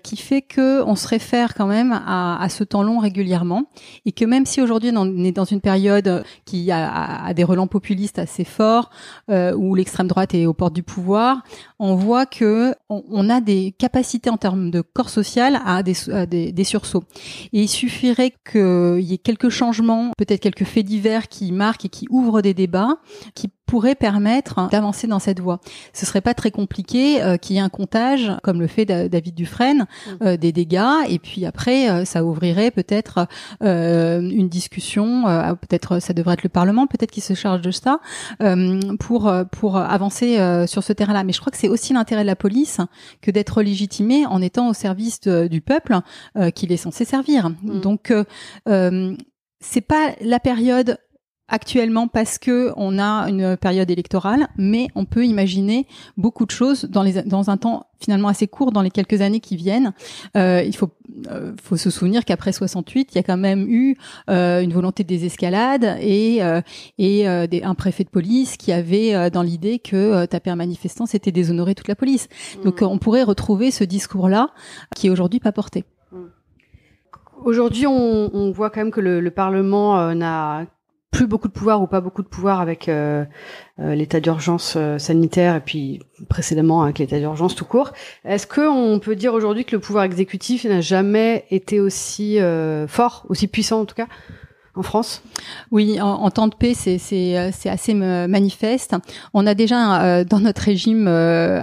qui 0.02 0.16
fait 0.16 0.42
que 0.42 0.82
on 0.82 0.96
se 0.96 1.08
réfère 1.08 1.54
quand 1.54 1.66
même 1.66 1.92
à, 1.92 2.40
à 2.40 2.48
ce 2.48 2.62
temps 2.62 2.82
long 2.82 2.98
régulièrement, 2.98 3.64
et 4.04 4.12
que 4.12 4.24
même 4.24 4.46
si 4.46 4.60
aujourd'hui 4.60 4.92
on 4.94 5.24
est 5.24 5.32
dans 5.32 5.44
une 5.44 5.60
période 5.60 6.24
qui 6.44 6.70
a, 6.70 7.24
a 7.24 7.34
des 7.34 7.44
relents 7.44 7.66
populaires 7.66 7.86
assez 8.16 8.44
fort, 8.44 8.90
euh, 9.30 9.54
où 9.54 9.74
l'extrême 9.74 10.08
droite 10.08 10.34
est 10.34 10.46
aux 10.46 10.54
portes 10.54 10.74
du 10.74 10.82
pouvoir, 10.82 11.42
on 11.78 11.94
voit 11.94 12.26
que 12.26 12.74
on, 12.88 13.28
a 13.30 13.40
des 13.40 13.74
capacités 13.78 14.30
en 14.30 14.36
termes 14.36 14.70
de 14.70 14.80
corps 14.80 15.10
social 15.10 15.60
à 15.64 15.82
des, 15.82 16.10
à 16.10 16.26
des, 16.26 16.52
des 16.52 16.64
sursauts. 16.64 17.04
Et 17.52 17.62
il 17.62 17.68
suffirait 17.68 18.32
qu'il 18.50 19.00
y 19.00 19.14
ait 19.14 19.18
quelques 19.18 19.48
changements, 19.48 20.10
peut-être 20.16 20.40
quelques 20.40 20.64
faits 20.64 20.86
divers 20.86 21.28
qui 21.28 21.52
marquent 21.52 21.86
et 21.86 21.88
qui 21.88 22.06
ouvrent 22.10 22.42
des 22.42 22.54
débats, 22.54 22.98
qui 23.34 23.48
pourrait 23.66 23.96
permettre 23.96 24.68
d'avancer 24.70 25.06
dans 25.06 25.18
cette 25.18 25.40
voie. 25.40 25.60
Ce 25.92 26.06
serait 26.06 26.20
pas 26.20 26.34
très 26.34 26.50
compliqué 26.50 27.22
euh, 27.22 27.36
qu'il 27.36 27.56
y 27.56 27.58
ait 27.58 27.62
un 27.62 27.68
comptage, 27.68 28.32
comme 28.42 28.60
le 28.60 28.68
fait 28.68 28.84
David 28.84 29.34
Dufresne, 29.34 29.86
mm. 30.06 30.10
euh, 30.22 30.36
des 30.36 30.52
dégâts, 30.52 31.04
et 31.08 31.18
puis 31.18 31.44
après, 31.44 31.90
euh, 31.90 32.04
ça 32.04 32.24
ouvrirait 32.24 32.70
peut-être 32.70 33.26
une 33.60 34.48
discussion, 34.48 35.24
peut-être 35.60 35.98
ça 35.98 36.12
devrait 36.12 36.34
être 36.34 36.42
le 36.42 36.48
Parlement, 36.48 36.86
peut-être 36.86 37.10
qui 37.10 37.20
se 37.20 37.34
charge 37.34 37.60
de 37.60 37.70
ça, 37.70 38.00
pour 39.00 39.32
pour 39.50 39.76
avancer 39.76 40.38
sur 40.66 40.82
ce 40.82 40.92
terrain-là. 40.92 41.24
Mais 41.24 41.32
je 41.32 41.40
crois 41.40 41.50
que 41.50 41.56
c'est 41.56 41.68
aussi 41.68 41.92
l'intérêt 41.92 42.22
de 42.22 42.26
la 42.26 42.36
police 42.36 42.80
que 43.20 43.30
d'être 43.30 43.62
légitimé 43.62 44.26
en 44.26 44.40
étant 44.40 44.68
au 44.68 44.74
service 44.74 45.20
du 45.20 45.60
peuple 45.60 45.98
qu'il 46.54 46.72
est 46.72 46.76
censé 46.76 47.04
servir. 47.04 47.48
Mm. 47.48 47.80
Donc 47.80 48.12
c'est 49.60 49.80
pas 49.80 50.12
la 50.20 50.38
période 50.38 50.98
actuellement 51.48 52.08
parce 52.08 52.38
que 52.38 52.72
on 52.76 52.98
a 52.98 53.28
une 53.28 53.56
période 53.56 53.90
électorale, 53.90 54.48
mais 54.56 54.88
on 54.94 55.04
peut 55.04 55.24
imaginer 55.24 55.86
beaucoup 56.16 56.44
de 56.44 56.50
choses 56.50 56.84
dans, 56.84 57.02
les, 57.02 57.22
dans 57.22 57.50
un 57.50 57.56
temps 57.56 57.86
finalement 58.00 58.28
assez 58.28 58.46
court, 58.46 58.72
dans 58.72 58.82
les 58.82 58.90
quelques 58.90 59.20
années 59.20 59.40
qui 59.40 59.56
viennent. 59.56 59.92
Euh, 60.36 60.62
il 60.64 60.74
faut, 60.76 60.90
euh, 61.30 61.52
faut 61.62 61.76
se 61.76 61.90
souvenir 61.90 62.24
qu'après 62.24 62.52
68, 62.52 63.08
il 63.12 63.16
y 63.16 63.18
a 63.18 63.22
quand 63.22 63.36
même 63.36 63.66
eu 63.68 63.96
euh, 64.28 64.60
une 64.60 64.72
volonté 64.72 65.02
de 65.02 65.08
désescalade 65.08 65.96
et, 66.00 66.42
euh, 66.42 66.60
et 66.98 67.28
euh, 67.28 67.46
des, 67.46 67.62
un 67.62 67.74
préfet 67.74 68.04
de 68.04 68.10
police 68.10 68.56
qui 68.56 68.72
avait 68.72 69.30
dans 69.30 69.42
l'idée 69.42 69.78
que 69.78 70.26
taper 70.26 70.50
un 70.50 70.56
manifestant, 70.56 71.06
c'était 71.06 71.32
déshonorer 71.32 71.74
toute 71.74 71.88
la 71.88 71.96
police. 71.96 72.28
Mmh. 72.28 72.64
Donc 72.64 72.82
on 72.82 72.98
pourrait 72.98 73.22
retrouver 73.22 73.70
ce 73.70 73.84
discours-là 73.84 74.50
qui 74.94 75.06
est 75.06 75.10
aujourd'hui 75.10 75.40
pas 75.40 75.52
porté. 75.52 75.84
Mmh. 76.12 76.16
Aujourd'hui, 77.44 77.86
on, 77.86 78.30
on, 78.34 78.50
voit 78.50 78.70
quand 78.70 78.80
même 78.80 78.90
que 78.90 79.00
le, 79.00 79.20
le 79.20 79.30
Parlement 79.30 80.14
n'a 80.14 80.66
plus 81.10 81.26
beaucoup 81.26 81.48
de 81.48 81.52
pouvoir 81.52 81.80
ou 81.82 81.86
pas 81.86 82.00
beaucoup 82.00 82.22
de 82.22 82.28
pouvoir 82.28 82.60
avec 82.60 82.88
euh, 82.88 83.24
euh, 83.78 83.94
l'état 83.94 84.20
d'urgence 84.20 84.74
euh, 84.76 84.98
sanitaire 84.98 85.54
et 85.56 85.60
puis 85.60 86.00
précédemment 86.28 86.82
avec 86.82 86.98
l'état 86.98 87.18
d'urgence 87.18 87.54
tout 87.54 87.64
court. 87.64 87.92
Est-ce 88.24 88.46
que 88.46 88.60
on 88.60 88.98
peut 88.98 89.16
dire 89.16 89.32
aujourd'hui 89.32 89.64
que 89.64 89.76
le 89.76 89.80
pouvoir 89.80 90.04
exécutif 90.04 90.64
n'a 90.64 90.80
jamais 90.80 91.46
été 91.50 91.80
aussi 91.80 92.38
fort, 92.88 93.24
aussi 93.28 93.48
puissant 93.48 93.80
en 93.80 93.84
tout 93.86 93.94
cas? 93.94 94.08
En 94.76 94.82
France? 94.82 95.22
Oui, 95.72 96.00
en, 96.00 96.30
temps 96.30 96.48
de 96.48 96.54
paix, 96.54 96.74
c'est 96.74 96.98
euh, 97.38 97.50
assez 97.64 97.94
manifeste. 97.94 98.94
On 99.34 99.46
a 99.46 99.54
déjà 99.54 100.02
euh, 100.02 100.24
dans 100.24 100.40
notre 100.40 100.62
régime 100.62 101.06
euh, 101.08 101.60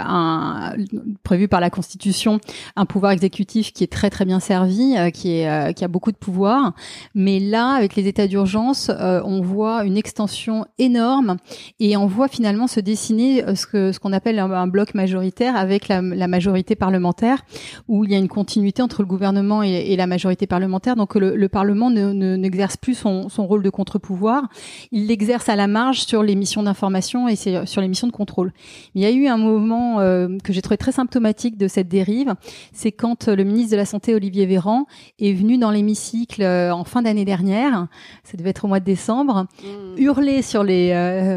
prévu 1.23 1.47
par 1.47 1.61
la 1.61 1.69
Constitution 1.69 2.39
un 2.75 2.85
pouvoir 2.85 3.11
exécutif 3.11 3.71
qui 3.71 3.83
est 3.83 3.91
très 3.91 4.09
très 4.09 4.25
bien 4.25 4.39
servi, 4.39 4.95
qui 5.13 5.43
a 5.43 5.87
beaucoup 5.87 6.11
de 6.11 6.17
pouvoir. 6.17 6.73
Mais 7.13 7.39
là, 7.39 7.69
avec 7.69 7.95
les 7.95 8.07
états 8.07 8.27
d'urgence, 8.27 8.89
on 8.99 9.41
voit 9.41 9.83
une 9.85 9.97
extension 9.97 10.65
énorme 10.79 11.37
et 11.79 11.95
on 11.97 12.07
voit 12.07 12.27
finalement 12.27 12.67
se 12.67 12.79
dessiner 12.79 13.43
ce 13.55 13.99
qu'on 13.99 14.13
appelle 14.13 14.39
un, 14.39 14.67
bloc 14.67 14.93
majoritaire 14.95 15.55
avec 15.55 15.87
la, 15.87 16.01
majorité 16.01 16.75
parlementaire, 16.75 17.43
où 17.87 18.03
il 18.05 18.11
y 18.11 18.15
a 18.15 18.17
une 18.17 18.27
continuité 18.27 18.81
entre 18.81 19.01
le 19.01 19.07
gouvernement 19.07 19.61
et, 19.61 19.95
la 19.95 20.07
majorité 20.07 20.47
parlementaire. 20.47 20.95
Donc 20.95 21.15
le, 21.15 21.35
le 21.35 21.49
Parlement 21.49 21.89
ne 21.89 22.35
n'exerce 22.35 22.77
plus 22.77 23.02
son, 23.03 23.47
rôle 23.47 23.63
de 23.63 23.69
contre-pouvoir, 23.69 24.47
il 24.91 25.07
l'exerce 25.07 25.49
à 25.49 25.55
la 25.55 25.67
marge 25.67 26.01
sur 26.01 26.23
les 26.23 26.35
missions 26.35 26.63
d'information 26.63 27.27
et 27.27 27.35
sur 27.35 27.81
les 27.81 27.87
missions 27.87 28.07
de 28.07 28.11
contrôle. 28.11 28.53
Il 28.95 29.01
y 29.01 29.05
a 29.05 29.11
eu 29.11 29.27
un 29.27 29.37
moment 29.37 29.99
euh, 29.99 30.37
que 30.43 30.53
j'ai 30.53 30.61
trouvé 30.61 30.77
très 30.77 30.91
symptomatique 30.91 31.57
de 31.57 31.67
cette 31.67 31.87
dérive, 31.87 32.35
c'est 32.71 32.91
quand 32.91 33.27
euh, 33.27 33.35
le 33.35 33.43
ministre 33.43 33.71
de 33.71 33.77
la 33.77 33.85
Santé, 33.85 34.15
Olivier 34.15 34.45
Véran, 34.45 34.85
est 35.19 35.33
venu 35.33 35.57
dans 35.57 35.71
l'hémicycle 35.71 36.41
euh, 36.41 36.73
en 36.73 36.83
fin 36.83 37.01
d'année 37.01 37.25
dernière, 37.25 37.87
ça 38.23 38.37
devait 38.37 38.51
être 38.51 38.65
au 38.65 38.67
mois 38.67 38.79
de 38.79 38.85
décembre, 38.85 39.45
mmh. 39.63 40.01
hurler 40.01 40.41
sur 40.41 40.63
les... 40.63 40.91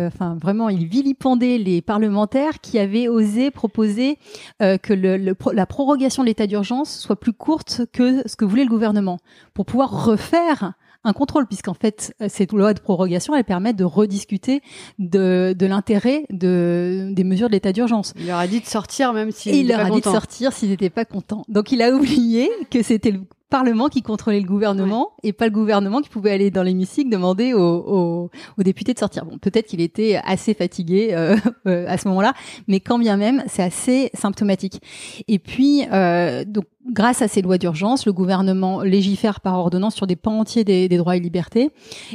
enfin, 0.07 0.37
vraiment, 0.41 0.69
il 0.69 0.87
vilipendait 0.87 1.59
les 1.59 1.83
parlementaires 1.83 2.61
qui 2.61 2.79
avaient 2.79 3.09
osé 3.09 3.51
proposer 3.51 4.19
que 4.61 4.93
le, 4.93 5.35
la 5.53 5.67
prorogation 5.67 6.23
de 6.23 6.29
l'état 6.29 6.47
d'urgence 6.47 6.99
soit 6.99 7.17
plus 7.17 7.33
courte 7.33 7.83
que 7.93 8.27
ce 8.27 8.37
que 8.37 8.45
voulait 8.45 8.65
le 8.65 8.71
gouvernement, 8.71 9.19
pour 9.55 9.67
pouvoir 9.67 10.05
refaire 10.05 10.75
un 11.07 11.13
contrôle, 11.13 11.47
puisqu'en 11.47 11.75
fait, 11.75 12.15
cette 12.29 12.53
loi 12.53 12.75
de 12.75 12.81
prorogation, 12.81 13.35
elle 13.35 13.45
permet 13.45 13.73
de 13.73 13.85
rediscuter 13.85 14.61
de, 14.99 15.55
de 15.57 15.67
l'intérêt 15.67 16.25
de, 16.31 17.11
des 17.13 17.25
mesures 17.25 17.49
de 17.49 17.53
l'état 17.53 17.73
d'urgence. 17.73 18.13
Il 18.19 18.27
leur 18.27 18.39
a 18.39 18.47
dit 18.47 18.61
de 18.61 18.67
sortir, 18.67 19.13
même 19.13 19.31
s'il 19.31 19.55
Il 19.55 19.69
leur 19.69 19.81
a 19.81 19.91
dit 19.91 20.01
de 20.01 20.05
sortir 20.05 20.53
s'ils 20.53 20.71
n'étaient 20.71 20.91
pas 20.91 21.05
contents. 21.05 21.45
Donc 21.49 21.73
il 21.73 21.83
a 21.83 21.91
oublié 21.95 22.51
que 22.71 22.83
c'était 22.83 23.11
le 23.11 23.21
Parlement 23.49 23.89
qui 23.89 24.03
contrôlait 24.03 24.41
le 24.41 24.47
gouvernement 24.47 25.13
et 25.23 25.33
pas 25.33 25.45
le 25.47 25.53
gouvernement 25.53 26.01
qui 26.01 26.09
pouvait 26.09 26.33
aller 26.33 26.51
dans 26.51 26.65
l'hémicycle 26.65 27.11
demander 27.11 27.53
aux, 27.55 28.31
aux, 28.59 28.63
députés 28.63 28.93
de 28.93 28.99
sortir. 28.99 29.25
Bon, 29.25 29.39
peut-être 29.39 29.67
qu'il 29.67 29.81
était 29.81 30.21
assez 30.25 30.53
fatigué 30.53 31.11
euh, 31.13 31.37
euh, 31.67 31.87
à 31.89 31.97
ce 31.97 32.09
moment-là, 32.09 32.35
mais 32.67 32.81
quand 32.81 32.99
bien 32.99 33.17
même, 33.17 33.45
c'est 33.47 33.63
assez 33.63 34.11
symptomatique. 34.15 34.81
Et 35.29 35.39
puis, 35.39 35.85
euh, 35.93 36.45
donc 36.45 36.65
grâce 36.91 37.23
à 37.23 37.29
ces 37.29 37.43
lois 37.43 37.59
d'urgence, 37.59 38.07
le 38.07 38.13
gouvernement 38.13 38.83
légifère 38.83 39.41
par 39.41 39.59
ordonnance 39.59 39.95
sur 39.95 40.07
des 40.07 40.17
pans 40.17 40.39
entiers 40.39 40.65
des, 40.65 40.89
droits 40.89 41.17
et 41.17 41.21
libertés. 41.21 41.71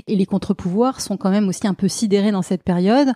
Et 0.08 0.16
les 0.16 0.26
contre-pouvoirs 0.26 1.02
sont 1.02 1.18
quand 1.18 1.30
même 1.30 1.48
aussi 1.48 1.68
un 1.68 1.74
peu 1.74 1.88
sidérés 1.88 2.32
dans 2.32 2.42
cette 2.42 2.64
période. 2.64 3.10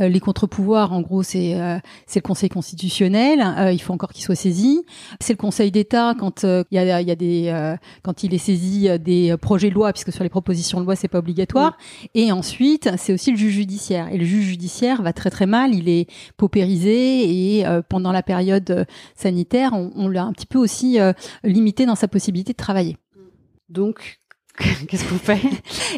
Euh, 0.00 0.08
les 0.08 0.20
contre-pouvoirs, 0.20 0.92
en 0.92 1.00
gros, 1.00 1.22
c'est 1.22 1.60
euh, 1.60 1.78
c'est 2.06 2.20
le 2.20 2.26
Conseil 2.26 2.48
constitutionnel. 2.48 3.40
Euh, 3.58 3.72
il 3.72 3.80
faut 3.80 3.92
encore 3.92 4.12
qu'il 4.12 4.24
soit 4.24 4.34
saisi. 4.34 4.82
C'est 5.20 5.34
le 5.34 5.38
Conseil 5.38 5.70
d'État 5.70 6.14
quand 6.18 6.42
il 6.42 6.64
y 6.72 6.78
a, 6.78 7.02
y, 7.02 7.10
a, 7.10 7.16
des 7.16 7.53
quand 8.02 8.22
il 8.22 8.34
est 8.34 8.38
saisi 8.38 8.88
des 8.98 9.36
projets 9.40 9.70
de 9.70 9.74
loi, 9.74 9.92
puisque 9.92 10.12
sur 10.12 10.22
les 10.22 10.30
propositions 10.30 10.80
de 10.80 10.84
loi 10.84 10.96
c'est 10.96 11.08
pas 11.08 11.18
obligatoire. 11.18 11.76
Et 12.14 12.32
ensuite, 12.32 12.90
c'est 12.96 13.12
aussi 13.12 13.30
le 13.30 13.36
juge 13.36 13.54
judiciaire. 13.54 14.08
Et 14.12 14.18
le 14.18 14.24
juge 14.24 14.44
judiciaire 14.44 15.02
va 15.02 15.12
très 15.12 15.30
très 15.30 15.46
mal. 15.46 15.74
Il 15.74 15.88
est 15.88 16.08
paupérisé 16.36 17.58
et 17.58 17.64
pendant 17.88 18.12
la 18.12 18.22
période 18.22 18.86
sanitaire, 19.14 19.72
on, 19.72 19.92
on 19.94 20.08
l'a 20.08 20.24
un 20.24 20.32
petit 20.32 20.46
peu 20.46 20.58
aussi 20.58 20.98
euh, 21.00 21.12
limité 21.42 21.86
dans 21.86 21.94
sa 21.94 22.08
possibilité 22.08 22.52
de 22.52 22.56
travailler. 22.56 22.96
Donc, 23.68 24.20
Qu'est-ce 24.88 25.08
qu'on 25.08 25.18
fait? 25.18 25.40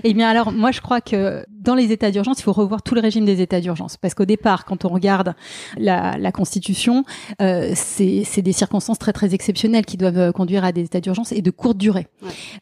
Eh 0.03 0.15
bien, 0.15 0.31
alors, 0.31 0.51
moi, 0.51 0.71
je 0.71 0.81
crois 0.81 1.03
que 1.03 1.45
dans 1.67 1.75
les 1.75 1.93
états 1.93 2.11
d'urgence, 2.11 2.39
il 2.41 2.43
faut 2.43 2.53
revoir 2.53 2.83
tout 2.83 2.95
le 2.95 3.01
régime 3.01 3.25
des 3.25 3.43
états 3.43 3.61
d'urgence. 3.61 3.97
Parce 3.97 4.15
qu'au 4.15 4.25
départ, 4.25 4.65
quand 4.65 4.85
on 4.85 4.89
regarde 4.89 5.35
la, 5.77 6.17
la 6.17 6.33
Constitution, 6.33 7.05
euh, 7.43 7.73
c'est 7.75 8.43
des 8.43 8.53
circonstances 8.53 8.99
très, 8.99 9.13
très 9.13 9.35
exceptionnelles 9.35 9.85
qui 9.85 9.97
doivent 9.97 10.19
euh, 10.19 10.33
conduire 10.33 10.65
à 10.65 10.73
des 10.73 10.83
états 10.83 11.01
d'urgence 11.01 11.33
et 11.33 11.43
de 11.43 11.51
courte 11.51 11.77
durée. 11.77 12.07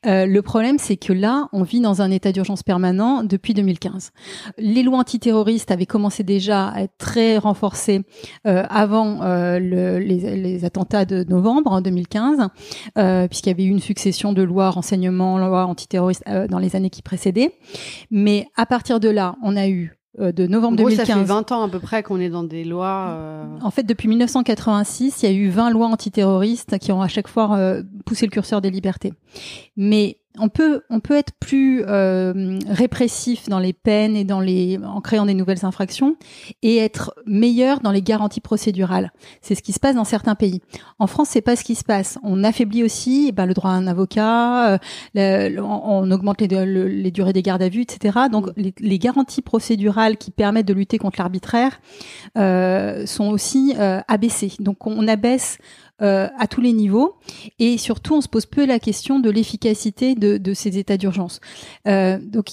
Euh, 0.06 0.26
le 0.26 0.42
problème, 0.42 0.78
c'est 0.78 0.96
que 0.96 1.12
là, 1.12 1.48
on 1.52 1.62
vit 1.62 1.80
dans 1.80 2.02
un 2.02 2.10
état 2.10 2.32
d'urgence 2.32 2.62
permanent 2.62 3.22
depuis 3.22 3.54
2015. 3.54 4.12
Les 4.58 4.82
lois 4.82 4.98
antiterroristes 4.98 5.70
avaient 5.70 5.86
commencé 5.86 6.22
déjà 6.22 6.68
à 6.68 6.82
être 6.82 6.96
très 6.98 7.38
renforcées 7.38 8.02
euh, 8.46 8.64
avant 8.68 9.20
le, 9.22 9.98
les, 9.98 10.36
les, 10.36 10.64
attentats 10.64 11.04
de 11.04 11.24
novembre 11.24 11.72
en 11.72 11.80
2015, 11.80 12.48
puisqu'il 13.28 13.50
y 13.50 13.52
avait 13.52 13.64
eu 13.64 13.68
une 13.68 13.80
succession 13.80 14.32
de 14.32 14.42
lois 14.42 14.70
renseignement, 14.70 15.38
lois 15.38 15.66
anti 15.66 15.86
terroristes 15.86 16.22
euh, 16.28 16.46
dans 16.46 16.58
les 16.58 16.76
années 16.76 16.90
qui 16.90 17.02
précédaient. 17.02 17.54
Mais 18.10 18.46
à 18.56 18.66
partir 18.66 18.93
de 18.98 19.08
là, 19.08 19.36
on 19.42 19.56
a 19.56 19.68
eu 19.68 19.98
euh, 20.20 20.32
de 20.32 20.46
novembre 20.46 20.74
en 20.74 20.82
gros, 20.82 20.88
2015. 20.90 21.06
Ça 21.06 21.14
fait 21.14 21.24
20 21.24 21.52
ans 21.52 21.62
à 21.62 21.68
peu 21.68 21.80
près 21.80 22.02
qu'on 22.02 22.20
est 22.20 22.28
dans 22.28 22.44
des 22.44 22.64
lois. 22.64 23.08
Euh, 23.10 23.44
en 23.62 23.70
fait, 23.70 23.82
depuis 23.82 24.08
1986, 24.08 25.22
il 25.22 25.26
y 25.26 25.28
a 25.28 25.34
eu 25.34 25.48
20 25.48 25.70
lois 25.70 25.88
antiterroristes 25.88 26.78
qui 26.78 26.92
ont 26.92 27.02
à 27.02 27.08
chaque 27.08 27.28
fois 27.28 27.58
poussé 28.06 28.26
le 28.26 28.30
curseur 28.30 28.60
des 28.60 28.70
libertés. 28.70 29.12
Mais 29.76 30.18
on 30.38 30.48
peut 30.48 30.82
on 30.90 31.00
peut 31.00 31.16
être 31.16 31.32
plus 31.38 31.84
euh, 31.86 32.58
répressif 32.68 33.48
dans 33.48 33.60
les 33.60 33.72
peines 33.72 34.16
et 34.16 34.24
dans 34.24 34.40
les 34.40 34.78
en 34.84 35.00
créant 35.00 35.26
des 35.26 35.34
nouvelles 35.34 35.64
infractions 35.64 36.16
et 36.62 36.78
être 36.78 37.14
meilleur 37.26 37.80
dans 37.80 37.92
les 37.92 38.02
garanties 38.02 38.40
procédurales. 38.40 39.12
C'est 39.40 39.54
ce 39.54 39.62
qui 39.62 39.72
se 39.72 39.78
passe 39.78 39.94
dans 39.94 40.04
certains 40.04 40.34
pays. 40.34 40.60
En 40.98 41.06
France, 41.06 41.28
c'est 41.30 41.40
pas 41.40 41.56
ce 41.56 41.62
qui 41.62 41.74
se 41.74 41.84
passe. 41.84 42.18
On 42.22 42.42
affaiblit 42.42 42.82
aussi 42.82 43.26
eh 43.28 43.32
ben, 43.32 43.46
le 43.46 43.54
droit 43.54 43.70
à 43.70 43.74
un 43.74 43.86
avocat, 43.86 44.74
euh, 45.16 45.60
on, 45.60 46.10
augmente 46.10 46.40
les, 46.40 47.10
durées 47.10 47.32
des 47.32 47.42
gardes 47.42 47.62
à 47.62 47.68
vue, 47.68 47.82
etc. 47.82 48.18
Donc 48.30 48.48
les, 48.56 48.98
garanties 48.98 49.42
procédurales 49.42 50.16
qui 50.16 50.30
permettent 50.30 50.68
de 50.68 50.74
lutter 50.74 50.98
contre 50.98 51.20
l'arbitraire 51.20 51.80
euh, 52.38 53.06
sont 53.06 53.28
aussi 53.28 53.74
abaissées. 54.08 54.52
Donc 54.58 54.86
on 54.86 55.06
abaisse 55.08 55.58
euh, 56.02 56.28
à 56.38 56.48
tous 56.48 56.60
les 56.60 56.72
niveaux. 56.72 57.14
Et 57.60 57.78
surtout, 57.78 58.14
on 58.14 58.20
se 58.20 58.26
pose 58.26 58.46
peu 58.46 58.66
la 58.66 58.80
question 58.80 59.20
de 59.20 59.30
l'efficacité 59.30 60.16
de, 60.16 60.54
ces 60.54 60.76
états 60.76 60.96
d'urgence. 60.96 61.40
Euh, 61.86 62.18
donc, 62.20 62.50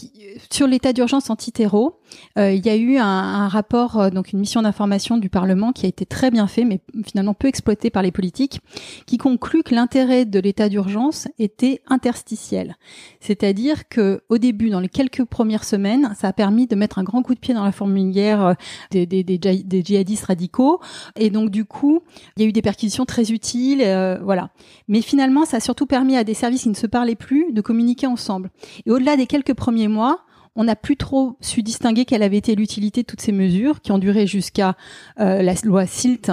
sur 0.52 0.68
l'état 0.68 0.94
d'urgence 0.94 1.30
antiterro, 1.32 2.01
euh, 2.38 2.52
il 2.52 2.66
y 2.66 2.70
a 2.70 2.76
eu 2.76 2.98
un, 2.98 3.06
un 3.06 3.48
rapport, 3.48 4.00
euh, 4.00 4.10
donc 4.10 4.32
une 4.32 4.40
mission 4.40 4.62
d'information 4.62 5.18
du 5.18 5.30
Parlement 5.30 5.72
qui 5.72 5.86
a 5.86 5.90
été 5.90 6.06
très 6.06 6.32
bien 6.32 6.48
fait, 6.48 6.64
mais 6.64 6.80
finalement 7.06 7.34
peu 7.34 7.48
exploité 7.48 7.90
par 7.90 8.04
les 8.04 8.12
politiques, 8.12 8.60
qui 9.06 9.18
conclut 9.18 9.64
que 9.64 9.76
l'intérêt 9.76 10.26
de 10.26 10.40
l'état 10.40 10.70
d'urgence 10.70 11.28
était 11.40 11.82
interstitiel. 11.88 12.76
C'est-à-dire 13.20 13.88
que 13.88 14.22
au 14.30 14.38
début, 14.38 14.70
dans 14.70 14.80
les 14.80 14.90
quelques 14.90 15.26
premières 15.26 15.64
semaines, 15.64 16.14
ça 16.20 16.28
a 16.28 16.34
permis 16.34 16.68
de 16.68 16.76
mettre 16.76 17.00
un 17.00 17.04
grand 17.04 17.24
coup 17.24 17.36
de 17.36 17.40
pied 17.40 17.54
dans 17.54 17.64
la 17.64 17.72
formulaire 17.72 18.56
des, 18.92 19.06
des, 19.06 19.24
des, 19.24 19.38
des 19.38 19.84
djihadistes 19.84 20.26
radicaux. 20.26 20.80
Et 21.16 21.30
donc, 21.30 21.50
du 21.50 21.66
coup, 21.66 22.02
il 22.36 22.44
y 22.44 22.46
a 22.46 22.50
eu 22.50 22.52
des 22.52 22.62
perquisitions 22.62 23.06
très 23.06 23.32
utile, 23.32 23.82
euh, 23.82 24.20
voilà. 24.24 24.50
Mais 24.88 25.02
finalement, 25.02 25.46
ça 25.46 25.58
a 25.58 25.60
surtout 25.60 25.86
permis 25.86 26.16
à 26.16 26.24
des 26.24 26.34
services 26.34 26.64
qui 26.64 26.70
ne 26.70 26.76
se 26.76 26.88
parlaient 26.88 27.16
plus 27.16 27.52
de 27.54 27.62
communiquer 27.62 28.08
ensemble. 28.08 28.50
Et 28.86 28.92
au-delà 28.92 29.18
des 29.18 29.28
quelques 29.28 29.54
premiers 29.54 29.88
mois, 29.88 30.22
on 30.56 30.66
n'a 30.66 30.76
plus 30.76 30.98
trop 30.98 31.38
su 31.40 31.64
distinguer 31.64 32.06
quelle 32.06 32.24
avait 32.24 32.38
été 32.38 32.56
l'utilité 32.56 33.02
de 33.02 33.08
toutes 33.08 33.22
ces 33.22 33.32
mesures 33.32 33.82
qui 33.82 33.92
ont 33.92 33.98
duré 33.98 34.28
jusqu'à 34.28 34.76
euh, 35.20 35.42
la 35.42 35.54
loi 35.64 35.86
SILT 35.86 36.30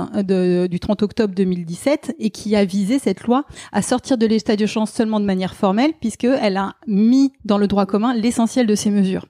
du 0.69 0.81
30 0.81 1.03
octobre 1.03 1.35
2017 1.35 2.17
et 2.19 2.31
qui 2.31 2.57
a 2.57 2.65
visé 2.65 2.99
cette 2.99 3.23
loi 3.25 3.45
à 3.73 3.83
sortir 3.83 4.19
de 4.19 4.27
l'état 4.27 4.57
d'urgence 4.57 4.91
seulement 4.91 5.21
de 5.21 5.25
manière 5.25 5.55
formelle 5.55 5.93
puisqu'elle 6.01 6.57
a 6.57 6.75
mis 6.87 7.33
dans 7.45 7.59
le 7.59 7.69
droit 7.69 7.87
commun 7.87 8.15
l'essentiel 8.15 8.67
de 8.67 8.75
ces 8.75 8.91
mesures. 8.91 9.27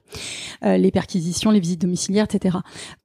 Euh, 0.63 0.77
les 0.77 0.91
perquisitions, 0.91 1.51
les 1.51 1.59
visites 1.59 1.81
domiciliaires, 1.81 2.25
etc. 2.25 2.57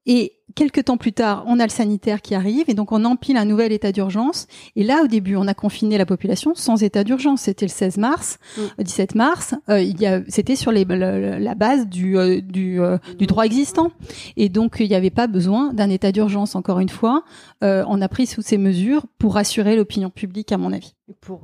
Et 0.07 0.33
quelques 0.55 0.85
temps 0.85 0.97
plus 0.97 1.13
tard, 1.13 1.45
on 1.47 1.59
a 1.59 1.65
le 1.65 1.71
sanitaire 1.71 2.23
qui 2.23 2.35
arrive 2.35 2.69
et 2.69 2.75
donc 2.75 2.93
on 2.93 3.05
empile 3.05 3.37
un 3.37 3.45
nouvel 3.45 3.73
état 3.73 3.93
d'urgence. 3.93 4.47
Et 4.77 4.85
là, 4.85 5.03
au 5.03 5.07
début, 5.07 5.37
on 5.37 5.47
a 5.47 5.55
confiné 5.55 5.99
la 5.99 6.07
population 6.07 6.55
sans 6.55 6.83
état 6.83 7.05
d'urgence. 7.05 7.43
C'était 7.43 7.67
le 7.67 7.71
16 7.71 7.99
mars, 7.99 8.39
17 8.79 9.15
mm. 9.15 9.19
mars. 9.19 9.55
Euh, 9.69 9.81
il 9.81 10.01
y 10.01 10.07
a, 10.07 10.21
c'était 10.29 10.57
sur 10.57 10.73
les, 10.73 10.85
la, 10.85 11.55
base 11.55 11.87
du, 11.89 12.19
euh, 12.19 12.41
du, 12.41 12.81
euh, 12.81 12.99
du, 13.19 13.27
droit 13.27 13.45
existant. 13.45 13.93
Et 14.37 14.49
donc, 14.49 14.77
il 14.81 14.89
n'y 14.89 14.95
avait 14.95 15.11
pas 15.11 15.27
besoin 15.27 15.73
d'un 15.73 15.91
état 15.91 16.13
d'urgence. 16.13 16.55
Encore 16.55 16.81
une 16.81 16.89
fois, 16.89 17.25
on 17.63 18.01
a 18.03 18.09
pris 18.09 18.27
toutes 18.27 18.45
ces 18.45 18.59
mesures 18.59 19.07
pour 19.19 19.35
rassurer 19.35 19.77
l'opinion 19.77 20.11
publique, 20.11 20.53
à 20.53 20.59
mon 20.59 20.73
avis. 20.73 20.95
pour 21.21 21.43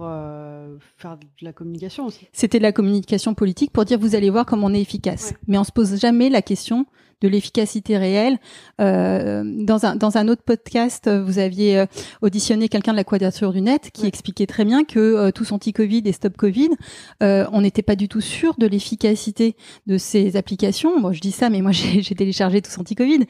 faire 0.97 1.17
de 1.17 1.27
la 1.41 1.53
communication 1.53 2.07
aussi. 2.07 2.29
C'était 2.33 2.59
de 2.59 2.63
la 2.63 2.73
communication 2.73 3.35
politique 3.35 3.73
pour 3.73 3.85
dire 3.85 3.99
vous 3.99 4.15
allez 4.15 4.31
voir 4.31 4.45
comment 4.45 4.67
on 4.67 4.75
est 4.75 4.81
efficace. 4.81 5.35
Mais 5.47 5.57
on 5.59 5.65
se 5.65 5.73
pose 5.73 5.99
jamais 5.99 6.29
la 6.29 6.43
question 6.43 6.87
de 7.21 7.29
l'efficacité 7.29 7.99
réelle. 7.99 8.39
Euh, 8.81 9.43
dans, 9.45 9.87
un, 9.87 9.97
dans 9.97 10.17
un 10.17 10.29
autre 10.29 10.43
podcast, 10.43 11.09
vous 11.09 11.39
aviez 11.39 11.79
euh, 11.79 11.87
auditionné 12.23 12.69
quelqu'un 12.69 12.93
de 12.93 12.97
la 12.97 13.05
Quadrature 13.05 13.53
du 13.53 13.61
Net 13.61 13.91
qui 13.93 14.07
expliquait 14.07 14.47
très 14.47 14.65
bien 14.65 14.85
que 14.85 14.99
euh, 14.99 15.31
tous 15.31 15.53
anti-Covid 15.53 16.03
et 16.05 16.13
stop 16.13 16.37
Covid, 16.37 16.71
euh, 17.23 17.47
on 17.53 17.61
n'était 17.61 17.83
pas 17.83 17.97
du 17.97 18.09
tout 18.09 18.21
sûr 18.21 18.55
de 18.59 18.67
l'efficacité 18.67 19.57
de 19.87 19.99
ces 19.99 20.37
applications. 20.37 20.99
Moi, 21.01 21.13
je 21.13 21.21
dis 21.21 21.33
ça, 21.33 21.51
mais 21.51 21.61
moi, 21.61 21.73
j'ai 21.73 22.15
téléchargé 22.15 22.63
tous 22.63 22.79
anti-Covid. 22.79 23.21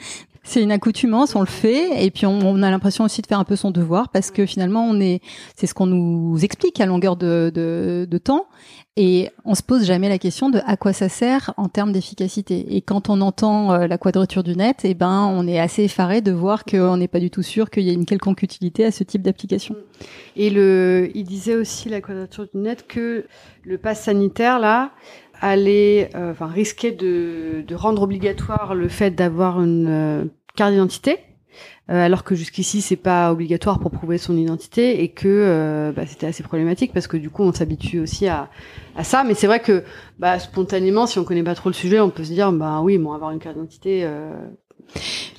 C'est 0.43 0.63
une 0.63 0.73
accoutumance, 0.73 1.37
on 1.37 1.41
le 1.41 1.47
fait, 1.47 2.03
et 2.05 2.11
puis 2.11 2.25
on, 2.25 2.39
on 2.39 2.63
a 2.63 2.71
l'impression 2.71 3.05
aussi 3.05 3.21
de 3.21 3.27
faire 3.27 3.39
un 3.39 3.45
peu 3.45 3.57
son 3.57 3.71
devoir 3.71 4.09
parce 4.09 4.31
que 4.31 4.47
finalement, 4.47 4.87
on 4.89 4.99
est, 4.99 5.21
c'est 5.55 5.67
ce 5.67 5.75
qu'on 5.75 5.87
nous 5.87 6.43
explique 6.43 6.81
à 6.81 6.87
longueur 6.87 7.17
de, 7.17 7.53
de, 7.55 8.07
de 8.11 8.19
temps. 8.19 8.47
Et 8.97 9.31
on 9.45 9.55
se 9.55 9.63
pose 9.63 9.85
jamais 9.85 10.09
la 10.09 10.19
question 10.19 10.51
de 10.51 10.61
à 10.67 10.77
quoi 10.77 10.93
ça 10.93 11.09
sert 11.09 11.55
en 11.57 11.69
termes 11.69 11.93
d'efficacité. 11.93 12.77
Et 12.77 12.83
quand 12.83 13.09
on 13.09 13.21
entend 13.21 13.73
euh, 13.73 13.87
la 13.87 13.99
quadrature 13.99 14.43
du 14.43 14.57
net, 14.57 14.81
eh 14.83 14.95
ben, 14.95 15.31
on 15.33 15.47
est 15.47 15.61
assez 15.61 15.85
effaré 15.85 16.21
de 16.21 16.33
voir 16.33 16.65
qu'on 16.65 16.97
n'est 16.97 17.09
pas 17.09 17.21
du 17.21 17.31
tout 17.31 17.43
sûr 17.43 17.71
qu'il 17.71 17.85
y 17.85 17.91
ait 17.91 17.95
une 17.95 18.05
quelconque 18.05 18.43
utilité 18.43 18.85
à 18.85 18.91
ce 18.91 19.05
type 19.05 19.23
d'application. 19.23 19.77
Et 20.37 20.51
le, 20.51 21.11
il 21.15 21.25
disait 21.25 21.55
aussi 21.55 21.89
la 21.89 22.01
quadrature 22.01 22.49
du 22.53 22.59
net 22.59 22.87
que 22.89 23.27
le 23.63 23.79
pass 23.79 24.03
sanitaire 24.03 24.59
là 24.59 24.91
allait, 25.41 26.11
euh, 26.17 26.33
enfin, 26.33 26.49
risquer 26.49 26.91
de, 26.91 27.65
de, 27.67 27.75
rendre 27.75 28.03
obligatoire 28.03 28.75
le 28.75 28.89
fait 28.89 29.13
d'avoir 29.13 29.63
une 29.63 29.89
euh, 29.89 30.25
carte 30.57 30.73
d'identité 30.73 31.19
alors 31.89 32.23
que 32.25 32.35
jusqu'ici 32.35 32.81
c'est 32.81 32.97
pas 32.97 33.33
obligatoire 33.33 33.81
pour 33.81 33.91
prouver 33.91 34.19
son 34.19 34.37
identité 34.37 35.03
et 35.03 35.09
que 35.09 35.29
euh, 35.29 35.93
bah, 35.93 36.07
c'était 36.07 36.27
assez 36.27 36.43
problématique 36.43 36.93
parce 36.93 37.07
que 37.07 37.17
du 37.17 37.31
coup 37.31 37.43
on 37.43 37.53
s'habitue 37.53 38.01
aussi 38.01 38.29
à, 38.29 38.49
à 38.97 39.05
ça. 39.05 39.25
Mais 39.25 39.35
c'est 39.35 39.47
vrai 39.47 39.61
que 39.61 39.83
bah, 40.19 40.39
spontanément, 40.39 41.07
si 41.07 41.19
on 41.19 41.25
connaît 41.25 41.43
pas 41.43 41.55
trop 41.55 41.69
le 41.69 41.75
sujet, 41.75 42.01
on 42.01 42.11
peut 42.11 42.25
se 42.25 42.33
dire 42.33 42.53
bah 42.53 42.81
oui, 42.83 42.99
bon 42.99 43.13
avoir 43.13 43.31
une 43.33 43.39
carte 43.39 43.57
d'identité, 43.57 44.03
euh, 44.05 44.33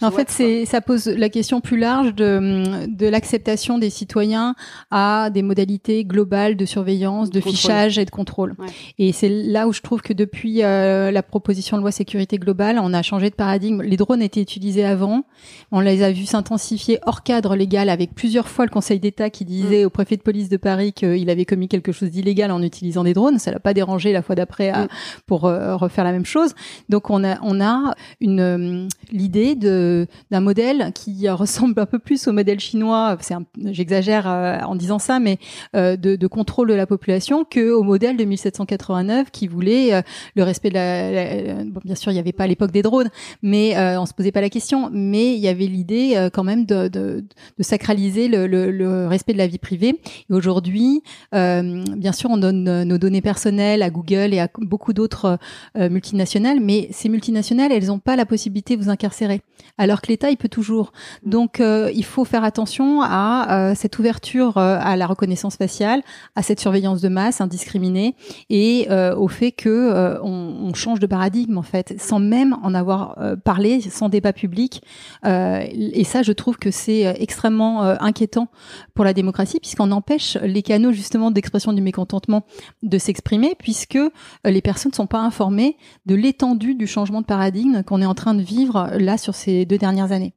en 0.01 0.11
fait, 0.11 0.29
c'est 0.29 0.65
ça 0.65 0.81
pose 0.81 1.07
la 1.07 1.29
question 1.29 1.61
plus 1.61 1.77
large 1.77 2.15
de, 2.15 2.87
de 2.87 3.07
l'acceptation 3.07 3.77
des 3.77 3.89
citoyens 3.89 4.55
à 4.89 5.29
des 5.31 5.41
modalités 5.41 6.03
globales 6.05 6.55
de 6.55 6.65
surveillance, 6.65 7.29
de, 7.29 7.39
fichage 7.41 7.97
et 7.97 8.05
de 8.05 8.09
contrôle. 8.09 8.55
Et 8.97 9.11
c'est 9.11 9.29
là 9.29 9.67
où 9.67 9.73
je 9.73 9.81
trouve 9.81 10.01
que 10.01 10.13
depuis 10.13 10.63
euh, 10.63 11.11
la 11.11 11.23
proposition 11.23 11.77
de 11.77 11.81
loi 11.81 11.91
sécurité 11.91 12.37
globale, 12.37 12.79
on 12.81 12.93
a 12.93 13.01
changé 13.01 13.29
de 13.29 13.35
paradigme. 13.35 13.81
Les 13.81 13.97
drones 13.97 14.21
étaient 14.21 14.41
utilisés 14.41 14.85
avant, 14.85 15.23
on 15.71 15.79
les 15.79 16.03
a 16.03 16.11
vus 16.11 16.25
s'intensifier 16.25 16.99
hors 17.05 17.23
cadre 17.23 17.55
légal 17.55 17.89
avec 17.89 18.13
plusieurs 18.13 18.47
fois 18.47 18.65
le 18.65 18.71
Conseil 18.71 18.99
d'État 18.99 19.29
qui 19.29 19.45
disait 19.45 19.83
mm. 19.83 19.87
au 19.87 19.89
préfet 19.89 20.17
de 20.17 20.21
police 20.21 20.49
de 20.49 20.57
Paris 20.57 20.93
qu'il 20.93 21.29
avait 21.29 21.45
commis 21.45 21.67
quelque 21.67 21.91
chose 21.91 22.09
d'illégal 22.09 22.51
en 22.51 22.61
utilisant 22.61 23.03
des 23.03 23.13
drones. 23.13 23.39
Ça 23.39 23.51
l'a 23.51 23.59
pas 23.59 23.73
dérangé 23.73 24.11
la 24.11 24.21
fois 24.21 24.35
d'après 24.35 24.71
mm. 24.71 24.87
pour 25.27 25.45
euh, 25.45 25.75
refaire 25.75 26.03
la 26.03 26.11
même 26.11 26.25
chose. 26.25 26.53
Donc 26.89 27.09
on 27.09 27.23
a 27.23 27.37
on 27.43 27.61
a 27.61 27.95
une 28.19 28.87
l'idée 29.11 29.40
d'un 29.55 30.39
modèle 30.39 30.91
qui 30.93 31.27
ressemble 31.29 31.79
un 31.79 31.85
peu 31.85 31.99
plus 31.99 32.27
au 32.27 32.31
modèle 32.31 32.59
chinois. 32.59 33.17
J'exagère 33.65 34.27
en 34.27 34.75
disant 34.75 34.99
ça, 34.99 35.19
mais 35.19 35.37
de, 35.73 35.95
de, 35.95 36.27
contrôle 36.27 36.69
de 36.69 36.73
la 36.73 36.85
population 36.85 37.43
que 37.43 37.71
au 37.71 37.83
modèle 37.83 38.17
de 38.17 38.23
1789 38.23 39.31
qui 39.31 39.47
voulait 39.47 40.03
le 40.35 40.43
respect 40.43 40.69
de 40.69 40.75
la, 40.75 41.63
bien 41.83 41.95
sûr 41.95 42.11
il 42.11 42.15
n'y 42.15 42.19
avait 42.19 42.31
pas 42.31 42.45
à 42.45 42.47
l'époque 42.47 42.71
des 42.71 42.81
drones, 42.81 43.09
mais 43.41 43.75
on 43.97 44.05
se 44.05 44.13
posait 44.13 44.31
pas 44.31 44.41
la 44.41 44.49
question, 44.49 44.89
mais 44.91 45.33
il 45.33 45.39
y 45.39 45.47
avait 45.47 45.67
l'idée 45.67 46.29
quand 46.33 46.43
même 46.43 46.65
de, 46.65 46.87
de, 46.87 47.23
sacraliser 47.59 48.27
le, 48.27 49.07
respect 49.07 49.33
de 49.33 49.37
la 49.37 49.47
vie 49.47 49.59
privée. 49.59 49.99
Et 50.29 50.33
aujourd'hui, 50.33 51.03
bien 51.31 52.11
sûr, 52.11 52.29
on 52.29 52.37
donne 52.37 52.83
nos 52.83 52.97
données 52.97 53.21
personnelles 53.21 53.83
à 53.83 53.89
Google 53.89 54.33
et 54.33 54.39
à 54.39 54.49
beaucoup 54.57 54.93
d'autres 54.93 55.37
multinationales, 55.75 56.59
mais 56.59 56.89
ces 56.91 57.09
multinationales, 57.09 57.71
elles 57.71 57.87
n'ont 57.87 57.99
pas 57.99 58.15
la 58.15 58.25
possibilité 58.25 58.75
de 58.75 58.83
vous 58.83 58.89
incarcérer, 58.89 59.30
alors 59.77 60.01
que 60.01 60.07
l'État, 60.07 60.29
il 60.29 60.37
peut 60.37 60.49
toujours. 60.49 60.91
Donc, 61.23 61.59
euh, 61.59 61.91
il 61.95 62.05
faut 62.05 62.25
faire 62.25 62.43
attention 62.43 63.01
à 63.01 63.47
euh, 63.71 63.75
cette 63.75 63.97
ouverture 63.99 64.57
euh, 64.57 64.77
à 64.79 64.95
la 64.95 65.07
reconnaissance 65.07 65.55
faciale, 65.55 66.03
à 66.35 66.43
cette 66.43 66.59
surveillance 66.59 67.01
de 67.01 67.09
masse 67.09 67.41
indiscriminée 67.41 68.15
et 68.49 68.87
au 68.91 69.27
fait 69.27 69.51
que 69.51 70.19
on, 70.23 70.73
change 70.73 70.99
de 70.99 71.05
paradigme 71.05 71.57
en 71.57 71.63
fait, 71.63 71.95
sans 71.99 72.19
même 72.19 72.55
en 72.63 72.73
avoir 72.73 73.17
parlé, 73.43 73.81
sans 73.81 74.09
débat 74.09 74.33
public. 74.33 74.81
et 75.25 76.03
ça, 76.05 76.23
je 76.23 76.31
trouve 76.31 76.57
que 76.57 76.71
c'est 76.71 77.01
extrêmement 77.21 77.81
inquiétant 77.81 78.47
pour 78.93 79.05
la 79.05 79.13
démocratie, 79.13 79.59
puisqu'on 79.59 79.91
empêche 79.91 80.37
les 80.41 80.61
canaux 80.61 80.91
justement 80.91 81.31
d'expression 81.31 81.73
du 81.73 81.81
mécontentement 81.81 82.45
de 82.83 82.97
s'exprimer, 82.97 83.55
puisque 83.57 83.99
les 84.45 84.61
personnes 84.61 84.91
ne 84.91 84.95
sont 84.95 85.07
pas 85.07 85.19
informées 85.19 85.77
de 86.05 86.15
l'étendue 86.15 86.75
du 86.75 86.87
changement 86.87 87.21
de 87.21 87.25
paradigme 87.25 87.83
qu'on 87.83 88.01
est 88.01 88.05
en 88.05 88.15
train 88.15 88.33
de 88.33 88.41
vivre 88.41 88.89
là 88.97 89.17
sur 89.21 89.35
ces 89.35 89.65
deux 89.65 89.77
dernières 89.77 90.11
années. 90.11 90.33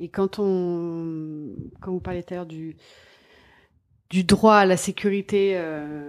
Et 0.00 0.08
quand 0.08 0.38
on, 0.38 1.50
quand 1.80 1.92
vous 1.92 2.00
parlez 2.00 2.22
tout 2.22 2.34
à 2.34 2.38
l'heure 2.38 2.46
du, 2.46 2.76
du 4.10 4.24
droit 4.24 4.56
à 4.56 4.66
la 4.66 4.76
sécurité, 4.76 5.52
euh, 5.54 6.08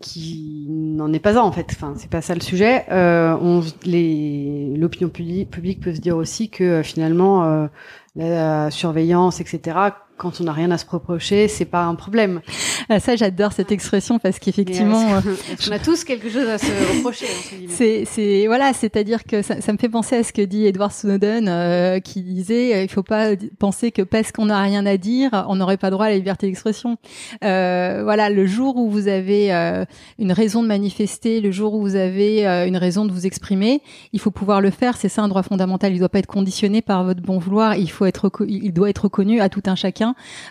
qui 0.00 0.66
n'en 0.68 1.12
est 1.12 1.20
pas 1.20 1.38
un 1.38 1.42
en 1.42 1.52
fait. 1.52 1.68
Enfin, 1.70 1.94
c'est 1.96 2.10
pas 2.10 2.20
ça 2.20 2.34
le 2.34 2.40
sujet. 2.40 2.84
Euh, 2.90 3.36
on, 3.40 3.62
les, 3.84 4.74
l'opinion 4.76 5.08
publique, 5.08 5.80
peut 5.80 5.94
se 5.94 6.00
dire 6.00 6.16
aussi 6.16 6.50
que 6.50 6.64
euh, 6.64 6.82
finalement 6.82 7.68
la 8.16 8.70
surveillance, 8.70 9.40
etc 9.40 9.90
quand 10.16 10.40
on 10.40 10.44
n'a 10.44 10.52
rien 10.52 10.70
à 10.70 10.78
se 10.78 10.86
reprocher, 10.88 11.48
c'est 11.48 11.64
pas 11.64 11.84
un 11.84 11.94
problème. 11.94 12.40
Ah, 12.88 13.00
ça, 13.00 13.16
j'adore 13.16 13.52
cette 13.52 13.72
expression 13.72 14.18
parce 14.18 14.38
qu'effectivement, 14.38 15.02
on 15.68 15.72
a 15.72 15.78
tous 15.78 16.04
quelque 16.04 16.28
chose 16.28 16.48
à 16.48 16.58
se 16.58 16.66
reprocher. 16.96 17.26
C'est, 17.68 18.04
c'est 18.04 18.46
voilà, 18.46 18.72
c'est-à-dire 18.72 19.24
que 19.24 19.42
ça, 19.42 19.60
ça, 19.60 19.72
me 19.72 19.78
fait 19.78 19.88
penser 19.88 20.16
à 20.16 20.22
ce 20.22 20.32
que 20.32 20.42
dit 20.42 20.66
Edward 20.66 20.92
Snowden, 20.92 21.48
euh, 21.48 22.00
qui 22.00 22.22
disait, 22.22 22.74
euh, 22.74 22.82
il 22.82 22.88
faut 22.88 23.02
pas 23.02 23.30
penser 23.58 23.90
que 23.90 24.02
parce 24.02 24.32
qu'on 24.32 24.46
n'a 24.46 24.60
rien 24.62 24.86
à 24.86 24.96
dire, 24.96 25.44
on 25.48 25.56
n'aurait 25.56 25.76
pas 25.76 25.90
droit 25.90 26.06
à 26.06 26.10
la 26.10 26.16
liberté 26.16 26.46
d'expression. 26.46 26.96
Euh, 27.42 28.00
voilà, 28.04 28.30
le 28.30 28.46
jour 28.46 28.76
où 28.76 28.90
vous 28.90 29.08
avez 29.08 29.52
euh, 29.52 29.84
une 30.18 30.32
raison 30.32 30.62
de 30.62 30.68
manifester, 30.68 31.40
le 31.40 31.50
jour 31.50 31.74
où 31.74 31.80
vous 31.80 31.96
avez 31.96 32.46
euh, 32.46 32.66
une 32.66 32.76
raison 32.76 33.04
de 33.04 33.12
vous 33.12 33.26
exprimer, 33.26 33.82
il 34.12 34.20
faut 34.20 34.30
pouvoir 34.30 34.60
le 34.60 34.70
faire. 34.70 34.96
C'est 34.96 35.08
ça 35.08 35.22
un 35.22 35.28
droit 35.28 35.42
fondamental. 35.42 35.92
Il 35.92 35.98
doit 35.98 36.08
pas 36.08 36.18
être 36.18 36.26
conditionné 36.26 36.82
par 36.82 37.04
votre 37.04 37.22
bon 37.22 37.38
vouloir. 37.38 37.76
Il 37.76 37.90
faut 37.90 38.06
être, 38.06 38.30
il 38.46 38.72
doit 38.72 38.90
être 38.90 39.04
reconnu 39.04 39.40
à 39.40 39.48
tout 39.48 39.62
un 39.66 39.74
chacun 39.74 40.03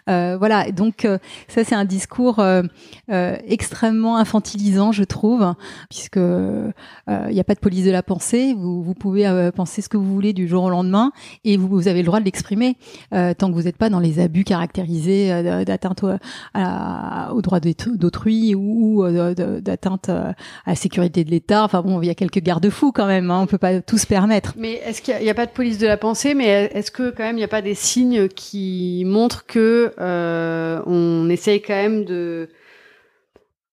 euh, 0.10 0.38
voilà, 0.38 0.72
donc 0.72 1.06
euh, 1.06 1.18
ça 1.48 1.64
c'est 1.64 1.76
un 1.76 1.86
discours 1.86 2.40
euh, 2.40 2.64
extrêmement 3.10 4.18
infantilisant, 4.18 4.92
je 4.92 5.04
trouve, 5.04 5.54
puisque 5.90 6.18
il 6.18 7.34
n'y 7.34 7.40
a 7.40 7.44
pas 7.44 7.56
de 7.56 7.60
police 7.60 7.86
de 7.86 7.92
la 7.92 8.04
pensée. 8.04 8.54
Vous, 8.58 8.84
vous 8.84 8.94
pouvez 8.94 9.52
penser 9.56 9.82
ce 9.82 9.90
que 9.90 9.98
vous 9.98 10.14
voulez 10.14 10.34
du 10.34 10.48
jour 10.48 10.64
au 10.64 10.70
lendemain 10.70 11.12
et 11.44 11.58
vous, 11.58 11.88
avez 11.88 12.00
le 12.00 12.06
droit 12.06 12.20
de 12.20 12.26
l'exprimer 12.26 12.78
tant 13.12 13.50
que 13.50 13.54
vous 13.54 13.64
n'êtes 13.64 13.78
pas 13.78 13.90
dans 13.90 14.00
les 14.00 14.20
abus 14.20 14.44
caractérisés 14.44 15.64
d'atteinte 15.66 16.04
au, 16.04 16.10
au 16.10 17.42
droit 17.42 17.60
d'autrui 17.60 18.56
ou, 18.56 19.06
d'atteinte 19.08 20.10
à 20.10 20.36
la 20.66 20.76
sécurité 20.76 21.24
de 21.24 21.30
l'État. 21.30 21.64
Enfin 21.64 21.82
bon, 21.82 22.02
il 22.02 22.08
y 22.08 22.12
a 22.12 22.16
quelques 22.16 22.42
garde-fous 22.42 22.92
quand 22.92 23.08
même. 23.08 23.32
Hein, 23.32 23.42
on 23.42 23.48
peut 23.48 23.58
pas 23.58 23.82
tout 23.82 23.98
se 23.98 24.08
permettre. 24.08 24.54
Mais 24.58 24.82
est-ce 24.86 25.02
qu'il 25.02 25.18
n'y 25.20 25.30
a, 25.30 25.32
a, 25.32 25.36
pas 25.36 25.46
de 25.46 25.52
police 25.52 25.78
de 25.78 25.88
la 25.88 25.98
pensée 25.98 26.34
Mais 26.34 26.70
est-ce 26.74 26.92
que 26.92 27.10
quand 27.10 27.24
même 27.24 27.36
il 27.36 27.40
n'y 27.40 27.44
a 27.44 27.50
pas 27.50 27.62
des 27.62 27.76
signes 27.76 28.28
qui 28.28 29.04
montrent 29.06 29.43
que 29.48 29.94
euh, 30.00 30.82
on 30.86 31.30
essaye 31.30 31.62
quand 31.62 31.74
même 31.74 32.06
de, 32.06 32.50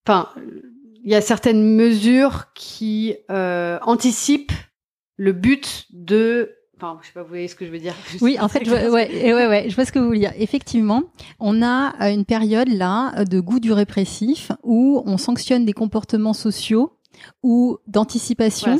enfin, 0.07 0.29
il 1.03 1.11
y 1.11 1.15
a 1.15 1.21
certaines 1.21 1.63
mesures 1.77 2.53
qui 2.55 3.17
euh, 3.31 3.79
anticipent 3.83 4.53
le 5.17 5.33
but 5.33 5.87
de 5.91 6.57
Enfin, 6.83 6.99
je 7.03 7.09
sais 7.09 7.13
pas, 7.13 7.23
vous 7.23 7.29
voyez 7.29 7.47
ce 7.47 7.55
que 7.55 7.67
je 7.67 7.71
veux 7.71 7.79
dire. 7.79 7.95
Oui, 8.23 8.39
en 8.41 8.49
fait, 8.49 8.65
je 8.65 8.71
vois, 8.71 8.89
ouais, 8.89 9.35
ouais, 9.35 9.47
ouais, 9.47 9.67
je 9.69 9.75
vois 9.75 9.85
ce 9.85 9.93
que 9.93 9.99
vous 9.99 10.07
voulez 10.07 10.21
dire. 10.21 10.33
Effectivement, 10.39 11.03
on 11.39 11.61
a 11.61 11.93
euh, 12.01 12.11
une 12.11 12.25
période 12.25 12.69
là 12.69 13.27
de 13.27 13.39
goût 13.39 13.61
du 13.61 13.71
répressif 13.71 14.51
où 14.63 15.03
on 15.05 15.19
sanctionne 15.19 15.67
des 15.67 15.75
comportements 15.75 16.33
sociaux 16.33 16.95
ou 17.43 17.79
d'anticipation, 17.87 18.79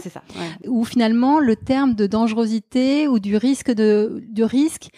où 0.67 0.85
finalement 0.85 1.39
le 1.39 1.57
terme 1.57 1.95
de 1.95 2.07
dangerosité 2.07 3.09
ou 3.09 3.19
du 3.19 3.37
risque 3.37 3.71
de 3.71 4.23
du 4.29 4.45
risque 4.45 4.91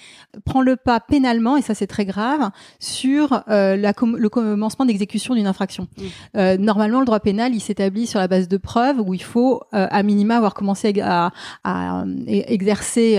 prend 0.44 0.62
le 0.62 0.76
pas 0.76 1.00
pénalement 1.00 1.56
et 1.56 1.62
ça 1.62 1.74
c'est 1.74 1.86
très 1.86 2.04
grave 2.04 2.50
sur 2.78 3.44
euh, 3.48 3.76
la 3.76 3.92
le 4.02 4.28
commencement 4.28 4.84
d'exécution 4.84 5.34
d'une 5.34 5.46
infraction. 5.46 5.88
Mm. 5.96 6.02
Euh, 6.36 6.56
normalement 6.56 7.00
le 7.00 7.06
droit 7.06 7.20
pénal 7.20 7.54
il 7.54 7.60
s'établit 7.60 8.06
sur 8.06 8.18
la 8.18 8.28
base 8.28 8.48
de 8.48 8.56
preuves 8.56 9.00
où 9.00 9.14
il 9.14 9.22
faut 9.22 9.62
euh, 9.74 9.86
à 9.90 10.02
minima 10.02 10.36
avoir 10.36 10.54
commencé 10.54 10.92
à, 11.00 11.32
à, 11.64 12.04
exercer 12.26 13.16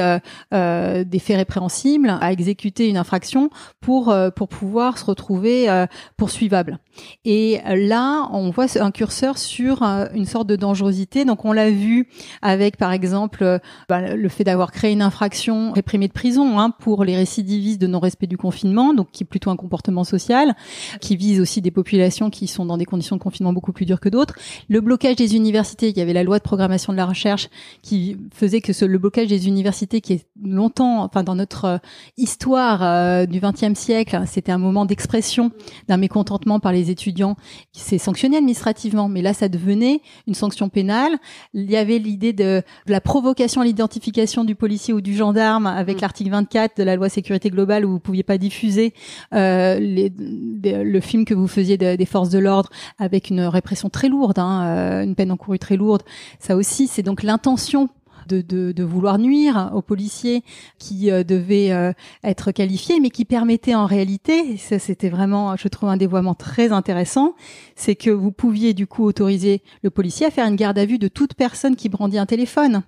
des 0.52 1.20
faits 1.20 1.38
répréhensibles, 1.38 2.18
à 2.22 2.32
exécuter 2.32 2.90
une 2.90 2.98
infraction 2.98 3.50
pour 3.80 4.14
pour 4.36 4.48
pouvoir 4.48 4.98
se 4.98 5.06
retrouver 5.06 5.86
poursuivable. 6.18 6.80
Et 7.26 7.60
là 7.66 8.30
on 8.32 8.50
voit 8.50 8.66
un 8.80 8.91
curseur 8.91 9.38
sur 9.38 9.84
une 9.84 10.26
sorte 10.26 10.48
de 10.48 10.56
dangerosité. 10.56 11.26
Donc 11.26 11.46
on 11.46 11.52
l'a 11.52 11.70
vu 11.70 12.08
avec 12.41 12.78
par 12.78 12.91
exemple 12.91 13.44
euh, 13.44 13.60
bah, 13.89 14.16
le 14.16 14.30
fait 14.30 14.44
d'avoir 14.44 14.72
créé 14.72 14.91
une 14.91 15.02
infraction 15.02 15.72
réprimée 15.72 16.08
de 16.08 16.14
prison 16.14 16.60
hein, 16.60 16.72
pour 16.72 17.04
les 17.04 17.16
récidivistes 17.16 17.80
de 17.82 17.88
non-respect 17.88 18.28
du 18.28 18.38
confinement, 18.38 18.94
donc 18.94 19.10
qui 19.12 19.24
est 19.24 19.28
plutôt 19.28 19.50
un 19.50 19.56
comportement 19.56 20.04
social, 20.04 20.56
qui 21.02 21.16
vise 21.16 21.39
aussi 21.39 21.62
des 21.62 21.72
populations 21.72 22.30
qui 22.30 22.48
sont 22.48 22.66
dans 22.66 22.78
des 22.78 22.86
conditions 22.86 23.16
de 23.16 23.22
confinement 23.22 23.54
beaucoup 23.54 23.74
plus 23.74 23.86
dures 23.86 24.00
que 24.00 24.10
d'autres. 24.10 24.36
Le 24.70 24.82
blocage 24.82 25.16
des 25.16 25.36
universités, 25.36 25.89
il 25.89 25.98
y 25.98 26.02
avait 26.02 26.14
la 26.14 26.24
loi 26.24 26.38
de 26.38 26.44
programmation 26.44 26.94
de 26.94 26.98
la 26.98 27.06
recherche 27.06 27.50
qui 27.82 28.18
faisait 28.34 28.62
que 28.62 28.74
ce, 28.74 28.86
le 28.86 28.98
blocage 28.98 29.28
des 29.28 29.48
universités, 29.48 30.02
qui 30.02 30.14
est 30.14 30.26
longtemps, 30.44 31.04
enfin 31.04 31.24
dans 31.24 31.36
notre 31.36 31.66
euh, 31.66 31.78
histoire 32.18 32.84
euh, 32.84 33.26
du 33.26 33.39
XXe 33.39 33.78
siècle, 33.78 34.22
c'était 34.26 34.52
un 34.52 34.58
moment 34.58 34.86
d'expression 34.86 35.52
d'un 35.88 35.98
mécontentement 35.98 36.60
par 36.60 36.72
les 36.72 36.83
étudiants, 36.90 37.36
qui 37.72 37.82
s'est 37.82 37.98
sanctionné 37.98 38.38
administrativement, 38.38 39.10
mais 39.10 39.22
là 39.22 39.34
ça 39.34 39.50
devenait 39.50 40.02
une 40.28 40.34
sanction 40.34 40.70
pénale. 40.70 41.18
Il 41.54 41.70
y 41.70 41.76
avait 41.76 42.00
l'idée 42.00 42.34
de, 42.34 42.62
la 42.88 43.02
provocation 43.02 43.62
à 43.62 43.66
l'identification 43.66 44.44
du 44.44 44.56
policier 44.56 44.94
ou 44.94 45.02
du 45.02 45.16
gendarme 45.16 45.68
avec 45.68 45.98
mm. 45.98 46.02
l'article 46.02 46.30
24 46.32 46.78
de 46.78 46.84
la 46.84 46.96
loi 46.96 47.10
sécurité 47.10 47.50
globale 47.50 47.86
où 47.86 47.92
vous 47.92 48.00
pouviez 48.00 48.24
pas 48.24 48.38
diffuser 48.38 48.94
euh, 49.34 49.78
le 49.80 51.00
film 51.00 51.26
que 51.26 51.34
vous 51.34 51.48
faisiez 51.48 51.78
des 51.78 52.06
forces 52.06 52.30
de 52.30 52.40
l'ordre 52.40 52.70
avec 53.00 53.30
une 53.30 53.42
répression 53.42 53.90
très 53.90 54.10
lourde, 54.10 54.40
hein, 54.40 54.64
euh, 54.66 55.04
une 55.04 55.16
peine 55.16 55.32
encourue 55.32 55.60
très 55.60 55.78
lourde. 55.78 56.04
Ça 56.40 56.56
aussi, 56.56 56.88
c'est 56.88 57.04
donc 57.04 57.24
l'intention 57.24 57.90
de, 58.28 58.84
vouloir 58.84 59.18
nuire 59.18 59.72
aux 59.74 59.82
policiers 59.82 60.44
qui 60.78 61.12
euh, 61.12 61.24
devaient 61.24 61.72
euh, 61.72 61.94
être 62.24 62.52
qualifiés, 62.52 63.00
mais 63.00 63.10
qui 63.10 63.26
permettait 63.26 63.76
en 63.76 63.86
réalité, 63.86 64.58
ça 64.58 64.80
c'était 64.80 65.10
vraiment, 65.10 65.56
je 65.56 65.68
trouve 65.68 65.90
un 65.90 65.98
dévoiement 65.98 66.34
très 66.34 66.72
intéressant, 66.72 67.36
c'est 67.76 67.96
que 67.96 68.10
vous 68.10 68.32
pouviez 68.32 68.74
du 68.74 68.88
coup 68.88 69.04
autoriser 69.04 69.62
le 69.84 69.90
policier 69.90 70.26
à 70.26 70.32
faire 70.32 70.48
une 70.48 70.56
garde 70.56 70.78
à 70.78 70.86
vue 70.86 71.00
de 71.00 71.08
toute 71.08 71.34
personne 71.34 71.76
qui 71.76 71.90
brandit 71.90 72.18
un 72.18 72.26
téléphone. 72.26 72.84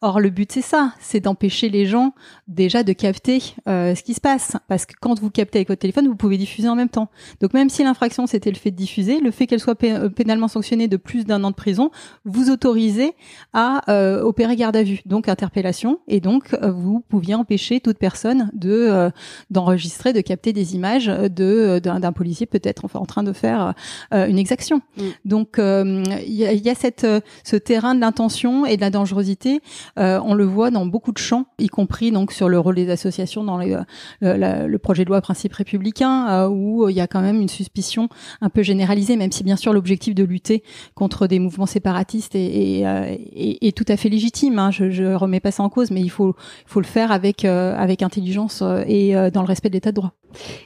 Or, 0.00 0.20
le 0.20 0.30
but, 0.30 0.50
c'est 0.52 0.62
ça, 0.62 0.92
c'est 1.00 1.20
d'empêcher 1.20 1.68
les 1.68 1.86
gens 1.86 2.12
déjà 2.48 2.82
de 2.82 2.92
capter 2.92 3.42
euh, 3.68 3.94
ce 3.94 4.02
qui 4.02 4.14
se 4.14 4.20
passe. 4.20 4.56
Parce 4.68 4.86
que 4.86 4.94
quand 5.00 5.18
vous 5.18 5.30
captez 5.30 5.58
avec 5.58 5.68
votre 5.68 5.80
téléphone, 5.80 6.06
vous 6.08 6.16
pouvez 6.16 6.36
diffuser 6.36 6.68
en 6.68 6.74
même 6.74 6.88
temps. 6.88 7.08
Donc, 7.40 7.54
même 7.54 7.70
si 7.70 7.82
l'infraction, 7.82 8.26
c'était 8.26 8.50
le 8.50 8.56
fait 8.56 8.70
de 8.70 8.76
diffuser, 8.76 9.20
le 9.20 9.30
fait 9.30 9.46
qu'elle 9.46 9.60
soit 9.60 9.82
euh, 9.84 10.08
pénalement 10.08 10.48
sanctionnée 10.48 10.88
de 10.88 10.96
plus 10.96 11.24
d'un 11.24 11.42
an 11.44 11.50
de 11.50 11.56
prison, 11.56 11.90
vous 12.24 12.50
autorisez 12.50 13.14
à 13.52 13.90
euh, 13.90 14.22
opérer 14.22 14.56
garde 14.56 14.76
à 14.76 14.82
vue, 14.82 15.00
donc 15.06 15.28
interpellation, 15.28 15.98
et 16.08 16.20
donc 16.20 16.54
vous 16.62 17.00
pouviez 17.08 17.34
empêcher 17.34 17.80
toute 17.80 17.98
personne 17.98 18.50
de 18.54 19.10
d'enregistrer, 19.50 20.12
de 20.12 20.20
capter 20.20 20.52
des 20.52 20.74
images 20.74 21.06
de 21.06 21.80
d'un 21.82 22.12
policier 22.12 22.46
peut-être 22.46 22.84
enfin, 22.84 23.00
en 23.00 23.06
train 23.06 23.22
de 23.22 23.32
faire 23.32 23.74
une 24.12 24.38
exaction. 24.38 24.80
Mm. 24.96 25.02
Donc, 25.24 25.54
il 25.58 26.34
y 26.34 26.46
a, 26.46 26.52
y, 26.52 26.68
a, 26.68 26.74
cette 26.74 27.06
ce 27.44 27.56
terrain 27.56 27.94
de 27.94 28.00
l'intention 28.00 28.66
et 28.66 28.76
de 28.76 28.80
la 28.80 28.90
dangerosité 28.90 29.53
sécurité, 29.54 30.20
on 30.24 30.34
le 30.34 30.44
voit 30.44 30.70
dans 30.70 30.86
beaucoup 30.86 31.12
de 31.12 31.18
champs, 31.18 31.46
y 31.58 31.68
compris 31.68 32.10
donc 32.12 32.32
sur 32.32 32.48
le 32.48 32.58
rôle 32.58 32.76
des 32.76 32.90
associations 32.90 33.44
dans 33.44 33.58
les, 33.58 33.76
le, 34.20 34.76
projet 34.78 35.04
de 35.04 35.08
loi 35.08 35.20
principe 35.20 35.52
républicain, 35.54 36.48
où 36.48 36.88
il 36.88 36.96
y 36.96 37.00
a 37.00 37.06
quand 37.06 37.20
même 37.20 37.40
une 37.40 37.48
suspicion 37.48 38.08
un 38.40 38.50
peu 38.50 38.62
généralisée, 38.62 39.16
même 39.16 39.32
si 39.32 39.44
bien 39.44 39.56
sûr 39.56 39.72
l'objectif 39.72 40.14
de 40.14 40.24
lutter 40.24 40.62
contre 40.94 41.26
des 41.26 41.38
mouvements 41.38 41.66
séparatistes 41.66 42.34
est, 42.34 42.80
est, 42.80 43.58
est, 43.66 43.76
tout 43.76 43.84
à 43.88 43.96
fait 43.96 44.08
légitime. 44.08 44.58
Hein. 44.58 44.70
Je, 44.70 44.90
je 44.90 45.14
remets 45.14 45.40
pas 45.40 45.50
ça 45.50 45.62
en 45.62 45.68
cause, 45.68 45.90
mais 45.90 46.00
il 46.00 46.10
faut, 46.10 46.34
faut 46.66 46.80
le 46.80 46.86
faire 46.86 47.12
avec 47.12 47.44
avec 47.44 48.02
intelligence 48.02 48.62
et 48.86 49.14
dans 49.32 49.42
le 49.42 49.48
respect 49.48 49.68
de 49.68 49.74
l'état 49.74 49.90
de 49.90 49.96
droit. 49.96 50.12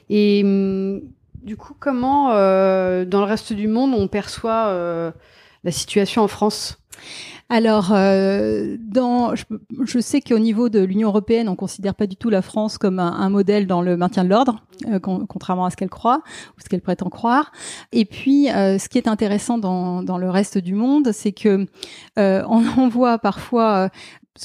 Et 0.09 0.41
hum, 0.43 1.01
du 1.41 1.55
coup, 1.55 1.73
comment, 1.79 2.31
euh, 2.33 3.05
dans 3.05 3.19
le 3.19 3.25
reste 3.25 3.53
du 3.53 3.67
monde, 3.67 3.93
on 3.95 4.07
perçoit 4.07 4.67
euh, 4.67 5.11
la 5.63 5.71
situation 5.71 6.21
en 6.21 6.27
France? 6.27 6.81
Alors, 7.49 7.89
euh, 7.93 8.77
dans, 8.79 9.33
je, 9.35 9.99
sais 9.99 10.21
qu'au 10.21 10.37
niveau 10.37 10.69
de 10.69 10.79
l'Union 10.79 11.09
européenne, 11.09 11.49
on 11.49 11.55
considère 11.55 11.95
pas 11.95 12.05
du 12.05 12.15
tout 12.15 12.29
la 12.29 12.43
France 12.43 12.77
comme 12.77 12.99
un, 12.99 13.29
modèle 13.29 13.65
dans 13.65 13.81
le 13.81 13.97
maintien 13.97 14.23
de 14.23 14.29
l'ordre, 14.29 14.63
contrairement 15.01 15.65
à 15.65 15.71
ce 15.71 15.75
qu'elle 15.75 15.89
croit 15.89 16.21
ou 16.57 16.61
ce 16.61 16.69
qu'elle 16.69 16.81
prétend 16.81 17.09
croire. 17.09 17.51
Et 17.91 18.05
puis, 18.05 18.45
ce 18.45 18.87
qui 18.87 18.99
est 18.99 19.07
intéressant 19.07 19.57
dans, 19.57 20.03
dans 20.03 20.19
le 20.19 20.29
reste 20.29 20.59
du 20.59 20.75
monde, 20.75 21.11
c'est 21.11 21.31
que 21.31 21.65
on, 22.17 22.63
on, 22.77 22.87
voit 22.87 23.17
parfois 23.17 23.89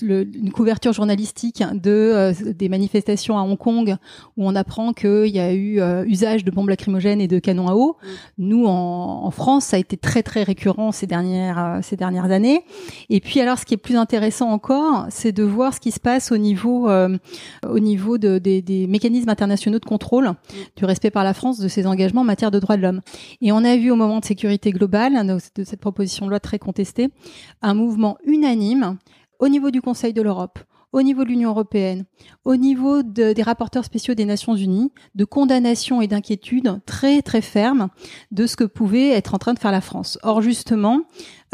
le, 0.02 0.26
une 0.36 0.52
couverture 0.52 0.92
journalistique 0.92 1.62
de 1.72 1.90
euh, 1.90 2.32
des 2.52 2.68
manifestations 2.68 3.38
à 3.38 3.42
Hong 3.42 3.56
Kong 3.56 3.96
où 4.36 4.46
on 4.46 4.54
apprend 4.54 4.92
qu'il 4.92 5.26
y 5.26 5.38
a 5.38 5.52
eu 5.52 5.80
euh, 5.80 6.04
usage 6.06 6.44
de 6.44 6.50
bombes 6.50 6.68
lacrymogènes 6.68 7.20
et 7.20 7.28
de 7.28 7.38
canons 7.38 7.68
à 7.68 7.74
eau. 7.74 7.96
Mm. 8.02 8.08
Nous, 8.38 8.66
en, 8.66 9.24
en, 9.24 9.30
France, 9.30 9.66
ça 9.66 9.76
a 9.76 9.78
été 9.78 9.96
très 9.96 10.22
très 10.22 10.42
récurrent 10.42 10.92
ces 10.92 11.06
dernières 11.06 11.58
euh, 11.58 11.78
ces 11.82 11.96
dernières 11.96 12.30
années. 12.30 12.64
Et 13.10 13.20
puis 13.20 13.40
alors, 13.40 13.58
ce 13.58 13.64
qui 13.64 13.74
est 13.74 13.78
plus 13.78 13.96
intéressant 13.96 14.50
encore, 14.50 15.06
c'est 15.10 15.32
de 15.32 15.42
voir 15.42 15.74
ce 15.74 15.80
qui 15.80 15.90
se 15.90 16.00
passe 16.00 16.32
au 16.32 16.38
niveau 16.38 16.88
au 17.68 17.78
niveau 17.78 18.18
de, 18.18 18.38
des, 18.38 18.62
des, 18.62 18.86
mécanismes 18.86 19.28
internationaux 19.28 19.78
de 19.78 19.84
contrôle 19.84 20.28
mm. 20.28 20.34
du 20.76 20.84
respect 20.84 21.10
par 21.10 21.24
la 21.24 21.34
France 21.34 21.58
de 21.58 21.68
ses 21.68 21.86
engagements 21.86 22.22
en 22.22 22.24
matière 22.24 22.50
de 22.50 22.58
droits 22.58 22.76
de 22.76 22.82
l'homme. 22.82 23.00
Et 23.40 23.52
on 23.52 23.64
a 23.64 23.76
vu 23.76 23.90
au 23.90 23.96
moment 23.96 24.20
de 24.20 24.24
sécurité 24.24 24.70
globale 24.70 25.38
de 25.54 25.64
cette 25.64 25.80
proposition 25.80 26.26
de 26.26 26.30
loi 26.30 26.40
très 26.40 26.58
contestée 26.58 27.10
un 27.62 27.74
mouvement 27.74 28.18
unanime 28.24 28.98
au 29.44 29.48
niveau 29.48 29.70
du 29.70 29.82
Conseil 29.82 30.14
de 30.14 30.22
l'Europe, 30.22 30.58
au 30.90 31.02
niveau 31.02 31.22
de 31.22 31.28
l'Union 31.28 31.50
européenne, 31.50 32.06
au 32.46 32.56
niveau 32.56 33.02
des 33.02 33.42
rapporteurs 33.42 33.84
spéciaux 33.84 34.14
des 34.14 34.24
Nations 34.24 34.56
Unies, 34.56 34.90
de 35.14 35.26
condamnation 35.26 36.00
et 36.00 36.06
d'inquiétude 36.06 36.80
très 36.86 37.20
très 37.20 37.42
fermes 37.42 37.88
de 38.30 38.46
ce 38.46 38.56
que 38.56 38.64
pouvait 38.64 39.10
être 39.10 39.34
en 39.34 39.38
train 39.38 39.52
de 39.52 39.58
faire 39.58 39.70
la 39.70 39.82
France. 39.82 40.18
Or 40.22 40.40
justement, 40.40 41.02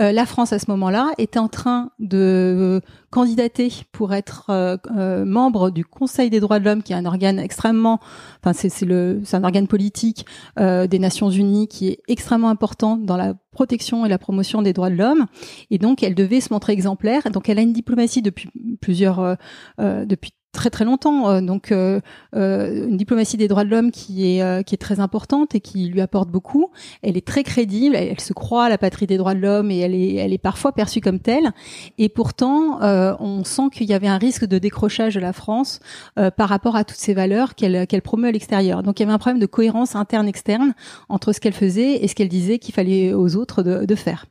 euh, 0.01 0.13
la 0.13 0.25
France 0.25 0.53
à 0.53 0.61
ce 0.61 0.71
moment-là 0.71 1.11
était 1.19 1.41
en 1.41 1.49
train 1.49 1.91
de 1.99 2.81
candidater 3.11 3.73
pour 3.91 4.15
être 4.15 4.51
euh, 4.51 4.77
euh, 4.97 5.25
membre 5.25 5.71
du 5.71 5.85
Conseil 5.85 6.31
des 6.31 6.39
droits 6.39 6.61
de 6.61 6.65
l'homme, 6.65 6.85
qui 6.85 6.93
est 6.93 6.97
un 6.97 7.07
organe 7.07 7.41
extrêmement, 7.41 7.99
enfin 8.41 8.53
c'est 8.53 9.35
un 9.35 9.43
organe 9.43 9.67
politique 9.67 10.27
des 10.57 10.99
Nations 11.01 11.31
Unies 11.31 11.67
qui 11.67 11.89
est 11.89 11.99
extrêmement 12.07 12.51
important 12.51 12.97
dans 12.97 13.17
la 13.17 13.35
protection 13.61 14.07
et 14.07 14.09
la 14.09 14.17
promotion 14.17 14.63
des 14.63 14.73
droits 14.73 14.89
de 14.89 14.97
l'homme. 14.97 15.27
Et 15.71 15.77
donc 15.77 16.03
elle 16.03 16.15
devait 16.15 16.41
se 16.41 16.51
montrer 16.51 16.73
exemplaire. 16.73 17.31
Donc 17.31 17.51
elle 17.51 17.59
a 17.59 17.63
une 17.63 17.75
diplomatie 17.75 18.23
depuis 18.23 18.49
plusieurs, 18.81 19.37
depuis 19.79 20.33
très 20.53 20.71
très 20.71 20.85
longtemps. 20.85 21.31
Euh, 21.31 21.41
donc 21.41 21.73
euh, 21.73 22.01
euh, 22.35 22.89
une 22.89 22.97
diplomatie 22.97 23.37
des 23.37 23.49
droits 23.49 23.65
de 23.65 23.71
l'homme 23.71 23.91
qui 23.91 24.27
est 24.27 24.65
qui 24.65 24.75
est 24.75 24.79
très 24.79 25.01
importante 25.01 25.55
et 25.55 25.61
qui 25.61 25.87
lui 25.89 26.01
apporte 26.01 26.29
beaucoup. 26.31 26.71
Elle 27.03 27.17
est 27.17 27.27
très 27.27 27.43
crédible. 27.43 27.97
Elle, 27.97 28.21
se 28.21 28.33
croit 28.33 28.65
à 28.65 28.69
la 28.69 28.79
patrie 28.79 29.07
des 29.07 29.17
droits 29.17 29.35
de 29.35 29.41
l'homme 29.41 29.71
et 29.71 29.79
elle 29.79 29.95
est 29.95 30.15
elle 30.15 30.33
est 30.33 30.39
parfois 30.39 30.73
perçue 30.73 31.01
comme 31.01 31.21
telle. 31.21 31.53
Et 31.99 32.09
pourtant, 32.09 32.79
on 33.21 33.45
sent 33.45 33.71
qu'il 33.73 33.89
y 33.89 33.95
avait 33.95 34.09
un 34.09 34.19
risque 34.19 34.45
de 34.45 34.59
décrochage 34.59 35.15
de 35.15 35.21
la 35.21 35.33
France 35.33 35.81
par 36.15 36.49
rapport 36.49 36.77
à 36.77 36.85
toutes 36.85 36.99
ces 36.99 37.15
valeurs 37.15 37.55
qu'elle 37.55 37.87
qu'elle 37.87 38.03
promeut 38.03 38.29
à 38.29 38.33
l'extérieur. 38.33 38.83
Donc 38.83 39.01
il 39.01 39.03
y 39.03 39.05
avait 39.05 39.13
un 39.13 39.19
problème 39.19 39.41
de 39.41 39.47
cohérence 39.47 39.97
interne 39.97 40.29
externe 40.29 40.75
entre 41.09 41.33
ce 41.33 41.41
qu'elle 41.41 41.55
faisait 41.55 42.05
et 42.05 42.09
ce 42.09 42.15
qu'elle 42.15 42.29
disait 42.29 42.59
qu'il 42.59 42.75
fallait 42.75 43.15
aux 43.15 43.37
autres 43.37 43.63
de, 43.63 43.85
de 43.85 43.95
faire. 43.95 44.27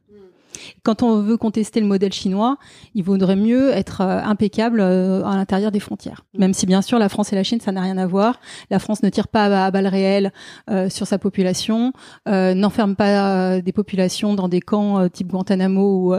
Quand 0.83 1.03
on 1.03 1.21
veut 1.21 1.37
contester 1.37 1.79
le 1.79 1.87
modèle 1.87 2.13
chinois, 2.13 2.57
il 2.95 3.03
vaudrait 3.03 3.35
mieux 3.35 3.71
être 3.71 4.01
euh, 4.01 4.21
impeccable 4.23 4.81
euh, 4.81 5.23
à 5.23 5.35
l'intérieur 5.35 5.71
des 5.71 5.79
frontières. 5.79 6.25
Mm. 6.33 6.39
Même 6.39 6.53
si 6.53 6.65
bien 6.65 6.81
sûr 6.81 6.99
la 6.99 7.09
France 7.09 7.33
et 7.33 7.35
la 7.35 7.43
Chine, 7.43 7.59
ça 7.59 7.71
n'a 7.71 7.81
rien 7.81 7.97
à 7.97 8.05
voir. 8.05 8.39
La 8.69 8.79
France 8.79 9.03
ne 9.03 9.09
tire 9.09 9.27
pas 9.27 9.65
à 9.65 9.71
balles 9.71 9.87
réelles 9.87 10.31
euh, 10.69 10.89
sur 10.89 11.07
sa 11.07 11.17
population, 11.17 11.93
n'enferme 12.25 12.95
pas 12.95 13.59
des 13.61 13.71
populations 13.71 14.33
dans 14.33 14.47
des 14.47 14.61
camps 14.61 15.07
type 15.09 15.27
Guantanamo 15.27 16.13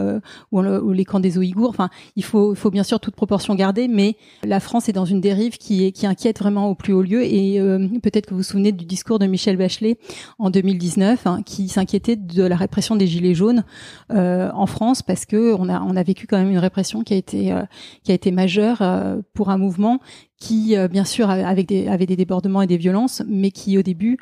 ou, 0.51 0.91
les 0.91 1.05
camps 1.05 1.19
des 1.19 1.37
Ouïghours. 1.37 1.69
Enfin, 1.69 1.89
il 2.15 2.23
faut, 2.23 2.55
faut 2.55 2.71
bien 2.71 2.83
sûr 2.83 2.99
toute 2.99 3.15
proportion 3.15 3.55
garder, 3.55 3.87
mais 3.87 4.17
la 4.43 4.59
France 4.59 4.89
est 4.89 4.93
dans 4.93 5.05
une 5.05 5.21
dérive 5.21 5.57
qui, 5.57 5.85
est, 5.85 5.91
qui 5.91 6.05
inquiète 6.05 6.39
vraiment 6.39 6.69
au 6.69 6.75
plus 6.75 6.93
haut 6.93 7.01
lieu. 7.01 7.23
Et 7.23 7.59
peut-être 8.01 8.25
que 8.25 8.31
vous 8.31 8.37
vous 8.37 8.43
souvenez 8.43 8.71
du 8.71 8.85
discours 8.85 9.19
de 9.19 9.25
Michel 9.25 9.57
Bachelet 9.57 9.97
en 10.39 10.49
2019, 10.49 11.27
hein, 11.27 11.41
qui 11.45 11.69
s'inquiétait 11.69 12.15
de 12.15 12.43
la 12.43 12.55
répression 12.55 12.95
des 12.95 13.07
gilets 13.07 13.33
jaunes. 13.33 13.63
Euh, 14.11 14.30
en 14.53 14.65
France 14.65 15.01
parce 15.01 15.25
que 15.25 15.53
on 15.53 15.69
a 15.69 15.81
on 15.81 15.95
a 15.95 16.03
vécu 16.03 16.27
quand 16.27 16.37
même 16.37 16.51
une 16.51 16.57
répression 16.57 17.03
qui 17.03 17.13
a 17.13 17.17
été 17.17 17.51
euh, 17.51 17.63
qui 18.03 18.11
a 18.11 18.13
été 18.13 18.31
majeure 18.31 18.81
euh, 18.81 19.21
pour 19.33 19.49
un 19.49 19.57
mouvement 19.57 19.99
qui 20.37 20.75
bien 20.89 21.05
sûr 21.05 21.29
avec 21.29 21.67
des 21.67 21.87
avait 21.87 22.07
des 22.07 22.15
débordements 22.15 22.63
et 22.63 22.67
des 22.67 22.77
violences 22.77 23.21
mais 23.27 23.51
qui 23.51 23.77
au 23.77 23.83
début 23.83 24.17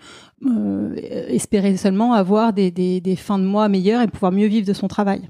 espérait 1.30 1.78
seulement 1.78 2.12
avoir 2.12 2.51
des, 2.51 2.72
des, 2.72 2.99
des 2.99 3.16
fins 3.16 3.39
de 3.39 3.45
mois 3.45 3.70
meilleures 3.70 4.01
et 4.01 4.07
pouvoir 4.07 4.34
mieux 4.34 4.47
vivre 4.47 4.68
de 4.68 4.74
son 4.74 4.89
travail. 4.89 5.30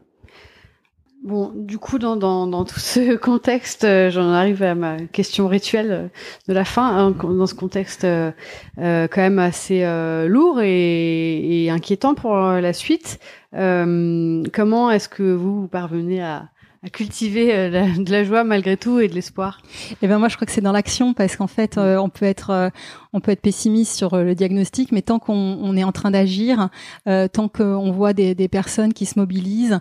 Bon, 1.22 1.52
du 1.54 1.78
coup, 1.78 2.00
dans, 2.00 2.16
dans, 2.16 2.48
dans 2.48 2.64
tout 2.64 2.80
ce 2.80 3.16
contexte, 3.18 3.86
j'en 4.10 4.30
arrive 4.32 4.64
à 4.64 4.74
ma 4.74 4.98
question 5.00 5.48
rituelle 5.48 6.10
de 6.48 6.54
la 6.54 6.66
fin. 6.66 6.88
Hein, 6.88 7.12
dans 7.12 7.46
ce 7.46 7.56
contexte 7.56 8.06
euh, 8.06 8.32
quand 8.78 9.22
même 9.22 9.40
assez 9.40 9.84
lourd 10.28 10.62
et, 10.62 11.66
et, 11.66 11.70
inquiétant 11.70 12.16
pour 12.16 12.36
la 12.36 12.74
suite, 12.74 13.20
euh, 13.56 14.44
comment 14.54 14.92
est-ce 14.92 15.10
que 15.10 15.24
vous, 15.24 15.68
parvenez 15.68 16.22
à, 16.22 16.50
à 16.84 16.90
cultiver 16.90 17.54
euh, 17.54 17.70
de 17.98 18.12
la 18.12 18.24
joie 18.24 18.44
malgré 18.44 18.78
tout 18.78 19.00
et 19.00 19.08
de 19.08 19.16
l'espoir? 19.16 19.62
Eh 20.02 20.08
ben 20.08 20.20
moi 20.20 20.28
je 20.28 20.36
crois 20.36 20.46
que 20.46 20.52
c'est 20.52 20.62
dans 20.62 20.72
l'action 20.72 21.14
parce 21.14 21.36
qu'en 21.36 21.48
fait 21.48 21.78
euh, 21.78 21.98
on 21.98 22.10
peut 22.10 22.26
être 22.26 22.72
on 23.14 23.20
peut 23.20 23.32
être 23.32 23.41
pessimiste 23.41 23.95
sur 23.95 24.14
euh, 24.14 24.24
le 24.24 24.36
diagnostic, 24.36 24.91
mais 24.91 25.01
tant 25.01 25.20
qu'on 25.20 25.76
est 25.76 25.84
en 25.84 25.91
train 25.91 26.12
d'agir, 26.12 26.70
euh, 27.07 27.28
tant 27.28 27.47
qu'on 27.47 27.91
voit 27.91 28.14
des, 28.14 28.36
personnes 28.49 28.93
qui 28.93 29.05
se 29.05 29.20
mobilisent, 29.20 29.80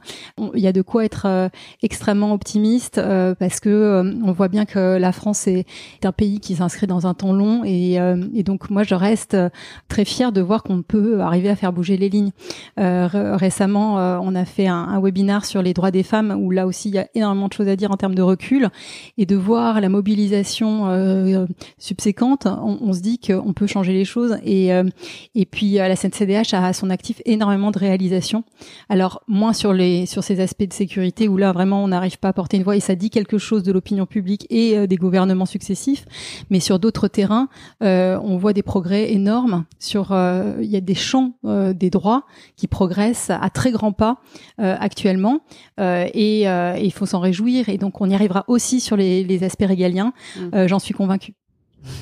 il 0.54 0.60
y 0.60 0.66
a 0.66 0.72
de 0.72 0.82
quoi 0.82 1.04
être 1.04 1.26
euh, 1.26 1.48
extrêmement 1.82 2.32
optimiste 2.32 3.00
parce 3.38 3.60
que 3.60 4.18
on 4.22 4.32
voit 4.32 4.48
bien 4.48 4.66
que 4.66 4.98
la 4.98 5.12
France 5.12 5.46
est, 5.46 5.64
un 6.04 6.12
pays 6.12 6.40
qui 6.40 6.56
s'inscrit 6.56 6.86
dans 6.86 7.06
un 7.06 7.14
temps 7.14 7.32
long 7.32 7.62
et, 7.64 7.98
donc 8.42 8.70
moi 8.70 8.82
je 8.82 8.94
reste 8.94 9.36
très 9.88 10.04
fière 10.04 10.32
de 10.32 10.40
voir 10.40 10.62
qu'on 10.62 10.82
peut 10.82 11.20
arriver 11.20 11.48
à 11.48 11.56
faire 11.56 11.72
bouger 11.72 11.96
les 11.96 12.08
lignes. 12.08 12.30
récemment, 12.76 13.94
on 14.22 14.34
a 14.34 14.44
fait 14.44 14.66
un, 14.66 15.00
webinaire 15.00 15.44
sur 15.44 15.62
les 15.62 15.72
droits 15.72 15.90
des 15.90 16.02
femmes 16.02 16.36
où 16.38 16.50
là 16.50 16.66
aussi 16.66 16.88
il 16.88 16.94
y 16.94 16.98
a 16.98 17.08
énormément 17.14 17.48
de 17.48 17.52
choses 17.52 17.68
à 17.68 17.76
dire 17.76 17.90
en 17.90 17.96
termes 17.96 18.14
de 18.14 18.22
recul 18.22 18.68
et 19.16 19.26
de 19.26 19.36
voir 19.36 19.80
la 19.80 19.88
mobilisation 19.88 21.46
subséquente, 21.78 22.46
on 22.46 22.92
se 22.92 23.00
dit 23.00 23.17
qu'on 23.24 23.52
peut 23.52 23.66
changer 23.66 23.92
les 23.92 24.04
choses. 24.04 24.38
Et, 24.44 24.72
euh, 24.72 24.84
et 25.34 25.46
puis 25.46 25.78
euh, 25.78 25.88
la 25.88 25.96
CNCDH 25.96 26.54
a 26.54 26.66
à 26.66 26.72
son 26.72 26.90
actif 26.90 27.20
énormément 27.24 27.70
de 27.70 27.78
réalisations. 27.78 28.44
Alors 28.88 29.22
moins 29.28 29.52
sur 29.52 29.72
les 29.72 30.06
sur 30.06 30.22
ces 30.22 30.40
aspects 30.40 30.68
de 30.68 30.72
sécurité 30.72 31.28
où 31.28 31.36
là 31.36 31.52
vraiment 31.52 31.82
on 31.82 31.88
n'arrive 31.88 32.18
pas 32.18 32.28
à 32.28 32.32
porter 32.32 32.56
une 32.56 32.62
voix 32.62 32.76
et 32.76 32.80
ça 32.80 32.94
dit 32.94 33.10
quelque 33.10 33.38
chose 33.38 33.62
de 33.62 33.72
l'opinion 33.72 34.06
publique 34.06 34.46
et 34.50 34.76
euh, 34.76 34.86
des 34.86 34.96
gouvernements 34.96 35.46
successifs. 35.46 36.04
Mais 36.50 36.60
sur 36.60 36.78
d'autres 36.78 37.08
terrains, 37.08 37.48
on 37.80 38.36
voit 38.38 38.52
des 38.52 38.62
progrès 38.62 39.12
énormes. 39.12 39.64
Sur 39.78 40.12
il 40.12 40.68
y 40.68 40.76
a 40.76 40.80
des 40.80 40.94
champs 40.94 41.34
des 41.44 41.90
droits 41.90 42.24
qui 42.56 42.66
progressent 42.66 43.30
à 43.30 43.50
très 43.50 43.70
grands 43.70 43.92
pas 43.92 44.20
actuellement 44.58 45.40
et 45.78 46.42
il 46.42 46.92
faut 46.92 47.06
s'en 47.06 47.20
réjouir. 47.20 47.68
Et 47.68 47.78
donc 47.78 48.00
on 48.00 48.08
y 48.08 48.14
arrivera 48.14 48.44
aussi 48.48 48.80
sur 48.80 48.96
les, 48.96 49.24
les 49.24 49.44
aspects 49.44 49.66
régaliens. 49.66 50.12
Mmh. 50.36 50.66
J'en 50.66 50.78
suis 50.78 50.94
convaincue. 50.94 51.34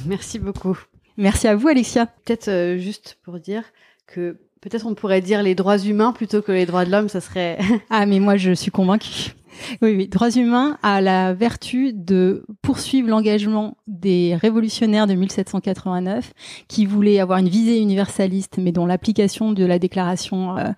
Merci 0.07 0.39
beaucoup. 0.39 0.79
Merci 1.17 1.49
à 1.49 1.57
vous, 1.57 1.69
Alexia. 1.69 2.07
Peut-être 2.07 2.49
euh, 2.49 2.79
juste 2.79 3.19
pour 3.25 3.39
dire 3.39 3.65
que 4.07 4.37
peut-être 4.61 4.87
on 4.87 4.95
pourrait 4.95 5.21
dire 5.21 5.43
les 5.43 5.55
droits 5.55 5.79
humains 5.79 6.13
plutôt 6.13 6.43
que 6.43 6.53
les 6.53 6.67
droits 6.67 6.85
de 6.85 6.91
l'homme, 6.91 7.09
ça 7.09 7.21
serait. 7.21 7.59
ah, 7.91 8.07
mais 8.07 8.21
moi, 8.21 8.37
je 8.37 8.53
suis 8.53 8.71
convaincue. 8.71 9.35
Oui, 9.83 9.95
oui. 9.97 10.09
Droits 10.09 10.31
humains 10.31 10.79
a 10.83 11.01
la 11.01 11.35
vertu 11.35 11.93
de 11.93 12.45
poursuivre 12.63 13.09
l'engagement 13.09 13.77
des 13.87 14.35
révolutionnaires 14.35 15.07
de 15.07 15.15
1789 15.15 16.33
qui 16.69 16.87
voulaient 16.87 17.21
avoir 17.21 17.39
une 17.39 17.49
visée 17.49 17.81
universaliste, 17.81 18.59
mais 18.59 18.73
dont 18.73 18.87
l'application 18.87 19.53
de 19.53 19.65
la 19.65 19.79
déclaration 19.79 20.57
euh, 20.57 20.69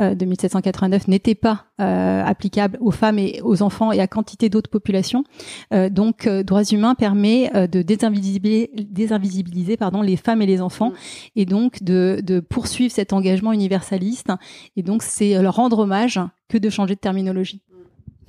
euh, 0.00 0.14
de 0.14 0.24
1789 0.24 1.08
n'était 1.08 1.34
pas 1.34 1.66
euh, 1.80 2.24
applicable 2.24 2.78
aux 2.80 2.90
femmes 2.90 3.18
et 3.18 3.40
aux 3.42 3.62
enfants 3.62 3.92
et 3.92 4.00
à 4.00 4.06
quantité 4.06 4.48
d'autres 4.48 4.70
populations. 4.70 5.24
donc, 5.90 6.28
droits 6.28 6.64
humains 6.64 6.94
permet 6.94 7.50
de 7.68 7.82
désinvisibiliser, 7.82 8.70
désinvisibiliser 8.74 9.76
pardon, 9.76 10.02
les 10.02 10.16
femmes 10.16 10.42
et 10.42 10.46
les 10.46 10.60
enfants 10.60 10.92
et 11.34 11.44
donc 11.44 11.82
de, 11.82 12.20
de 12.22 12.40
poursuivre 12.40 12.92
cet 12.92 13.12
engagement 13.12 13.52
universaliste. 13.52 14.30
Et 14.76 14.82
donc, 14.82 15.02
c'est 15.02 15.40
leur 15.40 15.56
rendre 15.56 15.80
hommage 15.80 16.20
que 16.48 16.58
de 16.58 16.70
changer 16.70 16.94
de 16.94 17.00
terminologie. 17.00 17.60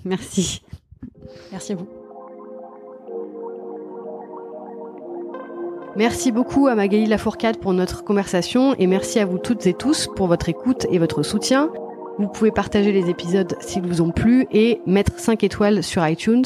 Merci. 0.08 0.62
Merci 1.52 1.74
à 1.74 1.76
vous. 1.76 1.88
Merci 5.96 6.32
beaucoup 6.32 6.68
à 6.68 6.76
Magali 6.76 7.08
Lafourcade 7.08 7.58
pour 7.58 7.74
notre 7.74 8.04
conversation 8.04 8.76
et 8.78 8.86
merci 8.86 9.20
à 9.20 9.26
vous 9.26 9.40
toutes 9.40 9.66
et 9.66 9.74
tous 9.74 10.08
pour 10.16 10.28
votre 10.28 10.48
écoute 10.48 10.86
et 10.92 11.00
votre 11.00 11.24
soutien. 11.24 11.72
Vous 12.20 12.28
pouvez 12.28 12.52
partager 12.52 12.92
les 12.92 13.10
épisodes 13.10 13.56
s'ils 13.60 13.82
vous 13.82 14.02
ont 14.02 14.12
plu 14.12 14.48
et 14.52 14.80
mettre 14.86 15.20
5 15.20 15.44
étoiles 15.44 15.84
sur 15.84 16.08
iTunes. 16.08 16.46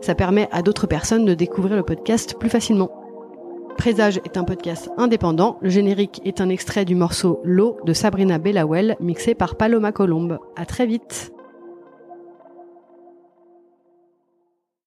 Ça 0.00 0.14
permet 0.14 0.48
à 0.50 0.62
d'autres 0.62 0.86
personnes 0.86 1.26
de 1.26 1.34
découvrir 1.34 1.76
le 1.76 1.82
podcast 1.82 2.36
plus 2.38 2.48
facilement. 2.48 2.90
Présage 3.76 4.18
est 4.24 4.38
un 4.38 4.44
podcast 4.44 4.90
indépendant. 4.96 5.58
Le 5.60 5.68
générique 5.68 6.22
est 6.24 6.40
un 6.40 6.48
extrait 6.48 6.86
du 6.86 6.94
morceau 6.94 7.40
L'eau 7.44 7.76
de 7.84 7.92
Sabrina 7.92 8.38
Bellawell 8.38 8.96
mixé 9.00 9.34
par 9.34 9.56
Paloma 9.56 9.92
Colombe. 9.92 10.38
À 10.56 10.64
très 10.64 10.86
vite. 10.86 11.35